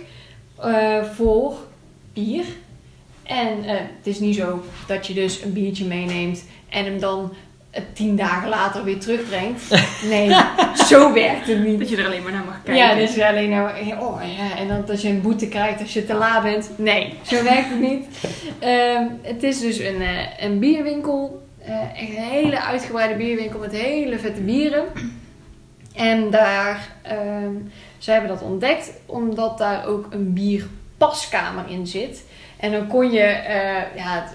voor 1.15 1.57
bier. 2.13 2.45
En 3.23 3.65
het 3.65 4.07
is 4.07 4.19
niet 4.19 4.37
zo 4.37 4.63
dat 4.87 5.07
je 5.07 5.15
dus 5.15 5.43
een 5.43 5.53
biertje 5.53 5.85
meeneemt 5.85 6.45
en 6.69 6.85
hem 6.85 7.01
dan 7.01 7.33
eh, 7.73 7.83
tien 7.93 8.17
dagen 8.17 8.49
later 8.49 8.85
weer 8.85 8.99
terugbrengt. 8.99 9.63
Nee, 10.09 10.37
zo 10.87 11.13
werkt 11.13 11.47
het 11.47 11.65
niet. 11.65 11.79
Dat 11.79 11.89
je 11.89 11.97
er 11.97 12.07
alleen 12.07 12.23
maar 12.23 12.33
naar 12.33 12.45
mag 12.45 12.63
kijken. 12.63 12.87
Ja, 12.87 12.95
dus 12.95 13.21
alleen 13.21 13.51
nou, 13.51 13.71
oh 14.01 14.23
ja, 14.37 14.59
en 14.59 14.69
dan 14.69 14.83
dat 14.87 15.03
je 15.03 15.09
een 15.09 15.21
boete 15.21 15.49
krijgt 15.49 15.81
als 15.81 15.93
je 15.93 16.07
te 16.07 16.15
laat 16.15 16.43
bent. 16.43 16.71
Nee, 16.77 17.15
zo 17.23 17.43
werkt 17.43 17.69
het 17.69 17.81
niet. 17.81 18.07
Ehm, 18.59 19.05
het 19.23 19.43
is 19.43 19.61
dus 19.61 19.79
een, 19.79 20.03
eh, 20.03 20.45
een 20.45 20.59
bierwinkel, 20.59 21.47
eh, 21.65 21.81
echt 21.81 22.17
een 22.17 22.23
hele 22.23 22.63
uitgebreide 22.63 23.15
bierwinkel 23.15 23.59
met 23.59 23.73
hele 23.73 24.19
vette 24.19 24.41
bieren. 24.41 24.85
En 25.95 26.31
daar, 26.31 26.89
ehm, 27.03 27.55
zij 27.99 28.15
hebben 28.15 28.33
dat 28.33 28.43
ontdekt 28.43 28.93
omdat 29.07 29.59
daar 29.59 29.87
ook 29.87 30.07
een 30.11 30.33
bierpaskamer 30.33 31.65
in 31.69 31.87
zit. 31.87 32.25
En 32.57 32.73
dan 32.73 32.87
kon 32.87 33.13
je, 33.13 33.21
eh, 33.21 33.97
ja, 33.97 34.25
het 34.25 34.35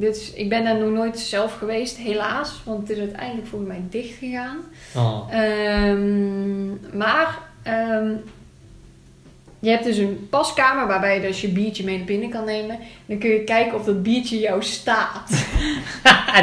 dit 0.00 0.16
is, 0.16 0.32
ik 0.32 0.48
ben 0.48 0.64
daar 0.64 0.78
nog 0.78 0.90
nooit 0.90 1.18
zelf 1.18 1.52
geweest, 1.58 1.96
helaas, 1.96 2.60
want 2.64 2.80
het 2.80 2.90
is 2.90 2.98
uiteindelijk 2.98 3.46
volgens 3.46 3.70
mij 3.70 3.82
dicht 3.90 4.18
gegaan. 4.18 4.58
Oh. 4.96 5.28
Ehm, 5.30 6.96
maar 6.98 7.38
ehm, 7.62 8.12
je 9.58 9.70
hebt 9.70 9.84
dus 9.84 9.96
een 9.96 10.26
paskamer 10.30 10.86
waarbij 10.86 11.14
je 11.14 11.20
dus 11.20 11.40
je 11.40 11.48
biertje 11.48 11.84
mee 11.84 11.96
naar 11.96 12.06
binnen 12.06 12.30
kan 12.30 12.44
nemen. 12.44 12.78
Dan 13.06 13.18
kun 13.18 13.30
je 13.30 13.44
kijken 13.44 13.78
of 13.78 13.84
dat 13.84 14.02
biertje 14.02 14.38
jou 14.38 14.62
staat. 14.62 15.30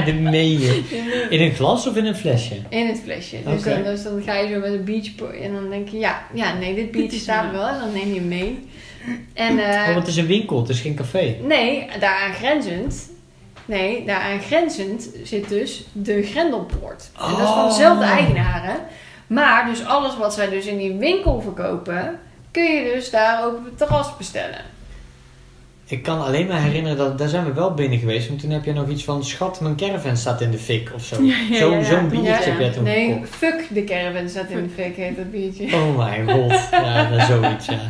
dat 0.05 0.15
meen 0.15 0.59
je. 0.59 0.81
In 1.29 1.41
een 1.41 1.51
glas 1.51 1.87
of 1.87 1.95
in 1.95 2.05
een 2.05 2.15
flesje? 2.15 2.55
In 2.69 2.87
het 2.87 2.99
flesje. 3.03 3.37
Dus, 3.45 3.63
dan, 3.63 3.83
dus 3.83 4.03
dan 4.03 4.21
ga 4.21 4.37
je 4.37 4.53
zo 4.53 4.59
met 4.59 4.73
een 4.73 4.83
biertje 4.83 5.27
en 5.27 5.53
dan 5.53 5.69
denk 5.69 5.89
je, 5.89 5.97
ja, 5.97 6.21
ja 6.33 6.57
nee, 6.57 6.75
dit 6.75 6.91
biertje 6.91 7.19
staat 7.19 7.45
er 7.45 7.51
wel. 7.51 7.67
En 7.67 7.79
dan 7.79 7.93
neem 7.93 8.13
je 8.13 8.19
hem 8.19 8.27
mee. 8.27 8.67
En 9.33 9.59
eh, 9.59 9.79
Oh, 9.79 9.85
want 9.85 9.97
het 9.97 10.07
is 10.07 10.17
een 10.17 10.27
winkel, 10.27 10.59
het 10.59 10.69
is 10.69 10.79
geen 10.79 10.95
café. 10.95 11.35
nee, 11.41 11.87
daaraan 11.99 12.33
grenzend, 12.33 13.09
nee, 13.67 14.05
daaraan 14.05 14.39
grenzend 14.41 15.09
zit 15.23 15.49
dus 15.49 15.85
de 15.91 16.23
Grendelpoort. 16.23 17.09
En 17.19 17.29
dat 17.29 17.39
is 17.39 17.45
van 17.45 17.63
Oh. 17.63 17.67
dezelfde 17.69 18.05
eigenaren. 18.05 18.75
Maar 19.27 19.65
dus 19.65 19.85
alles 19.85 20.17
wat 20.17 20.33
zij 20.33 20.49
dus 20.49 20.65
in 20.65 20.77
die 20.77 20.93
winkel 20.93 21.41
verkopen, 21.41 22.19
kun 22.51 22.63
je 22.63 22.91
dus 22.93 23.09
daar 23.09 23.45
ook 23.45 23.57
op 23.57 23.65
het 23.65 23.77
terras 23.77 24.17
bestellen. 24.17 24.61
Ik 25.89 26.03
kan 26.03 26.21
alleen 26.25 26.47
maar 26.47 26.61
herinneren 26.61 26.97
dat 26.97 27.17
daar 27.17 27.27
zijn 27.27 27.45
we 27.45 27.53
wel 27.53 27.73
binnen 27.73 27.99
geweest. 27.99 28.27
Want 28.27 28.39
toen 28.39 28.49
heb 28.49 28.65
je 28.65 28.73
nog 28.73 28.87
iets 28.89 29.03
van 29.03 29.23
schat, 29.23 29.61
mijn 29.61 29.75
caravan 29.75 30.17
staat 30.17 30.41
in 30.41 30.51
de 30.51 30.57
fik 30.57 30.91
of 30.95 31.03
zo. 31.03 31.21
Ja, 31.23 31.35
ja, 31.49 31.57
Zo- 31.57 31.71
ja, 31.71 31.77
ja. 31.77 31.83
Zo'n 31.83 32.09
biertje 32.09 32.49
heb 32.49 32.59
jij 32.59 32.69
toen 32.71 32.83
Nee, 32.83 33.11
gekocht. 33.13 33.29
fuck 33.29 33.67
de 33.69 33.83
caravan 33.83 34.29
staat 34.29 34.49
in 34.49 34.63
de 34.63 34.69
fik, 34.69 34.95
heet 34.95 35.15
dat 35.17 35.31
biertje. 35.31 35.75
Oh 35.75 35.97
mijn 35.97 36.29
god. 36.31 36.67
Ja, 36.71 37.09
dat 37.09 37.19
is 37.19 37.25
zoiets, 37.27 37.65
ja. 37.65 37.79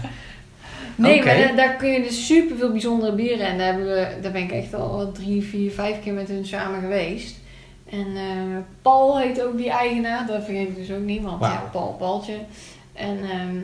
Nee, 0.97 1.23
maar 1.23 1.37
daar, 1.37 1.55
daar 1.55 1.75
kun 1.75 1.89
je 1.89 2.03
dus 2.03 2.25
super 2.25 2.57
veel 2.57 2.71
bijzondere 2.71 3.11
bieren. 3.11 3.47
En 3.47 3.57
daar, 3.57 3.67
hebben 3.67 3.85
we, 3.85 4.17
daar 4.21 4.31
ben 4.31 4.43
ik 4.43 4.51
echt 4.51 4.73
al 4.73 5.11
drie, 5.11 5.43
vier, 5.43 5.71
vijf 5.71 6.01
keer 6.03 6.13
met 6.13 6.27
hun 6.27 6.45
samen 6.45 6.81
geweest. 6.81 7.35
En 7.89 8.15
eh, 8.15 8.57
Paul 8.81 9.19
heet 9.19 9.43
ook 9.43 9.57
die 9.57 9.69
eigenaar. 9.69 10.27
Dat 10.27 10.43
vergeet 10.43 10.67
ik 10.67 10.75
dus 10.75 10.91
ook 10.91 11.03
niet, 11.03 11.23
want 11.23 11.41
ja, 11.41 11.69
Paul, 11.71 11.95
Paultje. 11.97 12.37
En 12.93 13.19
ehm, 13.31 13.57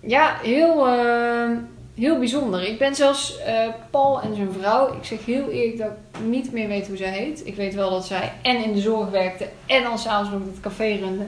ja, 0.00 0.36
heel, 0.42 0.88
ehm, 0.88 1.56
heel 1.94 2.18
bijzonder. 2.18 2.68
Ik 2.68 2.78
ben 2.78 2.94
zelfs 2.94 3.38
eh, 3.38 3.68
Paul 3.90 4.20
en 4.20 4.34
zijn 4.34 4.52
vrouw. 4.52 4.92
Ik 4.92 5.04
zeg 5.04 5.24
heel 5.24 5.48
eerlijk 5.48 5.78
dat 5.78 5.88
ik 5.88 6.26
niet 6.26 6.52
meer 6.52 6.68
weet 6.68 6.86
hoe 6.86 6.96
zij 6.96 7.10
heet. 7.10 7.46
Ik 7.46 7.54
weet 7.54 7.74
wel 7.74 7.90
dat 7.90 8.06
zij 8.06 8.32
en 8.42 8.64
in 8.64 8.72
de 8.72 8.80
zorg 8.80 9.10
werkte 9.10 9.48
en 9.66 9.82
dan 9.82 9.98
s'avonds 9.98 10.30
nog 10.30 10.54
het 10.54 10.60
café 10.60 10.96
runde. 11.00 11.24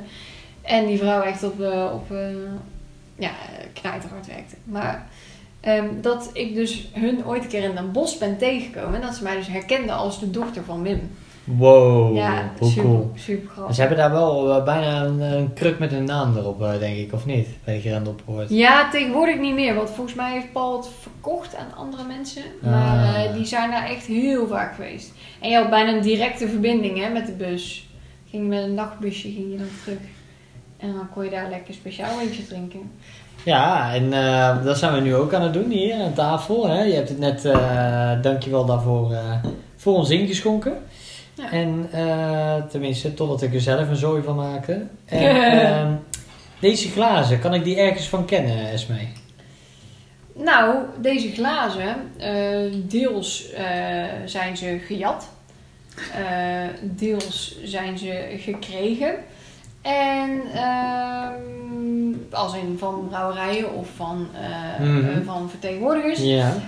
En 0.62 0.86
die 0.86 0.98
vrouw 0.98 1.22
echt 1.22 1.42
op, 1.42 1.60
eh, 1.60 1.90
op 1.94 2.10
eh, 2.10 2.18
ja, 3.18 3.30
knijterhard 3.72 4.26
werkte. 4.26 4.56
Maar 4.64 5.08
ehm, 5.60 5.86
dat 6.00 6.30
ik 6.32 6.54
dus 6.54 6.88
hun 6.92 7.26
ooit 7.26 7.42
een 7.42 7.48
keer 7.48 7.62
in 7.62 7.74
Den 7.74 7.92
Bosch 7.92 8.18
ben 8.18 8.38
tegengekomen. 8.38 8.94
En 8.94 9.00
dat 9.00 9.14
ze 9.14 9.22
mij 9.22 9.36
dus 9.36 9.48
herkenden 9.48 9.96
als 9.96 10.20
de 10.20 10.30
dochter 10.30 10.64
van 10.64 10.82
Wim. 10.82 11.10
Wow, 11.44 12.16
ja, 12.16 12.52
hoe 12.58 12.68
super, 12.70 12.84
cool. 12.84 13.10
super 13.14 13.48
grappig. 13.50 13.74
Ze 13.74 13.80
hebben 13.80 13.98
daar 13.98 14.10
wel 14.10 14.62
bijna 14.64 15.04
een, 15.04 15.20
een 15.20 15.52
kruk 15.52 15.78
met 15.78 15.90
hun 15.90 16.04
naam 16.04 16.36
erop, 16.36 16.62
eh, 16.62 16.78
denk 16.78 16.96
ik, 16.96 17.12
of 17.12 17.26
niet? 17.26 17.48
Bij 17.64 17.74
de 17.74 17.80
Grendelpoort. 17.80 18.48
Ja, 18.48 18.90
tegenwoordig 18.90 19.38
niet 19.38 19.54
meer. 19.54 19.74
Want 19.74 19.90
volgens 19.90 20.16
mij 20.16 20.32
heeft 20.32 20.52
Paul 20.52 20.76
het 20.76 20.88
verkocht 21.00 21.56
aan 21.56 21.74
andere 21.76 22.04
mensen. 22.04 22.42
Ah. 22.62 22.70
Maar 22.70 23.14
eh, 23.14 23.34
die 23.34 23.44
zijn 23.44 23.70
daar 23.70 23.86
echt 23.86 24.06
heel 24.06 24.46
vaak 24.46 24.74
geweest. 24.74 25.12
En 25.40 25.50
je 25.50 25.56
had 25.56 25.70
bijna 25.70 25.92
een 25.92 26.02
directe 26.02 26.48
verbinding 26.48 26.98
hè, 26.98 27.12
met 27.12 27.26
de 27.26 27.32
bus. 27.32 27.88
Ging 28.30 28.42
je 28.42 28.48
met 28.48 28.62
een 28.62 28.74
nachtbusje 28.74 29.28
ging 29.30 29.52
je 29.52 29.58
dan 29.58 29.66
terug. 29.82 29.98
En 30.76 30.92
dan 30.92 31.08
kon 31.10 31.24
je 31.24 31.30
daar 31.30 31.50
lekker 31.50 31.74
speciaal 31.74 32.20
eentje 32.20 32.46
drinken. 32.46 32.90
Ja, 33.44 33.94
en 33.94 34.12
eh, 34.12 34.64
dat 34.64 34.78
zijn 34.78 34.92
we 34.92 35.00
nu 35.00 35.14
ook 35.14 35.34
aan 35.34 35.42
het 35.42 35.52
doen 35.52 35.70
hier 35.70 36.02
aan 36.02 36.12
tafel. 36.12 36.68
Hè? 36.68 36.82
Je 36.82 36.94
hebt 36.94 37.08
het 37.08 37.18
net, 37.18 37.44
eh 37.44 38.22
dankjewel 38.22 38.64
daarvoor, 38.64 39.12
eh, 39.12 39.44
voor 39.76 39.94
ons 39.94 40.10
ingeschonken. 40.10 40.82
Ja. 41.34 41.50
En 41.50 41.90
tenminste, 42.70 43.14
totdat 43.14 43.42
ik 43.42 43.54
er 43.54 43.60
zelf 43.60 43.88
een 43.88 43.96
zooi 43.96 44.22
van 44.22 44.36
maakte. 44.36 44.82
En, 45.06 45.62
ehm, 45.62 45.92
deze 46.60 46.88
glazen, 46.88 47.40
kan 47.40 47.54
ik 47.54 47.64
die 47.64 47.76
ergens 47.76 48.08
van 48.08 48.24
kennen, 48.24 48.70
Esme? 48.70 48.98
Nou, 50.32 50.76
deze 51.00 51.30
glazen, 51.30 51.96
deels 52.88 53.52
zijn 54.24 54.56
ze 54.56 54.78
gejat, 54.86 55.28
deels 56.82 57.56
zijn 57.64 57.98
ze 57.98 58.36
gekregen. 58.38 59.14
En 59.82 60.40
ehm, 60.54 61.69
als 62.30 62.54
in 62.54 62.76
van 62.78 63.06
brouwerijen 63.08 63.74
of 63.74 63.88
van, 63.96 64.28
eh, 64.34 64.86
Mhm. 64.86 65.08
eh, 65.08 65.16
van 65.26 65.50
vertegenwoordigers. 65.50 66.18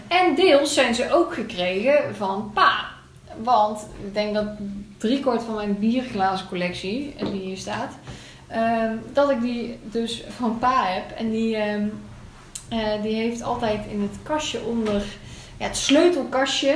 En 0.08 0.34
deels 0.34 0.74
zijn 0.74 0.94
ze 0.94 1.12
ook 1.12 1.34
gekregen 1.34 2.14
van 2.16 2.50
pa. 2.54 2.74
Want 3.42 3.86
ik 4.06 4.14
denk 4.14 4.34
dat 4.34 4.46
driekwart 4.98 5.42
van 5.42 5.54
mijn 5.54 5.78
bierglazencollectie, 5.78 7.14
eh, 7.18 7.26
die 7.30 7.40
hier 7.40 7.56
staat, 7.56 7.92
ehm, 8.48 8.94
dat 9.12 9.30
ik 9.30 9.40
die 9.40 9.78
dus 9.82 10.24
van 10.28 10.58
pa 10.58 10.84
heb. 10.84 11.18
En 11.18 11.30
die, 11.30 11.56
ehm, 11.56 11.86
eh, 12.68 13.02
die 13.02 13.14
heeft 13.14 13.42
altijd 13.42 13.80
in 13.90 14.02
het 14.02 14.16
kastje 14.22 14.60
onder, 14.62 15.02
ja, 15.58 15.66
het 15.66 15.76
sleutelkastje. 15.76 16.74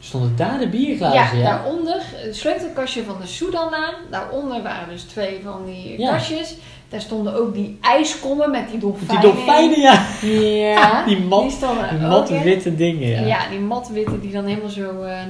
Stonden 0.00 0.36
daar 0.36 0.58
de 0.58 0.68
bierglazen, 0.68 1.18
ja, 1.18 1.32
ja? 1.32 1.42
daaronder, 1.56 2.02
het 2.14 2.36
sleutelkastje 2.36 3.04
van 3.04 3.16
de 3.20 3.26
Soedanlaan. 3.26 3.94
Daaronder 4.10 4.62
waren 4.62 4.88
dus 4.88 5.02
twee 5.02 5.40
van 5.44 5.64
die 5.66 6.00
Ja. 6.00 6.10
kastjes. 6.12 6.54
Daar 6.88 7.00
stonden 7.00 7.34
ook 7.34 7.54
die 7.54 7.78
ijskommen 7.80 8.50
met 8.50 8.70
die 8.70 8.78
dolfijnen. 8.78 9.20
Die 9.20 9.32
dolfijnen, 9.32 9.80
ja. 9.80 10.04
Ja, 10.22 11.04
Die 11.06 11.18
mat- 11.20 12.26
Die 12.28 12.38
witte 12.40 12.74
dingen, 12.76 13.08
ja. 13.10 13.26
Ja. 13.26 13.48
die 13.50 13.58
matwitte 13.60 14.20
die 14.20 14.32
dan 14.32 14.44
helemaal 14.46 14.68
zo 14.70 15.02
eh, 15.02 15.20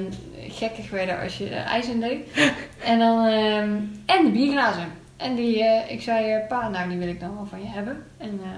gekkig 0.48 0.90
werden 0.90 1.20
als 1.22 1.38
je 1.38 1.48
er 1.48 1.64
ijs 1.64 1.88
in 1.88 2.00
deed. 2.00 2.18
En 2.84 2.98
dan, 2.98 3.26
ehm, 3.26 3.70
en 4.06 4.24
de 4.24 4.30
bierglazen. 4.32 4.86
En 5.16 5.34
die, 5.34 5.64
eh, 5.64 5.90
ik 5.92 6.02
zei, 6.02 6.32
eh, 6.32 6.46
pa, 6.48 6.68
nou 6.68 6.88
die 6.88 6.98
wil 6.98 7.08
ik 7.08 7.20
dan 7.20 7.34
wel 7.34 7.46
van 7.50 7.58
je 7.60 7.68
hebben. 7.68 8.02
En 8.18 8.40
eh, 8.42 8.48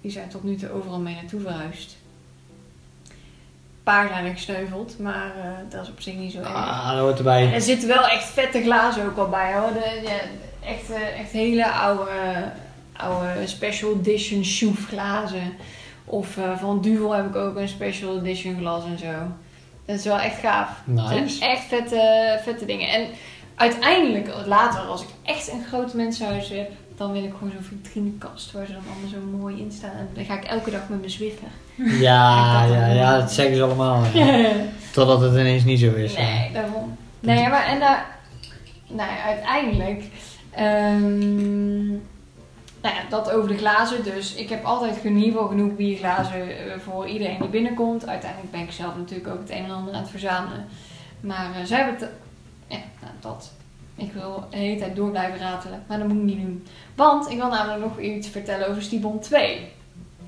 die 0.00 0.10
zijn 0.10 0.28
tot 0.28 0.44
nu 0.44 0.56
toe 0.56 0.70
overal 0.72 0.98
mee 0.98 1.14
naartoe 1.14 1.40
verhuisd. 1.40 1.96
Paar 3.82 4.08
zijn 4.08 4.24
er 4.24 4.32
gesneuveld, 4.32 4.98
maar 4.98 5.32
eh, 5.42 5.50
dat 5.68 5.82
is 5.82 5.88
op 5.90 6.00
zich 6.00 6.14
niet 6.14 6.32
zo 6.32 6.38
erg. 6.38 6.54
Ah, 6.54 6.90
dat 6.90 6.98
hoort 7.00 7.18
erbij. 7.18 7.52
Er 7.54 7.60
zitten 7.60 7.88
wel 7.88 8.06
echt 8.06 8.24
vette 8.24 8.62
glazen 8.62 9.04
ook 9.06 9.16
al 9.18 9.28
bij 9.28 9.52
hoor. 9.52 9.72
De, 9.72 10.00
echt, 10.64 10.90
eh, 10.90 11.20
echt 11.20 11.30
hele 11.30 11.72
oude, 11.72 12.10
oude 12.96 13.46
special 13.46 13.92
edition 13.92 14.44
Schuf 14.44 14.86
glazen. 14.86 15.52
Of 16.04 16.36
eh, 16.36 16.58
van 16.58 16.80
Duvel 16.80 17.12
heb 17.12 17.26
ik 17.26 17.36
ook 17.36 17.56
een 17.56 17.68
special 17.68 18.18
edition 18.18 18.56
glas 18.58 18.84
en 18.84 18.98
zo. 18.98 19.12
Dat 19.84 19.98
is 19.98 20.04
wel 20.04 20.18
echt 20.18 20.38
gaaf. 20.38 20.82
Nice. 20.84 21.44
echt 21.44 21.64
vette, 21.64 22.38
vette 22.42 22.64
dingen. 22.64 22.88
En 22.88 23.06
uiteindelijk, 23.54 24.30
later, 24.46 24.80
als 24.80 25.02
ik 25.02 25.08
echt 25.22 25.52
een 25.52 25.64
groot 25.68 25.94
mensenhuis 25.94 26.48
heb, 26.48 26.70
dan 26.96 27.12
wil 27.12 27.24
ik 27.24 27.32
gewoon 27.38 27.52
zo'n 27.52 27.78
vitrinekast 27.82 28.52
waar 28.52 28.66
ze 28.66 28.72
dan 28.72 28.82
allemaal 28.92 29.08
zo 29.08 29.38
mooi 29.38 29.60
in 29.60 29.72
staan. 29.72 29.90
En 29.90 30.08
dan 30.14 30.24
ga 30.24 30.34
ik 30.34 30.44
elke 30.44 30.70
dag 30.70 30.88
met 30.88 30.98
mijn 30.98 31.10
Zwiffer. 31.10 31.48
Ja, 31.76 32.64
ja, 32.66 32.86
dat 32.86 32.96
ja, 32.96 33.18
dat 33.18 33.32
zeggen 33.32 33.56
ze 33.56 33.62
allemaal. 33.62 34.04
ja. 34.14 34.50
Totdat 34.92 35.20
het 35.20 35.32
ineens 35.32 35.64
niet 35.64 35.80
zo 35.80 35.94
is. 35.94 36.16
Nee, 36.16 36.50
daarom. 36.52 36.96
Nee, 37.20 37.48
maar 37.48 37.66
en 37.66 37.78
daar, 37.78 38.06
nou 38.88 39.10
ja, 39.10 39.22
uiteindelijk, 39.22 40.04
ehm, 40.58 41.88
nou 42.80 42.94
ja, 42.94 43.02
dat 43.08 43.30
over 43.30 43.48
de 43.48 43.56
glazen. 43.56 44.04
Dus 44.04 44.34
ik 44.34 44.48
heb 44.48 44.64
altijd 44.64 45.04
in 45.04 45.16
ieder 45.16 45.32
geval 45.32 45.48
genoeg 45.48 45.76
bierglazen 45.76 46.48
eh, 46.48 46.78
voor 46.78 47.06
iedereen 47.06 47.38
die 47.40 47.48
binnenkomt. 47.48 48.06
Uiteindelijk 48.08 48.50
ben 48.50 48.60
ik 48.60 48.72
zelf 48.72 48.96
natuurlijk 48.96 49.28
ook 49.28 49.40
het 49.40 49.50
een 49.50 49.64
en 49.64 49.70
ander 49.70 49.94
aan 49.94 50.00
het 50.00 50.10
verzamelen. 50.10 50.66
Maar 51.20 51.50
eh, 51.54 51.64
zij 51.64 51.76
hebben 51.76 51.94
het, 51.94 52.10
ja, 52.66 52.76
nou, 53.00 53.12
dat. 53.20 53.50
Ik 53.96 54.12
wil 54.12 54.46
de 54.50 54.56
hele 54.56 54.78
tijd 54.78 54.96
door 54.96 55.10
blijven 55.10 55.38
ratelen, 55.38 55.82
maar 55.86 55.98
dat 55.98 56.08
moet 56.08 56.16
ik 56.16 56.22
niet 56.22 56.40
doen. 56.40 56.66
Want 56.94 57.30
ik 57.30 57.36
wil 57.36 57.48
namelijk 57.48 57.80
nog 57.80 57.98
iets 58.00 58.28
vertellen 58.28 58.68
over 58.68 58.82
Stibon 58.82 59.20
2. 59.20 59.68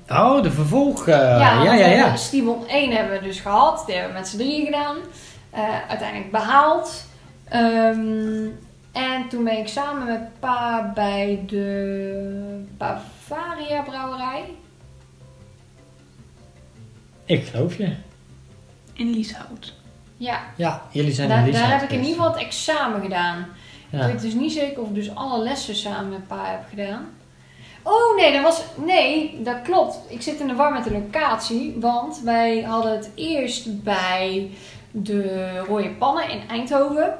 Oh, 0.09 0.43
de 0.43 0.51
vervolg. 0.51 1.07
eh, 1.07 1.15
ja, 1.39 1.63
ja, 1.73 1.85
ja. 1.87 2.15
Stibon 2.15 2.67
1 2.67 2.91
hebben 2.91 3.19
we 3.19 3.25
dus 3.25 3.39
gehad. 3.39 3.83
Die 3.85 3.95
hebben 3.95 4.13
we 4.13 4.19
met 4.19 4.29
z'n 4.29 4.37
drieën 4.37 4.65
gedaan. 4.65 4.95
Uiteindelijk 5.87 6.31
behaald. 6.31 7.05
Ehm, 7.49 8.47
en 8.91 9.29
toen 9.29 9.43
ben 9.43 9.57
ik 9.57 9.67
samen 9.67 10.07
met 10.07 10.39
pa 10.39 10.91
bij 10.93 11.43
de 11.47 12.65
Bavaria 12.77 13.81
brouwerij. 13.81 14.43
Ik 17.25 17.45
geloof 17.45 17.77
je. 17.77 17.93
In 18.93 19.09
Lieshout. 19.09 19.73
Ja, 20.17 20.39
Ja, 20.55 20.81
jullie 20.91 21.11
zijn 21.11 21.29
daar, 21.29 21.37
in 21.37 21.45
Lieshout 21.45 21.69
daar 21.69 21.79
heb 21.79 21.89
ik 21.89 21.95
in 21.95 22.03
ieder 22.03 22.15
geval 22.15 22.31
het 22.31 22.41
examen 22.41 23.01
gedaan. 23.01 23.45
Ik 23.91 23.99
weet 23.99 24.21
dus 24.21 24.33
niet 24.33 24.51
zeker 24.51 24.81
of 24.81 24.87
ik 24.87 24.95
dus 24.95 25.15
alle 25.15 25.43
lessen 25.43 25.75
samen 25.75 26.09
met 26.09 26.27
pa 26.27 26.45
heb 26.45 26.63
gedaan. 26.69 27.07
Oh 27.83 28.15
nee, 28.15 28.33
dat 28.33 28.41
was. 28.41 28.63
Nee, 28.85 29.41
dat 29.43 29.61
klopt. 29.61 29.99
Ik 30.07 30.21
zit 30.21 30.39
in 30.39 30.47
de 30.47 30.55
war 30.55 30.73
met 30.73 30.83
de 30.83 30.91
locatie. 30.91 31.75
Want 31.79 32.21
wij 32.23 32.61
hadden 32.61 32.91
het 32.91 33.11
eerst 33.15 33.83
bij 33.83 34.51
de 34.91 35.57
Rode 35.57 35.89
Pannen 35.89 36.29
in 36.29 36.41
Eindhoven. 36.49 37.13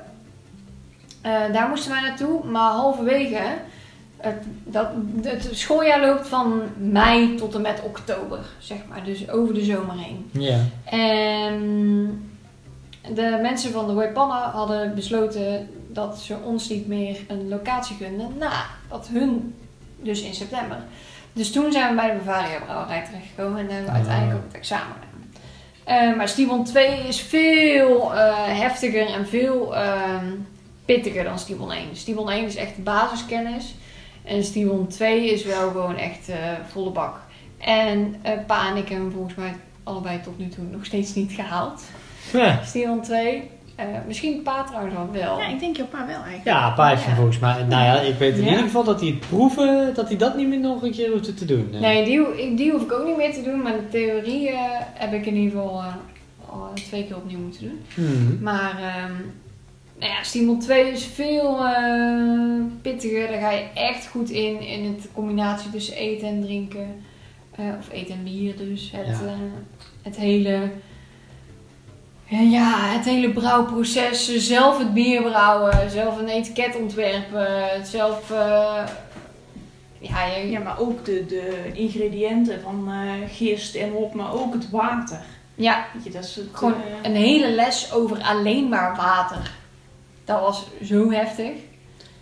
Eh, 1.22 1.32
daar 1.54 1.70
moesten 1.70 1.92
wij 1.92 2.02
naartoe. 2.02 2.46
Maar 2.46 2.72
halverwege. 2.72 3.42
Het, 4.18 4.44
dat, 4.64 4.88
het 5.24 5.50
schooljaar 5.52 6.02
loopt 6.02 6.28
van 6.28 6.62
mei 6.78 7.36
tot 7.36 7.56
en 7.56 7.62
met 7.62 7.82
oktober, 7.84 8.40
zeg 8.60 8.78
maar. 8.90 9.04
Dus 9.04 9.30
over 9.30 9.54
de 9.54 9.64
zomer 9.64 9.96
heen. 9.98 10.30
Ja. 10.32 10.58
En 10.84 12.32
de 13.16 13.40
mensen 13.42 13.72
van 13.72 13.88
de 13.98 14.10
Pannen 14.14 14.38
hadden 14.38 14.96
besloten 14.96 15.70
dat 15.88 16.20
ze 16.20 16.36
ons 16.44 16.70
niet 16.70 16.88
meer 16.88 17.20
een 17.28 17.50
locatie 17.50 17.96
gunden 17.96 18.32
nadat 18.38 19.08
hun, 19.12 19.56
dus 20.02 20.22
in 20.22 20.34
september. 20.34 20.78
Dus 21.34 21.52
toen 21.52 21.72
zijn 21.72 21.90
we 21.90 21.96
bij 22.02 22.12
de 22.12 22.18
Bavaria 22.18 22.60
Brouwerij 22.66 23.04
terechtgekomen 23.06 23.60
en 23.60 23.66
hebben 23.66 23.84
we 23.86 23.90
Ah. 23.92 23.96
uiteindelijk 23.96 24.38
ook 24.38 24.46
het 24.48 24.56
examen 24.56 24.94
gedaan. 24.94 25.10
Eh, 25.84 26.16
maar 26.18 26.28
Stibon 26.30 26.64
2 26.64 27.08
is 27.08 27.22
veel 27.22 28.16
eh, 28.16 28.34
heftiger 28.60 29.08
en 29.14 29.28
veel 29.28 29.76
ehm, 29.76 30.26
pittiger 30.86 31.24
dan 31.24 31.40
Stibon 31.40 31.72
1. 31.72 31.84
Stibon 31.94 32.30
1 32.30 32.46
is 32.46 32.56
echt 32.56 32.76
de 32.76 32.82
basiskennis 32.82 33.76
en 34.24 34.44
Stibon 34.44 34.88
2 34.88 35.32
is 35.32 35.44
wel 35.44 35.72
gewoon 35.72 35.98
echt 35.98 36.30
eh, 36.30 36.36
volle 36.72 36.92
bak. 36.92 37.16
En 37.58 38.16
eh, 38.22 38.32
pa 38.48 38.70
en 38.70 38.76
ik 38.78 38.88
hebben 38.90 39.06
hem 39.06 39.16
volgens 39.16 39.36
mij 39.36 39.54
allebei 39.84 40.20
tot 40.22 40.38
nu 40.38 40.48
toe 40.48 40.64
nog 40.72 40.86
steeds 40.86 41.14
niet 41.16 41.32
gehaald. 41.32 41.84
Ja. 42.34 42.60
Stibon 42.64 43.02
2. 43.02 43.50
Eh, 43.76 43.86
misschien 44.08 44.42
pa 44.42 44.64
trouwens 44.64 44.96
wel. 45.12 45.40
Ja, 45.40 45.48
ik 45.48 45.60
denk 45.60 45.78
jouw 45.78 45.86
pa 45.86 45.98
wel 45.98 46.16
eigenlijk. 46.16 46.44
Ja, 46.44 46.70
pa 46.70 46.88
heeft 46.88 47.06
hem 47.06 47.16
volgens 47.16 47.40
mij. 47.40 47.64
Nou 47.64 47.84
ja, 47.84 48.00
ik 48.00 48.16
weet 48.18 48.38
in 48.38 48.44
Ja. 48.44 48.50
ieder 48.50 48.64
geval 48.64 48.84
dat 48.84 49.00
hij 49.00 49.10
het 49.10 49.20
proeven, 49.20 49.94
dat 49.94 50.08
hij 50.08 50.18
dat 50.18 50.36
niet 50.38 50.48
meer 50.48 50.60
nog 50.60 50.82
een 50.84 50.92
keer 50.92 51.12
hoeft 51.12 51.38
te 51.38 51.46
doen. 51.46 51.70
Nee, 51.80 52.06
die, 52.06 52.56
die 52.56 52.72
hoef 52.72 52.82
ik 52.82 52.92
ook 52.92 53.06
niet 53.06 53.18
meer 53.18 53.34
te 53.34 53.42
doen. 53.42 53.62
Maar 53.62 53.72
de 53.74 53.90
theorie 53.90 54.50
eh, 54.50 54.60
heb 54.94 55.14
ik 55.14 55.26
in 55.26 55.36
ieder 55.36 55.52
geval 55.52 55.80
eh, 55.80 55.94
al 56.50 56.70
twee 56.74 57.06
keer 57.06 57.16
opnieuw 57.16 57.40
moeten 57.40 57.62
doen. 57.62 57.82
Mhm. 58.06 58.44
Maar 58.44 58.80
ehm 58.82 59.14
nou 60.02 60.14
ja, 60.14 60.24
Stibon 60.24 60.60
2 60.60 60.92
is 60.92 61.06
veel 61.06 61.66
eh, 61.66 62.62
pittiger. 62.82 63.28
Daar 63.28 63.40
ga 63.40 63.52
je 63.52 63.66
echt 63.74 64.08
goed 64.08 64.30
in. 64.30 64.60
In 64.62 64.86
het 64.86 65.08
combinatie 65.14 65.72
tussen 65.72 65.96
eten 65.96 66.28
en 66.28 66.42
drinken. 66.42 67.04
Eh, 67.56 67.66
of 67.80 67.90
eten 67.92 68.16
en 68.16 68.24
bier 68.24 68.58
dus. 68.58 68.92
Het, 68.96 69.08
Ja. 69.08 69.26
eh, 69.26 69.34
het 70.02 70.16
hele... 70.16 70.70
Ja, 72.34 72.76
het 72.78 73.06
hele 73.06 73.30
brouwproces. 73.30 74.36
Zelf 74.48 74.78
het 74.78 74.94
bier 74.94 75.22
brouwen. 75.22 75.90
Zelf 75.92 76.18
een 76.18 76.28
etiket 76.28 76.76
ontwerpen. 76.76 77.48
Zelf... 77.86 78.32
eh, 78.32 78.84
ja, 80.00 80.26
je, 80.26 80.50
Ja, 80.50 80.60
maar 80.60 80.80
ook 80.80 81.06
de, 81.06 81.26
de 81.26 81.72
ingrediënten 81.74 82.62
van 82.62 82.88
eh, 82.92 83.30
gist 83.30 83.76
en 83.76 83.92
hop, 83.92 84.14
maar 84.14 84.34
ook 84.34 84.54
het 84.54 84.70
water. 84.70 85.22
ja, 85.56 85.86
Weet 85.94 86.04
je, 86.04 86.12
dat 86.12 86.24
is 86.24 86.36
het, 86.36 86.46
Gewoon 86.52 86.76
een 87.04 87.16
hele 87.16 87.52
les 87.52 87.94
over 87.94 88.22
alleen 88.22 88.70
maar 88.70 88.96
water. 88.96 89.52
Dat 90.32 90.42
was 90.42 90.68
zo 90.84 91.12
heftig. 91.12 91.50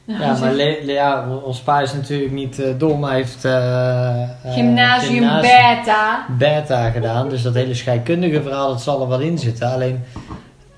Ja, 0.06 0.38
maar 0.40 0.54
Le- 0.54 0.78
Le- 0.84 0.92
ja, 0.92 1.28
ons 1.44 1.60
pa 1.60 1.80
is 1.82 1.94
natuurlijk 1.94 2.32
niet 2.32 2.60
eh, 2.60 2.70
dom. 2.78 3.04
Hij 3.04 3.16
heeft 3.16 3.46
eh, 3.46 4.22
eh, 4.24 4.30
Gymnasium 4.54 5.14
gymnasium 5.14 5.42
Beta. 5.42 6.26
beta 6.38 6.90
gedaan. 6.90 7.30
Dus 7.30 7.42
dat 7.42 7.54
hele 7.54 7.74
scheikundige 7.74 8.42
verhaal, 8.42 8.68
dat 8.70 8.82
zal 8.82 9.02
er 9.02 9.08
wel 9.08 9.20
in 9.20 9.38
zitten. 9.38 9.72
Alleen 9.72 10.04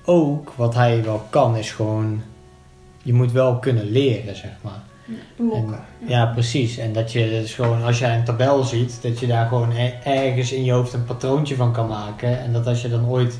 ook 0.04 0.52
wat 0.56 0.74
hij 0.74 1.04
wel 1.04 1.22
kan, 1.30 1.56
is 1.56 1.70
gewoon. 1.72 2.22
Je 3.02 3.12
moet 3.12 3.32
wel 3.32 3.56
kunnen 3.58 3.90
leren, 3.90 4.36
zeg 4.36 4.50
maar. 4.60 4.80
Ja, 6.06 6.26
precies. 6.26 6.78
En 6.78 6.92
dat 6.92 7.12
je 7.12 7.28
dus 7.28 7.54
gewoon, 7.54 7.82
als 7.84 7.98
jij 7.98 8.16
een 8.16 8.24
tabel 8.24 8.62
ziet, 8.62 9.02
dat 9.02 9.18
je 9.20 9.26
daar 9.26 9.46
gewoon 9.48 9.70
e- 9.76 9.94
ergens 10.04 10.52
in 10.52 10.64
je 10.64 10.72
hoofd 10.72 10.92
een 10.92 11.04
patroontje 11.04 11.56
van 11.56 11.72
kan 11.72 11.88
maken. 11.88 12.40
En 12.40 12.52
dat 12.52 12.66
als 12.66 12.82
je 12.82 12.88
dan 12.88 13.08
ooit 13.08 13.38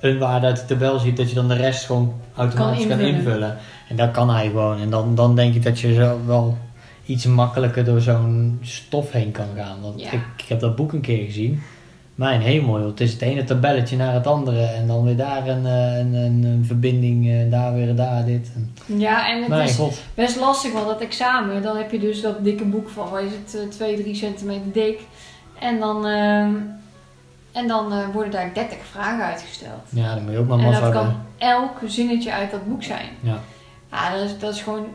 een 0.00 0.18
waarde 0.18 0.46
uit 0.46 0.56
de 0.56 0.64
tabel 0.74 0.98
ziet, 0.98 1.16
dat 1.16 1.28
je 1.28 1.34
dan 1.34 1.48
de 1.48 1.54
rest 1.54 1.84
gewoon 1.86 2.12
automatisch 2.36 2.86
kan 2.86 2.98
invullen. 3.00 3.14
invullen. 3.18 3.56
En 3.88 3.96
dat 3.96 4.10
kan 4.10 4.30
hij 4.30 4.46
gewoon. 4.46 4.80
En 4.80 4.90
dan, 4.90 5.14
dan 5.14 5.36
denk 5.36 5.54
ik 5.54 5.62
dat 5.62 5.80
je 5.80 5.94
zo 5.94 6.18
wel 6.26 6.56
iets 7.06 7.26
makkelijker 7.26 7.84
door 7.84 8.00
zo'n 8.00 8.58
stof 8.62 9.12
heen 9.12 9.30
kan 9.30 9.46
gaan. 9.56 9.80
Want 9.82 10.00
Ja. 10.00 10.10
ik, 10.12 10.20
ik 10.36 10.44
heb 10.48 10.60
dat 10.60 10.76
boek 10.76 10.92
een 10.92 11.00
keer 11.00 11.24
gezien. 11.24 11.62
Mijn 12.14 12.40
hemel, 12.40 12.78
joh. 12.78 12.86
het 12.88 13.00
is 13.00 13.12
het 13.12 13.22
ene 13.22 13.44
tabelletje 13.44 13.96
naar 13.96 14.14
het 14.14 14.26
andere. 14.26 14.62
En 14.64 14.86
dan 14.86 15.04
weer 15.04 15.16
daar 15.16 15.48
een, 15.48 15.66
eh, 15.66 15.98
een, 15.98 16.14
een, 16.14 16.44
een 16.44 16.64
verbinding, 16.66 17.28
eh, 17.30 17.50
daar 17.50 17.74
weer 17.74 17.94
daar 17.96 18.24
dit. 18.24 18.50
Ja, 18.86 19.28
en 19.30 19.38
het 19.40 19.48
mijn 19.48 19.68
is 19.68 19.74
god. 19.76 20.00
best 20.14 20.36
lastig, 20.40 20.72
want 20.72 20.86
dat 20.86 21.00
examen, 21.00 21.62
dan 21.62 21.76
heb 21.76 21.90
je 21.92 21.98
dus 21.98 22.20
dat 22.20 22.44
dikke 22.44 22.64
boek 22.64 22.88
van, 22.88 23.10
wat 23.10 23.20
is 23.22 23.32
het, 23.60 23.70
2, 23.70 23.96
3 24.02 24.14
centimeter 24.14 24.72
dik. 24.72 25.00
En 25.60 25.78
dan, 25.78 26.06
ehm, 26.06 26.50
en 27.52 27.68
dan 27.68 27.92
eh, 27.92 28.08
worden 28.12 28.30
daar 28.32 28.54
30 28.54 28.78
vragen 28.90 29.24
uitgesteld. 29.24 29.80
Ja, 29.88 30.14
dan 30.14 30.22
moet 30.24 30.32
je 30.32 30.38
ook 30.38 30.48
maar 30.48 30.58
En 30.58 30.64
dat 30.64 30.72
hebben. 30.82 30.92
kan 30.92 31.14
elk 31.38 31.78
zinnetje 31.86 32.32
uit 32.32 32.50
dat 32.50 32.68
boek 32.68 32.82
zijn. 32.82 33.08
Ja. 33.20 33.40
Ja, 33.90 34.10
dat 34.14 34.22
is, 34.24 34.38
dat 34.38 34.54
is 34.54 34.62
gewoon, 34.62 34.86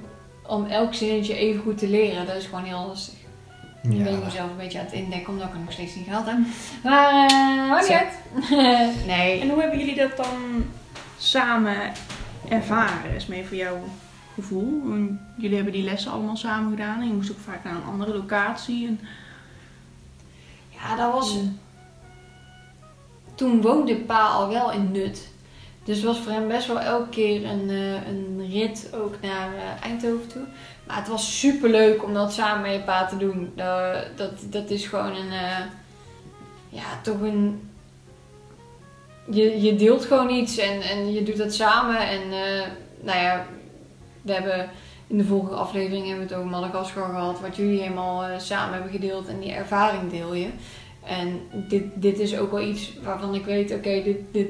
om 0.48 0.66
elk 0.66 0.94
zinnetje 0.94 1.36
even 1.36 1.62
goed 1.62 1.78
te 1.78 1.88
leren, 1.88 2.26
dat 2.26 2.36
is 2.36 2.46
gewoon 2.46 2.64
heel 2.64 2.86
lastig. 2.88 3.14
Nu 3.82 4.04
ben 4.04 4.14
ik 4.14 4.20
Ja. 4.20 4.26
mezelf 4.26 4.50
een 4.50 4.58
beetje 4.58 4.80
aan 4.80 4.86
het 4.86 4.94
indekken, 4.94 5.30
omdat 5.34 5.48
ik 5.48 5.54
het 5.54 5.64
nog 5.64 5.72
steeds 5.72 5.96
niet 5.96 6.06
gehaald 6.06 6.26
heb. 6.26 6.38
Maar, 6.84 7.26
eh 7.30 7.70
maakt 7.70 7.88
niet 7.90 7.98
uit. 7.98 8.20
nee. 9.16 9.42
En 9.42 9.50
hoe 9.50 9.62
hebben 9.62 9.80
jullie 9.80 9.96
dat 9.96 10.18
dan 10.18 10.66
samen 11.18 11.76
ervaren? 12.50 13.16
Is 13.16 13.26
mee 13.28 13.46
voor 13.46 13.58
jouw 13.58 13.78
gevoel? 14.34 14.84
Jullie 15.38 15.56
hebben 15.56 15.74
die 15.74 15.84
lessen 15.84 16.12
allemaal 16.12 16.36
samen 16.38 16.70
gedaan 16.70 17.02
en 17.02 17.08
je 17.08 17.14
moest 17.14 17.32
ook 17.32 17.40
vaak 17.46 17.64
naar 17.64 17.76
een 17.76 17.84
andere 17.92 18.14
locatie. 18.14 18.88
En... 18.88 19.00
Ja, 20.70 20.96
dat 20.96 21.12
was... 21.14 21.38
Toen 23.36 23.62
woonde 23.62 23.96
pa 23.96 24.28
al 24.28 24.50
wel 24.50 24.72
in 24.72 24.92
Nut. 24.92 25.34
Dus 25.86 26.04
was 26.04 26.20
voor 26.20 26.32
hem 26.32 26.48
best 26.48 26.68
wel 26.68 26.80
elke 26.80 27.10
keer 27.10 27.46
een, 27.46 27.70
eh, 27.70 28.08
een 28.08 28.48
rit 28.52 28.90
ook 28.94 29.16
naar 29.22 29.54
eh, 29.56 29.84
Eindhoven 29.84 30.28
toe. 30.28 30.42
Maar 30.88 30.96
het 30.98 31.08
was 31.08 31.40
super 31.40 31.70
leuk 31.70 32.04
om 32.04 32.14
dat 32.14 32.34
samen 32.34 32.62
met 32.62 32.72
je 32.72 32.80
pa 32.80 33.06
te 33.06 33.18
doen. 33.18 33.52
Dat, 34.16 34.32
dat, 34.50 34.70
is 34.70 34.86
gewoon 34.86 35.16
een... 35.16 35.32
eh, 35.32 35.60
ja, 36.70 36.84
toch 37.02 37.22
een... 37.22 37.70
Je, 39.30 39.62
je 39.62 39.76
deelt 39.76 40.06
gewoon 40.06 40.30
iets 40.30 40.58
en, 40.58 40.82
en 40.82 41.14
je 41.14 41.24
doet 41.24 41.38
dat 41.38 41.54
samen. 41.54 42.08
En 42.08 42.30
nou 43.02 43.20
ja, 43.20 43.46
we 44.22 44.34
hebben 44.34 44.70
in 45.08 45.18
de 45.18 45.24
vorige 45.24 45.54
aflevering 45.54 46.08
hebben 46.08 46.28
we 46.28 46.34
het 46.34 46.42
over 46.42 46.52
Madagaskar 46.52 47.10
gehad. 47.10 47.40
Wat 47.40 47.56
jullie 47.56 47.82
helemaal 47.82 48.40
samen 48.40 48.74
hebben 48.74 48.92
gedeeld. 48.92 49.28
En 49.28 49.40
die 49.40 49.52
ervaring 49.52 50.12
deel 50.12 50.34
je. 50.34 50.50
En 51.06 51.40
dit, 51.68 51.84
dit 51.94 52.20
is 52.20 52.38
ook 52.38 52.52
wel 52.52 52.62
iets 52.62 52.94
waarvan 53.04 53.36
ik 53.36 53.46
weet, 53.46 53.72
oké, 53.74 54.04
dit, 54.04 54.18
dit 54.32 54.50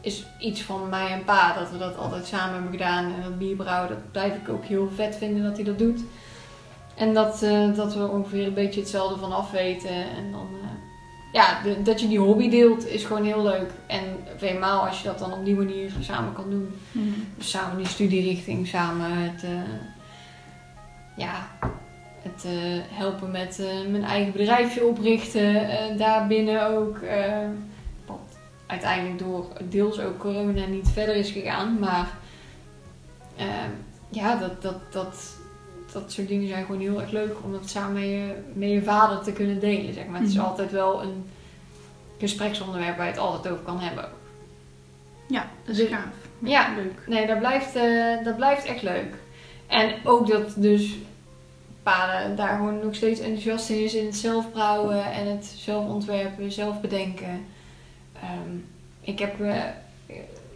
is 0.00 0.26
iets 0.40 0.62
van 0.62 0.88
mij 0.88 1.10
en 1.10 1.24
pa. 1.24 1.52
Dat 1.58 1.70
we 1.70 1.78
dat 1.78 1.96
altijd 1.98 2.26
samen 2.26 2.52
hebben 2.54 2.72
gedaan. 2.72 3.04
En 3.04 3.22
dat 3.22 3.38
bierbrouwen, 3.38 3.88
dat 3.88 4.12
blijf 4.12 4.34
ik 4.34 4.48
ook 4.48 4.64
heel 4.64 4.88
vet 4.94 5.16
vinden 5.16 5.42
dat 5.42 5.54
hij 5.56 5.64
dat 5.64 5.78
doet. 5.78 6.00
En 6.96 7.14
dat, 7.14 7.42
eh, 7.42 7.74
dat 7.74 7.94
we 7.94 8.08
ongeveer 8.08 8.46
een 8.46 8.54
beetje 8.54 8.80
hetzelfde 8.80 9.18
van 9.18 9.32
af 9.32 9.50
weten. 9.50 9.90
En 9.90 10.32
dan, 10.32 10.46
eh, 10.62 10.68
ja, 11.32 11.62
de- 11.62 11.82
dat 11.82 12.00
je 12.00 12.08
die 12.08 12.18
hobby 12.18 12.48
deelt 12.50 12.86
is 12.86 13.04
gewoon 13.04 13.24
heel 13.24 13.42
leuk. 13.42 13.70
En 13.86 14.02
eenmaal 14.40 14.86
als 14.86 14.98
je 15.02 15.08
dat 15.08 15.18
dan 15.18 15.32
op 15.32 15.44
die 15.44 15.54
manier 15.56 15.90
samen 16.00 16.32
kan 16.32 16.50
doen. 16.50 16.74
Dus 17.36 17.50
samen 17.50 17.76
die 17.76 17.86
studierichting, 17.86 18.66
samen 18.66 19.10
het, 19.12 19.42
eh, 19.42 19.50
ja, 21.16 21.48
het 22.22 22.44
eh, 22.44 22.52
helpen 22.98 23.30
met 23.30 23.58
eh, 23.60 23.66
mijn 23.90 24.04
eigen 24.04 24.32
bedrijfje 24.32 24.84
oprichten. 24.86 25.68
eh 25.70 25.98
daarbinnen 25.98 26.66
ook. 26.68 26.98
wat 28.06 28.18
uiteindelijk 28.66 29.18
door 29.18 29.46
deels 29.68 30.00
ook 30.00 30.18
corona 30.18 30.66
niet 30.66 30.88
verder 30.88 31.14
is 31.16 31.30
gegaan. 31.30 31.78
Maar 31.78 32.08
eh, 33.36 33.46
ja, 34.08 34.36
dat, 34.36 34.62
dat, 34.62 34.92
dat, 34.92 35.36
dat 35.92 36.12
soort 36.12 36.28
dingen 36.28 36.48
zijn 36.48 36.64
gewoon 36.64 36.80
heel 36.80 37.00
erg 37.00 37.10
leuk 37.10 37.34
om 37.44 37.52
dat 37.52 37.68
samen 37.68 37.92
met 37.92 38.02
je, 38.02 38.34
met 38.54 38.70
je 38.70 38.82
vader 38.82 39.20
te 39.22 39.32
kunnen 39.32 39.60
delen. 39.60 39.94
Zeg 39.94 40.06
maar. 40.06 40.20
Het 40.20 40.28
is 40.28 40.34
Mhm. 40.36 40.44
altijd 40.44 40.70
wel 40.70 41.02
een 41.02 41.24
gespreksonderwerp 42.18 42.96
waar 42.96 43.06
je 43.06 43.12
het 43.12 43.20
altijd 43.20 43.52
over 43.54 43.64
kan 43.64 43.80
hebben. 43.80 44.08
Ja, 45.28 45.46
dat 45.64 45.76
is 45.76 45.82
De- 45.88 45.94
gaaf. 45.94 46.04
Ja. 46.38 46.74
Leuk. 46.76 47.02
Nee, 47.06 47.26
dat 47.26 47.38
blijft, 47.38 47.76
eh, 47.76 48.24
dat 48.24 48.36
blijft 48.36 48.64
echt 48.64 48.82
leuk. 48.82 49.14
En 49.66 49.92
ook 50.04 50.28
dat 50.28 50.52
dus 50.56 50.96
pa 51.88 52.28
daar 52.36 52.56
gewoon 52.56 52.78
nog 52.84 52.94
steeds 52.94 53.20
enthousiast 53.20 53.70
in 53.70 53.84
is 53.84 53.94
in 53.94 54.06
het 54.06 54.16
zelf 54.16 54.50
brouwen 54.52 55.12
en 55.12 55.26
het 55.26 55.54
zelf 55.56 55.86
ontwerpen, 55.86 56.52
zelf 56.52 56.80
bedenken. 56.80 57.44
Ehm, 58.14 58.56
ik 59.00 59.18
heb 59.18 59.40
eh, 59.40 59.54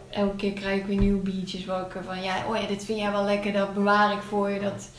elke 0.09 0.35
keer 0.35 0.51
krijg 0.51 0.79
ik 0.79 0.85
weer 0.85 0.97
nieuwe 0.97 1.21
biertjes 1.21 1.65
waar 1.65 1.81
ik 1.81 2.03
van 2.05 2.21
ja, 2.21 2.35
oh 2.49 2.55
ja, 2.55 2.67
dit 2.67 2.85
vind 2.85 2.99
jij 2.99 3.11
wel 3.11 3.23
lekker, 3.23 3.53
dat 3.53 3.73
bewaar 3.73 4.11
ik 4.11 4.21
voor 4.21 4.49
je. 4.49 4.59
Dat 4.59 4.89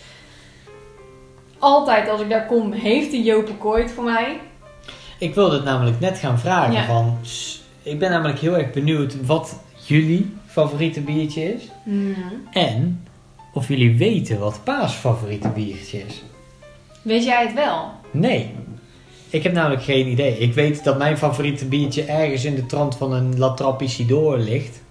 altijd 1.58 2.08
als 2.08 2.20
ik 2.20 2.28
daar 2.28 2.46
kom, 2.46 2.72
heeft 2.72 3.10
die 3.10 3.22
Jope 3.22 3.54
Kooit 3.54 3.90
voor 3.90 4.04
mij. 4.04 4.40
Ik 5.18 5.34
wilde 5.34 5.54
het 5.54 5.64
namelijk 5.64 6.00
net 6.00 6.18
gaan 6.18 6.38
vragen. 6.38 6.72
Ja. 6.72 6.84
Van, 6.84 7.18
ik 7.82 7.98
ben 7.98 8.10
namelijk 8.10 8.38
heel 8.38 8.58
erg 8.58 8.70
benieuwd 8.70 9.26
wat 9.26 9.60
jullie 9.86 10.36
favoriete 10.46 11.00
biertje 11.00 11.54
is. 11.54 11.68
En 12.50 13.03
of 13.54 13.68
jullie 13.68 13.96
weten 13.96 14.38
wat 14.38 14.60
Pa's 14.64 14.92
favoriete 14.94 15.48
biertje 15.48 15.98
is. 16.06 16.22
Weet 17.02 17.24
jij 17.24 17.42
het 17.46 17.54
wel? 17.54 17.90
Nee. 18.10 18.50
Ik 19.30 19.42
heb 19.42 19.52
namelijk 19.52 19.82
geen 19.82 20.06
idee. 20.08 20.38
Ik 20.38 20.54
weet 20.54 20.84
dat 20.84 20.98
mijn 20.98 21.18
favoriete 21.18 21.64
biertje 21.66 22.02
ergens 22.04 22.44
in 22.44 22.54
de 22.54 22.66
trant 22.66 22.96
van 22.96 23.12
een 23.12 23.38
La 23.38 23.54
Trappe 23.54 23.84
Isidore 23.84 24.38
ligt. 24.38 24.82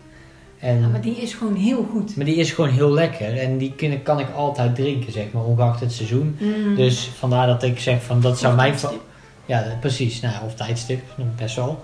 En, 0.60 0.80
Ja, 0.82 0.88
maar 0.88 1.02
die 1.02 1.16
is 1.16 1.34
gewoon 1.34 1.56
heel 1.56 1.88
goed. 1.92 2.16
maar 2.16 2.26
die 2.26 2.36
is 2.36 2.52
gewoon 2.52 2.70
heel 2.70 2.92
lekker. 2.92 3.38
En 3.38 3.58
die 3.58 3.74
kun- 3.76 4.04
kan 4.04 4.20
ik 4.20 4.28
altijd 4.36 4.76
drinken, 4.76 5.12
zeg 5.12 5.26
maar, 5.32 5.44
ongeacht 5.44 5.80
het 5.80 5.92
seizoen. 5.94 6.38
Dus 6.76 7.10
vandaar 7.18 7.48
dat 7.48 7.64
ik 7.64 7.80
zeg 7.80 8.04
van 8.04 8.22
dat 8.22 8.40
zou 8.40 8.52
Of 8.54 8.60
mijn... 8.60 8.76
Ja, 9.46 9.78
precies. 9.80 10.20
Nou, 10.20 10.46
of 10.46 10.54
tijdstip, 10.56 11.02
best 11.38 11.56
wel. 11.56 11.80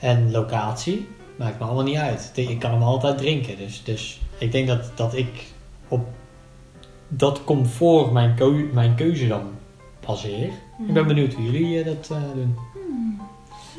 En 0.00 0.30
locatie, 0.30 1.08
maakt 1.36 1.58
me 1.58 1.64
allemaal 1.64 1.84
niet 1.84 1.96
uit. 1.96 2.30
Ik 2.34 2.58
kan 2.58 2.70
hem 2.70 2.82
altijd 2.82 3.18
drinken. 3.18 3.56
Dus, 3.58 3.82
dus 3.84 4.20
ik 4.38 4.52
denk 4.52 4.66
dat, 4.68 4.90
dat 4.94 5.14
ik 5.14 5.28
op 5.88 6.06
dat 7.08 7.44
comfort 7.44 8.12
mijn, 8.12 8.34
keu- 8.34 8.68
mijn 8.72 8.94
keuze 8.94 9.26
dan 9.28 9.42
baseer. 10.06 10.50
Ik 10.86 10.92
ben 10.92 11.06
benieuwd 11.06 11.32
hoe 11.32 11.44
jullie 11.44 11.78
eh, 11.78 11.84
dat 11.86 12.10
eh, 12.10 12.22
doen. 12.34 12.54
Hmm. 12.72 13.20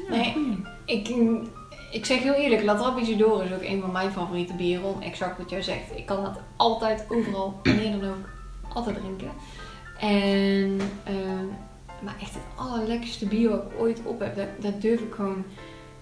Ja, 0.09 0.15
Nee. 0.15 0.33
goeie. 0.33 0.57
Ik, 0.85 1.09
ik 1.91 2.05
zeg 2.05 2.19
heel 2.23 2.33
eerlijk, 2.33 2.63
La 2.63 2.75
Trappe 2.75 3.01
Isidore 3.01 3.45
is 3.45 3.53
ook 3.53 3.61
een 3.63 3.81
van 3.81 3.91
mijn 3.91 4.11
favoriete 4.11 4.53
bieren. 4.53 4.83
Om 4.85 5.01
exact 5.01 5.37
wat 5.37 5.49
jij 5.49 5.61
zegt. 5.61 5.95
Ik 5.95 6.05
kan 6.05 6.23
dat 6.23 6.39
altijd, 6.55 7.05
overal, 7.09 7.59
wanneer 7.63 7.99
dan 7.99 8.09
ook, 8.09 8.29
altijd 8.73 8.95
drinken. 8.95 9.29
En, 9.99 10.79
ehm, 11.03 11.45
maar 12.03 12.15
echt 12.21 12.33
het 12.33 12.43
allerlekkerste 12.55 13.25
bier 13.25 13.49
wat 13.49 13.59
ik 13.63 13.79
ooit 13.79 14.01
op 14.03 14.19
heb, 14.19 14.35
dat, 14.35 14.47
dat 14.59 14.81
durf 14.81 14.99
ik 15.01 15.13
gewoon 15.13 15.43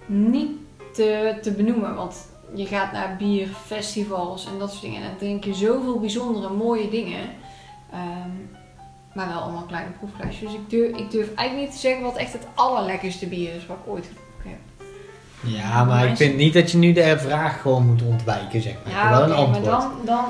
niet 0.06 0.52
te, 0.94 1.38
te 1.42 1.52
benoemen. 1.52 1.96
Want 1.96 2.28
je 2.56 2.66
gaat 2.66 2.92
naar 2.92 3.16
bierfestivals 3.18 4.46
en 4.46 4.60
dat 4.60 4.70
soort 4.70 4.82
dingen. 4.82 5.02
En 5.02 5.08
dan 5.08 5.18
drink 5.18 5.44
je 5.44 5.54
zoveel 5.54 6.00
bijzondere, 6.00 6.50
mooie 6.50 6.90
dingen. 6.90 7.30
Ehm, 7.92 8.30
maar 9.14 9.28
wel 9.28 9.40
allemaal 9.40 9.64
kleine 9.64 9.92
proefglaasjes. 9.92 10.40
Dus 10.40 10.54
ik 10.54 10.70
durf, 10.70 10.98
ik 10.98 11.12
durf 11.12 11.34
eigenlijk 11.36 11.68
niet 11.68 11.72
te 11.72 11.88
zeggen 11.88 12.04
wat 12.04 12.16
echt 12.16 12.34
het 12.34 12.48
allerlekkerste 12.54 13.28
bier 13.28 13.56
is 13.56 13.66
wat 13.66 13.78
ik 13.84 13.92
ooit 13.92 14.06
gedronken 14.06 14.50
heb. 14.50 14.60
Ja, 15.46 15.84
maar 15.84 16.08
ik 16.08 16.18
vind 16.18 16.38
niet 16.38 16.54
dat 16.54 16.72
je 16.72 16.78
nu 16.78 16.94
de 16.94 17.20
vraag 17.20 17.62
gewoon 17.62 17.86
moet 17.86 18.02
ontwijken, 18.02 18.62
zeg 18.62 18.76
maar. 18.86 19.10
Wel 19.10 19.22
oké, 19.22 19.32
een 19.32 19.38
antwoord. 19.38 19.66
maar 19.66 19.80
dan... 19.80 19.92
dan 20.06 20.26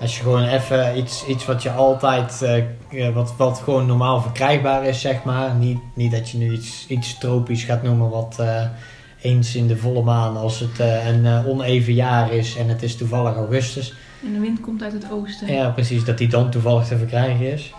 Als 0.00 0.16
je 0.16 0.22
gewoon 0.22 0.44
even 0.44 0.96
iets, 0.98 1.26
iets 1.26 1.44
wat 1.44 1.62
je 1.62 1.70
altijd, 1.70 2.42
eh, 2.42 2.56
eh, 2.56 3.14
wat, 3.14 3.34
wat 3.36 3.58
gewoon 3.58 3.86
normaal 3.86 4.20
verkrijgbaar 4.20 4.84
is, 4.84 5.00
zeg 5.00 5.24
maar. 5.24 5.54
Niet, 5.54 5.78
niet 5.94 6.10
dat 6.10 6.30
je 6.30 6.38
nu 6.38 6.52
iets, 6.52 6.86
iets 6.88 7.18
tropisch 7.18 7.64
gaat 7.64 7.82
noemen 7.82 8.10
wat 8.10 8.36
eh, 8.38 8.64
eens 9.20 9.54
in 9.54 9.66
de 9.66 9.76
volle 9.76 10.02
maan, 10.02 10.36
als 10.36 10.60
het 10.60 10.80
eh, 10.80 11.06
een 11.08 11.26
eh, 11.26 11.48
oneven 11.48 11.92
jaar 11.92 12.32
is 12.32 12.56
en 12.56 12.68
het 12.68 12.82
is 12.82 12.96
toevallig 12.96 13.36
augustus. 13.36 13.94
En 14.24 14.32
de 14.32 14.40
wind 14.40 14.60
komt 14.60 14.82
uit 14.82 14.92
het 14.92 15.10
oosten. 15.10 15.52
Ja, 15.52 15.70
precies, 15.70 16.04
dat 16.04 16.18
die 16.18 16.28
dan 16.28 16.50
toevallig 16.50 16.86
te 16.86 16.96
verkrijgen 16.96 17.52
is. 17.52 17.72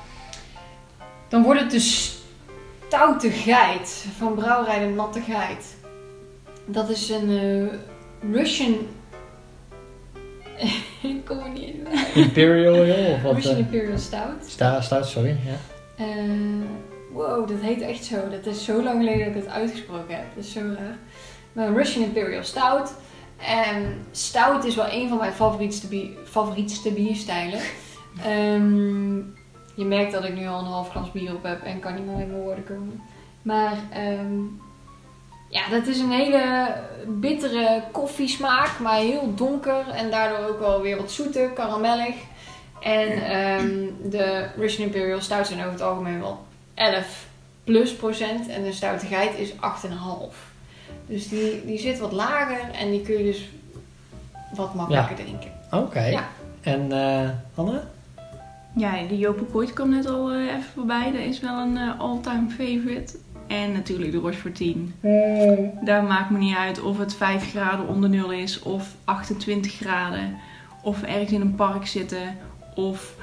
Dan 1.27 1.43
wordt 1.43 1.61
het 1.61 1.71
de 1.71 1.79
stoute 2.87 3.29
geit 3.29 4.05
van 4.17 4.35
brouwerij 4.35 4.79
de 4.79 4.93
Natte 4.93 5.21
Geit. 5.21 5.75
Dat 6.65 6.89
is 6.89 7.09
een 7.09 7.29
eh, 7.29 8.31
Russian... 8.33 8.75
Ik 11.01 11.25
kom 11.25 11.39
er 11.39 11.49
niet 11.49 11.63
in. 11.63 11.87
Imperial 12.13 12.75
Ale 12.75 13.13
of 13.13 13.21
wat? 13.21 13.33
Russian 13.33 13.57
Imperial 13.57 13.97
Stout. 13.97 14.45
sta, 14.45 14.81
stout, 14.81 15.05
sorry. 15.05 15.37
Ja. 15.45 15.57
Eh, 16.03 16.05
wow, 17.13 17.47
dat 17.47 17.59
heet 17.61 17.81
echt 17.81 18.03
zo. 18.03 18.29
Dat 18.29 18.45
is 18.45 18.63
zo 18.65 18.83
lang 18.83 18.97
geleden 18.99 19.25
dat 19.25 19.35
ik 19.35 19.43
het 19.43 19.51
uitgesproken 19.51 20.15
heb. 20.15 20.25
Dat 20.35 20.43
is 20.43 20.51
zo 20.51 20.59
raar. 20.59 20.97
Een 21.57 21.75
Russian 21.75 22.03
Imperial 22.03 22.43
Stout. 22.43 22.93
En 23.37 24.05
stout 24.11 24.63
is 24.63 24.75
wel 24.75 24.91
een 24.91 25.09
van 25.09 25.17
mijn 25.17 25.33
favorietste, 25.33 26.11
favorietste 26.25 26.91
bierstijlen. 26.91 27.59
Ehm, 28.23 29.15
je 29.75 29.85
merkt 29.85 30.11
dat 30.11 30.23
ik 30.23 30.35
nu 30.35 30.47
al 30.47 30.59
een 30.59 30.65
half 30.65 30.89
glas 30.89 31.11
bier 31.11 31.33
op 31.33 31.43
heb 31.43 31.63
en 31.63 31.79
kan 31.79 31.93
niet 31.95 32.05
meer 32.05 32.19
in 32.19 32.31
mijn 32.31 32.41
woorden 32.41 32.63
komen. 32.63 33.01
Maar 33.41 33.77
ehm, 33.91 34.41
ja, 35.49 35.69
dat 35.69 35.87
is 35.87 35.99
een 35.99 36.11
hele 36.11 36.73
bittere 37.07 37.83
koffiesmaak, 37.91 38.79
maar 38.79 38.99
heel 38.99 39.35
donker 39.35 39.87
en 39.89 40.09
daardoor 40.11 40.47
ook 40.47 40.59
wel 40.59 40.81
weer 40.81 40.97
wat 40.97 41.11
zoeter, 41.11 41.49
karamellig. 41.49 42.15
En 42.81 43.11
ehm, 43.11 43.85
de 44.09 44.47
Russian 44.57 44.85
Imperial 44.85 45.21
Stout 45.21 45.47
zijn 45.47 45.59
over 45.59 45.71
het 45.71 45.81
algemeen 45.81 46.19
wel 46.19 46.45
11 46.73 47.27
plus 47.63 47.95
procent 47.95 48.47
en 48.47 48.63
de 48.63 48.71
stoute 48.71 49.05
geit 49.05 49.37
is 49.37 49.51
8,5. 49.51 50.46
Dus 51.07 51.29
die, 51.29 51.65
die 51.65 51.79
zit 51.79 51.99
wat 51.99 52.11
lager 52.11 52.71
en 52.71 52.91
die 52.91 53.01
kun 53.01 53.17
je 53.17 53.23
dus 53.23 53.49
wat 54.55 54.73
makkelijker 54.73 55.15
drinken. 55.15 55.51
Oké. 55.71 56.05
Ja. 56.05 56.27
En 56.61 56.91
eh 56.91 57.29
Anne? 57.55 57.81
Ja, 58.75 58.93
de 59.09 59.17
Jope 59.17 59.43
Kooit 59.43 59.73
kwam 59.73 59.89
net 59.89 60.05
al 60.09 60.31
eh, 60.31 60.41
even 60.41 60.63
voorbij. 60.73 61.11
Dat 61.11 61.21
is 61.21 61.39
wel 61.39 61.59
een 61.59 61.77
eh, 61.77 61.99
all-time 61.99 62.49
favorite. 62.49 63.17
En 63.47 63.71
natuurlijk 63.71 64.11
de 64.11 64.17
Rochefort 64.17 64.55
10. 64.55 64.93
Daar 65.81 66.03
maakt 66.03 66.29
me 66.29 66.37
niet 66.37 66.55
uit 66.55 66.81
of 66.81 66.97
het 66.97 67.15
5 67.15 67.49
graden 67.49 67.87
onder 67.87 68.09
nul 68.09 68.31
is 68.31 68.59
of 68.59 68.95
28 69.03 69.71
graden. 69.71 70.37
Of 70.81 71.01
ergens 71.01 71.31
in 71.31 71.41
een 71.41 71.55
park 71.55 71.87
zitten 71.87 72.37
of 72.75 73.15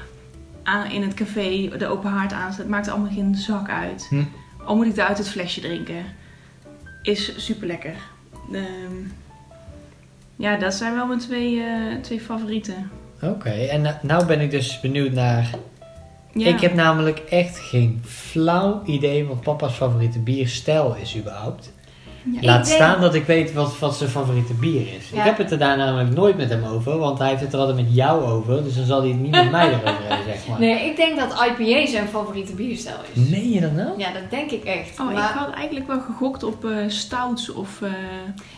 aan, 0.63 0.91
in 0.91 1.03
het 1.03 1.15
café 1.15 1.71
de 1.79 1.87
open 1.87 2.11
haard 2.11 2.33
aanzet. 2.33 2.59
Het 2.59 2.69
maakt 2.69 2.89
allemaal 2.89 3.13
geen 3.13 3.35
zak 3.35 3.69
uit. 3.69 4.07
Hm. 4.11 4.23
Al 4.65 4.77
moet 4.77 4.87
ik 4.87 4.91
het 4.91 5.01
uit 5.01 5.19
het 5.19 5.29
flesje 5.29 5.61
drinken. 5.61 6.05
Is 7.05 7.45
super 7.45 7.67
lekker. 7.67 7.95
ja, 10.37 10.57
dat 10.57 10.75
zijn 10.75 10.95
wel 10.95 11.07
mijn 11.07 11.19
twee, 11.19 11.61
eh, 11.61 12.01
twee 12.01 12.21
favorieten. 12.21 12.91
Oké, 13.23 13.51
en 13.51 13.99
nou 14.03 14.27
ben 14.27 14.41
ik 14.41 14.51
dus 14.51 14.81
benieuwd 14.81 15.13
naar 15.13 15.51
Ja. 16.35 16.49
Ik 16.49 16.61
heb 16.61 16.75
namelijk 16.75 17.19
echt 17.19 17.59
geen 17.59 18.03
flauw 18.05 18.83
idee 18.87 19.25
wat 19.25 19.41
papa's 19.41 19.75
favoriete 19.75 20.19
bierstijl 20.19 20.95
is 20.95 21.17
überhaupt. 21.17 21.73
Ja. 22.33 22.41
Laat 22.41 22.59
Ik 22.61 22.65
denk- 22.65 22.83
staan 22.83 23.01
dat 23.01 23.15
ik 23.15 23.25
weet 23.27 23.53
wat, 23.53 23.79
wat 23.79 23.97
zijn 23.97 24.11
favoriete 24.11 24.55
bier 24.55 24.81
is. 24.81 25.09
Ja. 25.13 25.19
Ik 25.19 25.25
heb 25.25 25.39
het 25.39 25.51
er 25.51 25.59
daar 25.59 25.77
namelijk 25.77 26.15
nooit 26.15 26.37
met 26.37 26.49
hem 26.49 26.65
over, 26.65 26.99
want 26.99 27.19
hij 27.19 27.29
heeft 27.29 27.41
het 27.41 27.53
er 27.53 27.59
altijd 27.59 27.77
met 27.77 27.95
jou 27.95 28.23
over. 28.25 28.65
Dus 28.65 28.75
dan 28.77 28.85
zal 28.85 29.01
hij 29.01 29.09
het 29.09 29.21
niet 29.21 29.31
met 29.31 29.51
mij 29.51 29.69
erover 29.69 29.87
hebben, 30.09 30.25
zeg 30.35 30.47
maar. 30.49 30.59
Nee, 30.61 30.85
ik 30.91 30.97
denk 30.97 31.19
dat 31.19 31.33
IPA 31.33 31.87
zijn 31.91 32.09
favoriete 32.09 32.53
bierstijl 32.55 32.97
is. 33.13 33.29
Meen 33.29 33.51
je 33.51 33.61
dat 33.61 33.73
nou? 33.73 33.99
Ja, 33.99 34.13
dat 34.13 34.31
denk 34.31 34.51
ik 34.51 34.65
echt. 34.65 35.01
Oh, 35.01 35.11
ik 35.11 35.17
maar, 35.17 35.33
had 35.33 35.55
eigenlijk 35.55 35.87
wel 35.87 36.01
gegokt 36.01 36.43
op 36.43 36.65
eh 36.65 36.71
stouts 36.87 37.53
of... 37.53 37.83
eh, 37.83 37.91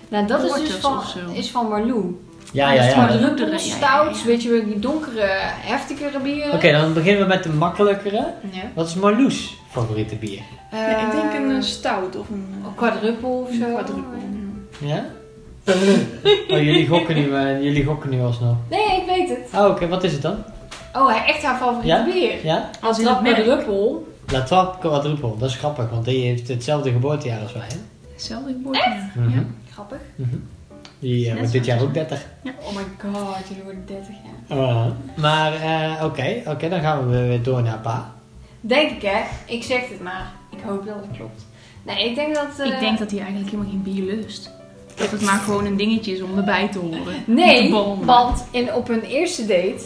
nou, 0.08 0.26
dat 0.26 0.42
is 0.44 0.52
dus 0.52 0.70
van, 0.74 1.02
is 1.32 1.50
van 1.50 1.68
Marlou. 1.68 2.20
Ja, 2.52 2.72
ja, 2.72 2.82
is 2.82 2.90
ja. 2.90 2.96
maar 2.96 3.08
Oké, 3.08 3.18
druk. 3.18 3.36
Druppel, 3.36 3.44
ja, 3.46 3.52
ja, 3.52 3.58
ja. 3.66 3.76
stouts, 3.76 4.24
weet 4.24 4.42
je 4.42 4.48
wel, 4.50 4.64
die 4.64 4.78
donkere, 4.78 5.26
heftigere 5.42 6.20
bieren. 6.20 6.52
dan 6.72 6.92
beginnen 6.92 7.22
we 7.22 7.28
met 7.28 7.42
de 7.42 7.48
makkelijkere. 7.48 8.26
Ja. 8.50 8.62
Wat 8.74 8.86
is 8.86 8.94
Marloes 8.94 9.56
favoriete 9.70 10.16
bier? 10.16 10.40
ja, 10.70 11.06
ik 11.06 11.12
denk 11.12 11.32
een 11.44 11.50
Eh, 11.50 11.56
eh, 11.56 11.62
stout 11.62 12.16
of 12.16 12.28
een... 12.28 12.46
eh, 12.60 12.66
Een 12.66 12.74
quadruppel 12.74 13.30
of 13.48 13.54
zo. 13.54 13.64
quadruppel. 13.74 14.12
Ja? 14.78 15.04
oh, 16.50 16.62
jullie 16.62 16.86
gokken 16.86 17.14
nu, 17.14 17.34
eh, 17.34 17.62
jullie 17.62 17.84
gokken 17.84 18.10
nu 18.10 18.20
alsnog. 18.20 18.56
Nee, 18.70 19.00
ik 19.00 19.06
weet 19.06 19.28
het. 19.28 19.60
Oh, 19.60 19.68
oké, 19.68 19.88
wat 19.88 20.04
is 20.04 20.12
het 20.12 20.22
dan? 20.22 20.36
Oh, 20.94 21.08
hij 21.08 21.24
echt 21.34 21.42
haar 21.42 21.56
favoriete 21.56 21.86
Ja? 21.86 22.04
bier. 22.04 22.32
Ja? 22.44 22.70
Als 22.80 22.98
in 22.98 23.04
Trap 23.04 23.14
het 23.16 23.22
merk. 23.24 23.34
quadruppel. 23.44 24.08
La 24.32 24.42
Trappe 24.42 24.78
Quadruple, 24.88 25.32
dat 25.38 25.48
is 25.50 25.56
grappig, 25.56 25.90
want 25.90 26.04
die 26.04 26.24
heeft 26.26 26.48
hetzelfde 26.48 26.90
geboortejaar 26.92 27.40
als 27.42 27.52
wij. 27.52 27.62
Hè? 27.68 27.76
Hetzelfde 28.12 28.52
geboortejaar. 28.52 29.10
Mhm. 29.14 29.30
Ja. 29.34 29.44
Grappig. 29.72 29.98
Mhm. 30.16 30.36
Die 30.98 31.24
eh, 31.24 31.28
Net 31.30 31.38
wordt 31.38 31.52
dit 31.52 31.64
jaar 31.64 31.82
ook 31.82 31.94
30. 31.94 32.24
Oh 32.44 32.76
my 32.76 32.82
god, 33.12 33.36
jullie 33.48 33.62
worden 33.62 33.82
30 33.86 34.08
jaar. 34.08 34.92
Maar, 35.16 35.52
eh, 35.54 36.04
oké, 36.04 36.42
oké, 36.46 36.68
dan 36.68 36.80
gaan 36.80 37.10
we 37.10 37.26
weer 37.26 37.42
door 37.42 37.62
naar 37.62 37.78
pa. 37.78 38.14
Denk 38.60 38.90
ik 38.90 39.02
hè. 39.02 39.20
Ik 39.46 39.62
zeg 39.62 39.88
het 39.88 40.02
maar. 40.02 40.32
Ik 40.50 40.58
hoop 40.64 40.86
dat 40.86 40.94
het 40.94 41.16
klopt. 41.16 41.46
Nee, 41.82 42.08
ik 42.08 42.14
denk 42.14 42.34
dat... 42.34 42.58
eh, 42.58 42.66
Ik 42.66 42.80
denk 42.80 42.98
dat 42.98 43.10
hij 43.10 43.20
eigenlijk 43.20 43.50
helemaal 43.50 43.70
geen 43.72 43.82
bier 43.82 44.14
lust. 44.14 44.50
Dat 44.94 45.10
het 45.10 45.20
maar 45.22 45.38
gewoon 45.38 45.64
een 45.66 45.76
dingetje 45.76 46.12
is 46.12 46.22
om 46.22 46.36
erbij 46.38 46.68
te 46.68 46.78
horen. 46.78 47.22
Nee, 47.26 47.68
Te 47.70 47.96
want 48.04 48.44
in, 48.50 48.74
op 48.74 48.88
hun 48.88 49.02
eerste 49.02 49.46
date... 49.46 49.82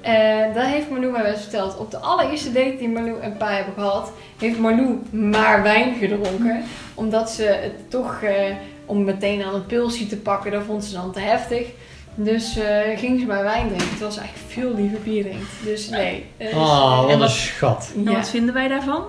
eh 0.00 0.54
dat 0.54 0.64
heeft 0.64 0.90
Marlou 0.90 1.12
mij 1.12 1.22
wel 1.22 1.32
eens 1.32 1.40
verteld. 1.40 1.76
Op 1.78 1.90
de 1.90 1.98
allereerste 1.98 2.52
date 2.52 2.76
die 2.78 2.88
Marlou 2.88 3.20
en 3.20 3.36
Pa 3.36 3.50
hebben 3.50 3.74
gehad... 3.74 4.12
heeft 4.38 4.58
Marlou 4.58 4.98
maar 5.10 5.62
wijn 5.62 5.94
gedronken. 5.94 6.62
Omdat 6.94 7.30
ze 7.30 7.42
het 7.42 7.90
toch... 7.90 8.20
eh, 8.22 8.54
om 8.86 9.04
meteen 9.04 9.42
aan 9.42 9.54
een 9.54 9.66
pilsje 9.66 10.06
te 10.06 10.16
pakken... 10.16 10.50
dat 10.52 10.62
vond 10.66 10.84
ze 10.84 10.92
dan 10.94 11.12
te 11.12 11.20
heftig. 11.20 11.66
Dus 12.14 12.56
eh, 12.56 12.98
ging 12.98 13.20
ze 13.20 13.26
maar 13.26 13.42
wijn 13.42 13.66
drinken. 13.66 13.88
Terwijl 13.88 14.10
ze 14.12 14.20
eigenlijk 14.20 14.50
veel 14.52 14.74
liever 14.74 14.98
bier 15.04 15.22
drinkt. 15.22 15.50
Dus 15.64 15.88
nee. 15.88 16.24
dus, 16.36 16.52
Oh, 16.52 17.00
wat 17.00 17.10
en 17.10 17.20
een 17.20 17.28
schat. 17.28 17.92
En 17.96 18.02
ja. 18.02 18.12
wat 18.12 18.28
vinden 18.30 18.54
wij 18.54 18.68
daarvan? 18.68 19.02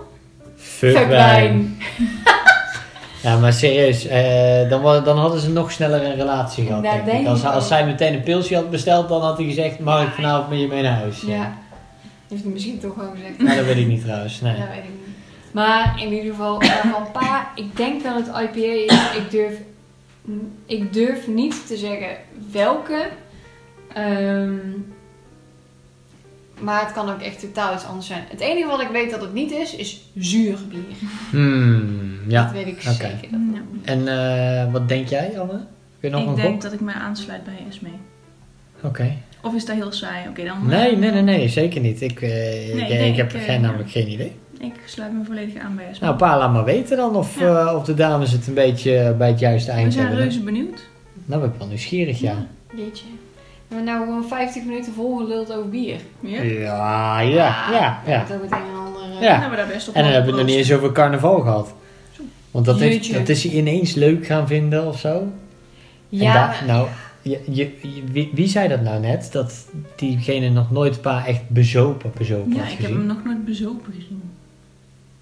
Fuck, 0.56 1.08
wijn. 1.08 1.78
Ja, 3.24 3.38
maar 3.38 3.54
serieus, 3.54 4.06
eh, 4.06 4.70
dan, 4.70 5.04
dan 5.04 5.18
hadden 5.18 5.40
ze 5.40 5.50
nog 5.50 5.72
sneller 5.72 6.06
een 6.06 6.16
relatie 6.16 6.66
gehad, 6.66 6.84
Dat 6.84 6.92
denk 6.92 7.06
ik. 7.06 7.12
denk 7.12 7.28
Als, 7.28 7.42
ik 7.42 7.46
als 7.46 7.68
zij 7.68 7.86
meteen 7.86 8.14
een 8.14 8.24
pilsje 8.24 8.56
had 8.56 8.70
besteld, 8.70 9.10
dan 9.10 9.22
had 9.22 9.38
hij 9.38 9.46
gezegd, 9.46 9.80
mag 9.80 10.04
ik 10.04 10.14
vanavond 10.14 10.50
met 10.50 10.60
je 10.60 10.68
mee 10.68 10.82
naar 10.82 10.98
huis? 10.98 11.22
Ja. 11.22 11.58
Heeft 12.28 12.44
hij 12.44 12.52
misschien 12.52 12.80
toch 12.80 12.96
wel 12.96 13.10
gezegd. 13.16 13.38
Nou, 13.38 13.56
dat 13.56 13.66
weet 13.66 13.78
ik 13.78 13.88
niet 13.88 14.04
trouwens, 14.04 14.42
nee. 14.42 14.56
Ja, 14.56 14.68
weet 14.68 14.78
ik 14.78 14.90
niet. 15.06 15.07
Maar 15.52 16.02
in 16.02 16.14
ieder 16.14 16.32
geval, 16.32 16.62
eh, 16.62 16.70
van 16.70 17.12
pa, 17.12 17.52
ik 17.56 17.78
denk 17.78 18.04
dat 18.04 18.16
het 18.16 18.28
IPA 18.28 18.94
is. 18.94 19.18
Ik 19.18 19.32
durf, 19.32 19.54
ik 20.66 20.94
durf 20.94 21.28
niet 21.28 21.68
te 21.68 21.78
zeggen 21.78 22.10
welke. 22.52 23.08
Ehm, 23.94 24.56
maar 26.60 26.82
het 26.82 26.94
kan 26.94 27.10
ook 27.10 27.22
echt 27.22 27.40
totaal 27.40 27.74
iets 27.74 27.86
anders 27.86 28.08
zijn. 28.08 28.24
Het 28.30 28.40
enige 28.40 28.68
wat 28.68 28.82
ik 28.82 28.88
weet 28.88 29.12
dat 29.12 29.22
het 29.22 29.34
niet 29.34 29.52
is, 29.52 29.76
is 29.76 30.02
zuur 30.16 30.58
bier. 30.70 30.82
Hmm, 31.30 32.18
Dat 32.24 32.32
ja. 32.32 32.52
weet 32.54 32.68
ik 32.68 32.82
zeker. 32.82 33.10
Dat 33.10 33.40
Ja. 33.54 33.62
En 33.84 34.08
eh, 34.08 34.72
wat 34.72 34.88
denk 34.88 35.08
jij, 35.08 35.40
Anne? 35.40 35.54
Kun 36.00 36.10
je 36.10 36.10
nog 36.10 36.22
Ik 36.22 36.28
een 36.28 36.36
denk 36.36 36.48
gok? 36.52 36.62
dat 36.62 36.74
ik 36.74 36.80
mij 36.80 36.94
aansluit 36.94 37.44
bij 37.44 37.54
Esme. 37.70 37.90
Oké. 38.84 39.16
Of 39.42 39.54
is 39.56 39.66
dat 39.66 39.76
heel 39.76 39.92
saai? 39.92 40.28
Oké, 40.30 40.44
dan... 40.46 40.68
Nee, 40.68 40.98
nee, 40.98 41.12
nee, 41.12 41.22
nee, 41.22 41.48
zeker 41.48 41.82
niet. 41.82 42.02
Ik, 42.02 42.22
eh, 42.22 42.68
ik, 42.70 42.76
nee, 42.76 43.10
ik 43.10 43.16
heb 43.16 43.34
ik, 43.34 43.40
eh, 43.40 43.46
geen, 43.46 43.62
namelijk 43.62 43.90
geen 43.92 44.08
idee. 44.12 44.32
Ik 44.60 44.74
sluit 44.86 45.14
me 45.14 45.24
volledig 45.26 45.62
aan 45.64 45.76
bij 45.76 45.86
Esme. 45.90 46.06
Nou, 46.06 46.18
pa, 46.18 46.38
laat 46.38 46.54
maar 46.54 46.64
weten 46.64 46.98
dan 46.98 47.16
of, 47.16 47.40
Ja. 47.40 47.66
eh, 47.68 47.76
of 47.76 47.84
de 47.86 47.94
dames 47.94 48.32
het 48.32 48.48
een 48.48 48.54
beetje 48.54 49.16
bij 49.18 49.28
het 49.28 49.40
juiste 49.40 49.72
We 49.72 49.78
eind 49.78 49.94
zijn 49.94 50.06
hebben. 50.06 50.24
reuze 50.24 50.40
benieuwd. 50.42 50.86
Nou, 51.26 51.42
ben 51.42 51.50
ik 51.52 51.56
wel 51.58 51.68
nieuwsgierig, 51.68 52.20
ja. 52.20 52.36
Jeetje. 52.76 53.06
We 53.68 53.76
hebben 53.76 53.94
nou 53.94 54.06
gewoon 54.06 54.28
50 54.28 54.64
minuten 54.66 54.94
volgeluld 54.94 55.54
over 55.54 55.70
bier. 55.70 56.00
Ja. 56.20 56.42
Ja, 56.42 57.20
ja, 57.20 57.72
ja, 57.72 58.02
ja. 58.08 58.26
Dat 58.28 58.38
ook 58.38 58.44
het 58.44 58.52
een 58.52 58.58
en 58.58 58.86
ander. 58.86 59.22
Ja. 59.22 59.38
Nou, 59.38 59.50
we 59.52 59.56
daar 59.58 59.68
best 59.68 59.88
op 59.90 59.96
En 59.96 60.04
dan 60.04 60.12
hebben 60.12 60.32
we 60.32 60.38
het 60.38 60.48
nog 60.48 60.56
niet 60.56 60.66
eens 60.68 60.78
over 60.78 60.92
carnaval 60.92 61.40
gehad. 61.40 61.74
Want 62.52 62.66
dat, 62.66 62.80
heeft, 62.80 63.14
dat 63.14 63.30
is 63.30 63.44
hij 63.44 63.54
ineens 63.54 63.94
leuk 63.94 64.26
gaan 64.26 64.48
vinden 64.48 64.88
of 64.88 65.00
zo. 65.00 65.28
Ja, 66.10 66.54
nou, 66.68 66.88
je, 67.22 67.40
je, 67.46 67.72
je- 67.82 68.04
wie, 68.12 68.30
wie 68.34 68.48
zei 68.48 68.68
dat 68.68 68.82
nou 68.82 69.00
net? 69.02 69.30
Dat 69.32 69.66
diegene 69.96 70.50
nog 70.50 70.72
nooit 70.72 71.02
pa 71.02 71.26
echt 71.26 71.50
bezopen, 71.50 72.12
bezopen 72.18 72.54
Ja, 72.56 72.62
had 72.62 72.72
ik 72.72 72.78
heb 72.78 72.90
hem 72.90 73.06
nog 73.06 73.24
nooit 73.26 73.46
bezopen 73.46 73.94
gezien. 73.94 74.22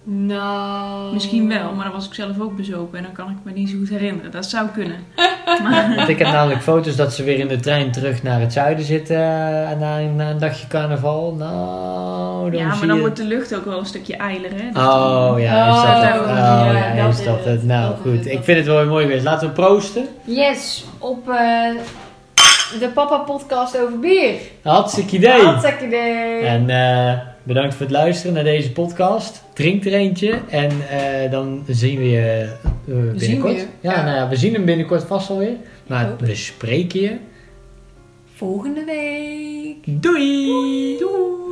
Nou. 0.08 1.12
Misschien 1.12 1.48
wel, 1.48 1.72
maar 1.72 1.84
dan 1.84 1.94
was 1.94 2.06
ik 2.06 2.14
zelf 2.14 2.40
ook 2.40 2.56
bezopen 2.56 2.98
en 2.98 3.04
dan 3.04 3.12
kan 3.12 3.30
ik 3.30 3.36
me 3.42 3.52
niet 3.52 3.68
zo 3.70 3.76
goed 3.78 3.88
herinneren. 3.88 4.30
Dat 4.30 4.46
zou 4.46 4.68
kunnen. 4.68 4.96
Maar, 5.62 5.92
Want 5.96 6.08
ik 6.08 6.18
heb 6.18 6.28
namelijk 6.28 6.62
foto's 6.62 6.96
dat 6.96 7.14
ze 7.14 7.24
weer 7.24 7.38
in 7.38 7.48
de 7.48 7.60
trein 7.60 7.90
terug 7.92 8.22
naar 8.22 8.40
het 8.40 8.52
zuiden 8.52 8.84
zitten 8.84 9.16
eh, 9.16 9.78
na, 9.80 9.98
een- 10.00 10.16
na 10.16 10.30
een 10.30 10.38
dagje 10.38 10.66
carnaval. 10.66 11.34
Nou, 11.38 12.50
dan 12.50 12.60
ja, 12.60 12.68
zie 12.70 12.78
maar 12.78 12.86
dan 12.86 12.96
je... 12.96 13.00
wordt 13.02 13.16
de 13.16 13.24
lucht 13.24 13.54
ook 13.54 13.64
wel 13.64 13.78
een 13.78 13.86
stukje 13.86 14.16
eiler, 14.16 14.50
hè? 14.50 14.70
Dus 14.72 14.82
Oh 14.82 15.28
dan- 15.30 15.40
ja, 15.40 15.68
is 15.68 15.74
dat 15.74 16.20
Oh, 16.20 16.26
het? 16.26 16.30
Oh 16.30 16.36
ja, 16.36 16.94
ja, 16.94 17.04
dat 17.04 17.18
is 17.18 17.24
dat 17.24 17.44
het. 17.44 17.64
Nou 17.64 17.88
Dat 17.90 17.98
goed, 18.02 18.12
het, 18.18 18.26
ik 18.26 18.44
vind 18.44 18.58
het 18.58 18.66
wel 18.66 18.86
mooi 18.86 19.04
geweest. 19.06 19.24
Laten 19.24 19.48
we 19.48 19.54
proosten. 19.54 20.06
Yes, 20.24 20.84
op 20.98 21.28
eh, 21.28 21.70
de 22.80 22.88
Papa 22.94 23.16
Podcast 23.18 23.80
over 23.80 23.98
bier. 23.98 24.34
Hartstikke 24.62 25.16
idee. 25.16 25.42
Hartstikke 25.44 25.86
idee. 25.86 26.40
En 26.40 26.70
eh, 26.70 27.18
bedankt 27.46 27.74
voor 27.74 27.86
het 27.86 27.94
luisteren 27.94 28.34
naar 28.34 28.44
deze 28.44 28.72
podcast. 28.72 29.44
Drink 29.52 29.84
er 29.84 29.92
eentje 29.92 30.40
en 30.48 30.70
eh, 30.88 31.30
dan 31.30 31.64
zien 31.66 31.98
we 31.98 32.08
je 32.10 32.48
eh, 32.86 32.94
binnenkort. 33.18 33.54
je, 33.56 33.66
Ja, 33.80 33.92
ja. 33.92 34.04
Nou 34.04 34.16
ja, 34.16 34.28
we 34.28 34.36
zien 34.36 34.54
hem 34.54 34.64
binnenkort 34.64 35.04
vast 35.04 35.30
alweer. 35.30 35.56
Maar 35.86 36.16
we 36.18 36.34
spreken 36.34 37.00
je. 37.00 37.16
Volgende 38.34 38.84
week. 38.84 40.02
Doei! 40.02 40.98
Doei! 40.98 41.45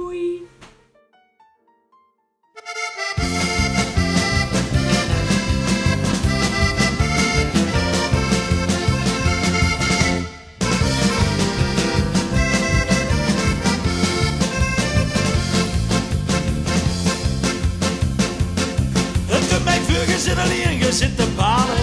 Je 20.78 20.92
zit 20.92 21.16
te 21.16 21.26
balen. 21.36 21.82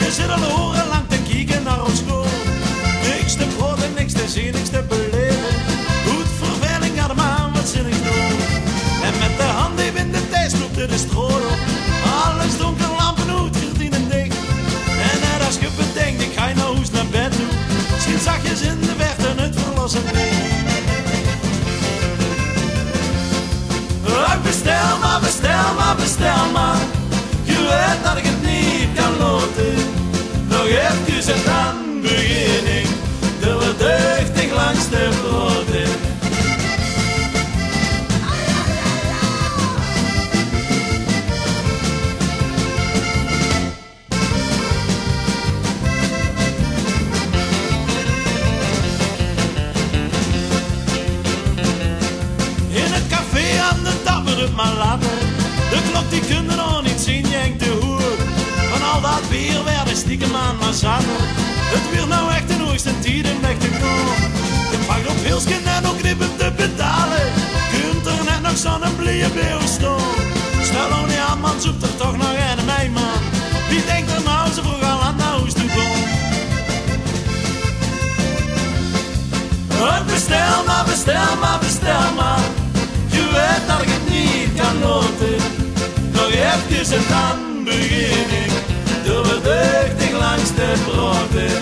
Je 0.00 0.10
zit 0.12 0.30
al 0.30 0.42
horen 0.42 0.88
lang 0.88 1.08
te 1.08 1.18
kijken 1.28 1.62
naar 1.62 1.84
ons 1.84 1.98
school. 1.98 2.26
Niks 3.08 3.34
te 3.34 3.46
proten, 3.56 3.90
niks 3.96 4.12
te 4.12 4.28
zien, 4.28 4.52
niks 4.52 4.68
te 4.68 4.82
beleven. 4.88 5.52
Goed 6.06 6.28
verveling 6.40 7.00
aan 7.00 7.08
de 7.08 7.50
wat 7.52 7.68
zinnig 7.68 7.96
doen. 7.96 8.36
En 9.02 9.14
met 9.18 9.36
de 9.36 9.42
hand 9.42 9.78
even 9.78 10.00
in 10.00 10.12
de 10.12 10.28
tijd 10.28 10.50
stopt 10.50 10.74
de 10.74 10.98
stroom 10.98 11.42
op. 11.52 11.58
Alles 12.24 12.58
donker, 12.58 12.88
lampen 12.98 13.28
uit, 13.28 13.56
gordijnen 13.56 14.08
dicht. 14.08 14.36
En 15.08 15.20
net 15.20 15.46
als 15.46 15.58
je 15.58 15.68
bedenkt, 15.76 16.22
ik 16.22 16.32
ga 16.36 16.48
je 16.48 16.54
nou 16.54 16.76
eens 16.76 16.90
naar 16.90 17.06
bed 17.06 17.32
toe. 17.32 17.52
Misschien 17.92 18.18
zachtjes 18.18 18.60
in 18.60 18.80
de 18.80 18.94
verte 18.98 19.42
het 19.42 19.54
verlossen 19.60 20.02
bestel 24.42 24.98
maar, 25.00 25.20
bestel 25.20 25.74
maar, 25.78 25.96
bestel 25.96 26.50
maar. 26.52 27.01
Dat 28.02 28.16
ik 28.16 28.24
het 28.24 28.42
niet 28.42 28.88
kan 28.94 29.16
loten. 29.18 29.74
Nog 30.48 30.66
even 30.66 31.34
en 31.34 31.40
dan 31.44 32.00
begin 32.02 32.66
ik. 32.80 32.86
De 33.40 33.58
verdeugdig 33.60 34.54
langs 34.54 34.88
de 34.88 35.08
broden. 35.22 35.90
In 52.70 52.92
het 52.92 53.06
café 53.08 53.60
aan 53.60 53.82
de 53.84 53.92
dapper 54.04 54.50
maar 54.56 54.74
laten. 54.74 55.18
De 55.70 55.78
klok 55.90 56.10
die 56.10 56.20
kunde 56.20 56.54
nog 56.54 56.82
niet 56.82 56.91
Dat 59.32 59.40
bier 59.40 59.64
werden 59.64 59.96
stiekem 59.96 60.34
aan. 60.34 60.56
Het 61.74 61.90
weer 61.90 62.06
nou 62.06 62.32
echt 62.32 62.50
een 62.50 62.60
hoogste 62.60 63.00
tijd 63.00 63.26
in 63.26 63.40
weg 63.40 63.58
te 63.58 63.68
komen. 63.68 64.16
Je 64.70 64.78
pakt 64.86 65.06
op 65.08 65.24
Hilsken 65.24 65.64
en 65.64 65.86
ook 65.86 65.98
knippen 65.98 66.36
te 66.36 66.52
betalen. 66.56 67.26
Kunt 67.72 68.06
er 68.06 68.24
net 68.24 68.42
nog 68.42 68.56
zo'n 68.56 68.96
blije 68.96 69.28
beeuw 69.28 69.66
staan. 69.66 70.16
Stel 70.62 70.88
nou 70.88 71.10
aan, 71.28 71.40
man, 71.40 71.60
zoekt 71.60 71.82
er 71.82 71.96
toch 71.96 72.16
nog 72.16 72.32
een 72.56 72.64
mij, 72.64 72.88
man. 72.88 73.20
Wie 73.68 73.84
denkt 73.84 74.10
er 74.10 74.22
nou 74.24 74.52
zo 74.52 74.62
vroeg 74.62 74.82
al 74.82 75.00
aan 75.02 75.16
naar 75.16 75.34
huis 75.38 75.52
toe 75.52 75.68
komen? 75.76 76.08
Oh, 79.82 80.06
Bestel 80.06 80.64
maar, 80.66 80.84
bestel 80.84 81.36
maar, 81.40 81.58
bestel 81.58 82.12
maar. 82.16 82.44
Je 83.06 83.24
weet 83.34 83.66
dat 83.68 83.82
ik 83.82 83.88
het 83.96 84.06
niet 84.14 84.60
kan 84.60 84.78
loten. 84.78 85.36
Nog 86.12 86.30
even 86.30 86.96
en 86.96 87.04
dan 87.08 87.64
begin 87.64 88.30
ik. 88.44 88.71
De. 90.32 91.60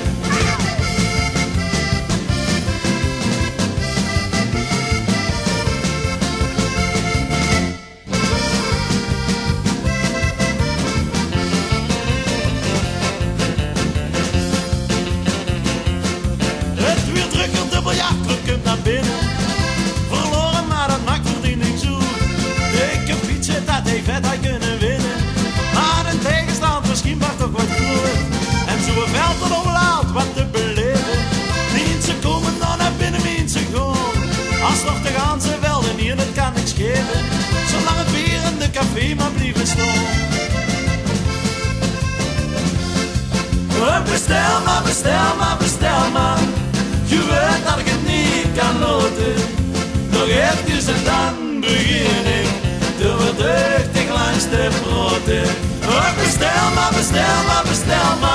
Het 16.74 17.12
weer 17.12 17.28
drukker, 17.28 17.70
de 17.70 17.80
biljartclub 17.82 18.46
komt 18.46 18.64
naar 18.64 18.78
binnen. 18.82 19.19
De 36.16 36.22
hier, 36.22 36.34
dat 36.34 36.44
kan 36.44 36.52
niks 36.54 36.72
geven. 36.72 37.20
Zolang 37.70 37.96
het 37.96 38.12
bier 38.12 38.70
café 38.72 39.14
maar 39.14 39.30
blijven 39.30 39.66
staan. 39.66 40.28
Bestel 44.04 44.60
maar, 44.64 44.82
bestel 44.82 45.36
maar, 45.38 45.56
bestel 45.58 46.10
maar. 46.12 46.38
Je 47.04 47.18
weet 47.18 47.64
dat 47.64 47.78
ik 47.78 47.88
het 47.94 48.02
niet 48.06 48.58
kan 48.58 48.78
laten. 48.78 49.34
Nog 50.10 50.28
even 50.28 50.94
en 50.94 51.04
dan 51.04 51.60
begin 51.60 52.26
ik 52.40 52.48
te 52.98 53.08
verduchtig 53.18 54.08
langs. 54.08 54.44
Oh, 55.86 56.14
bestel 56.16 56.70
maar, 56.74 56.92
bestel 56.96 57.40
maar, 57.46 57.64
bestel 57.68 58.18
maar. 58.20 58.29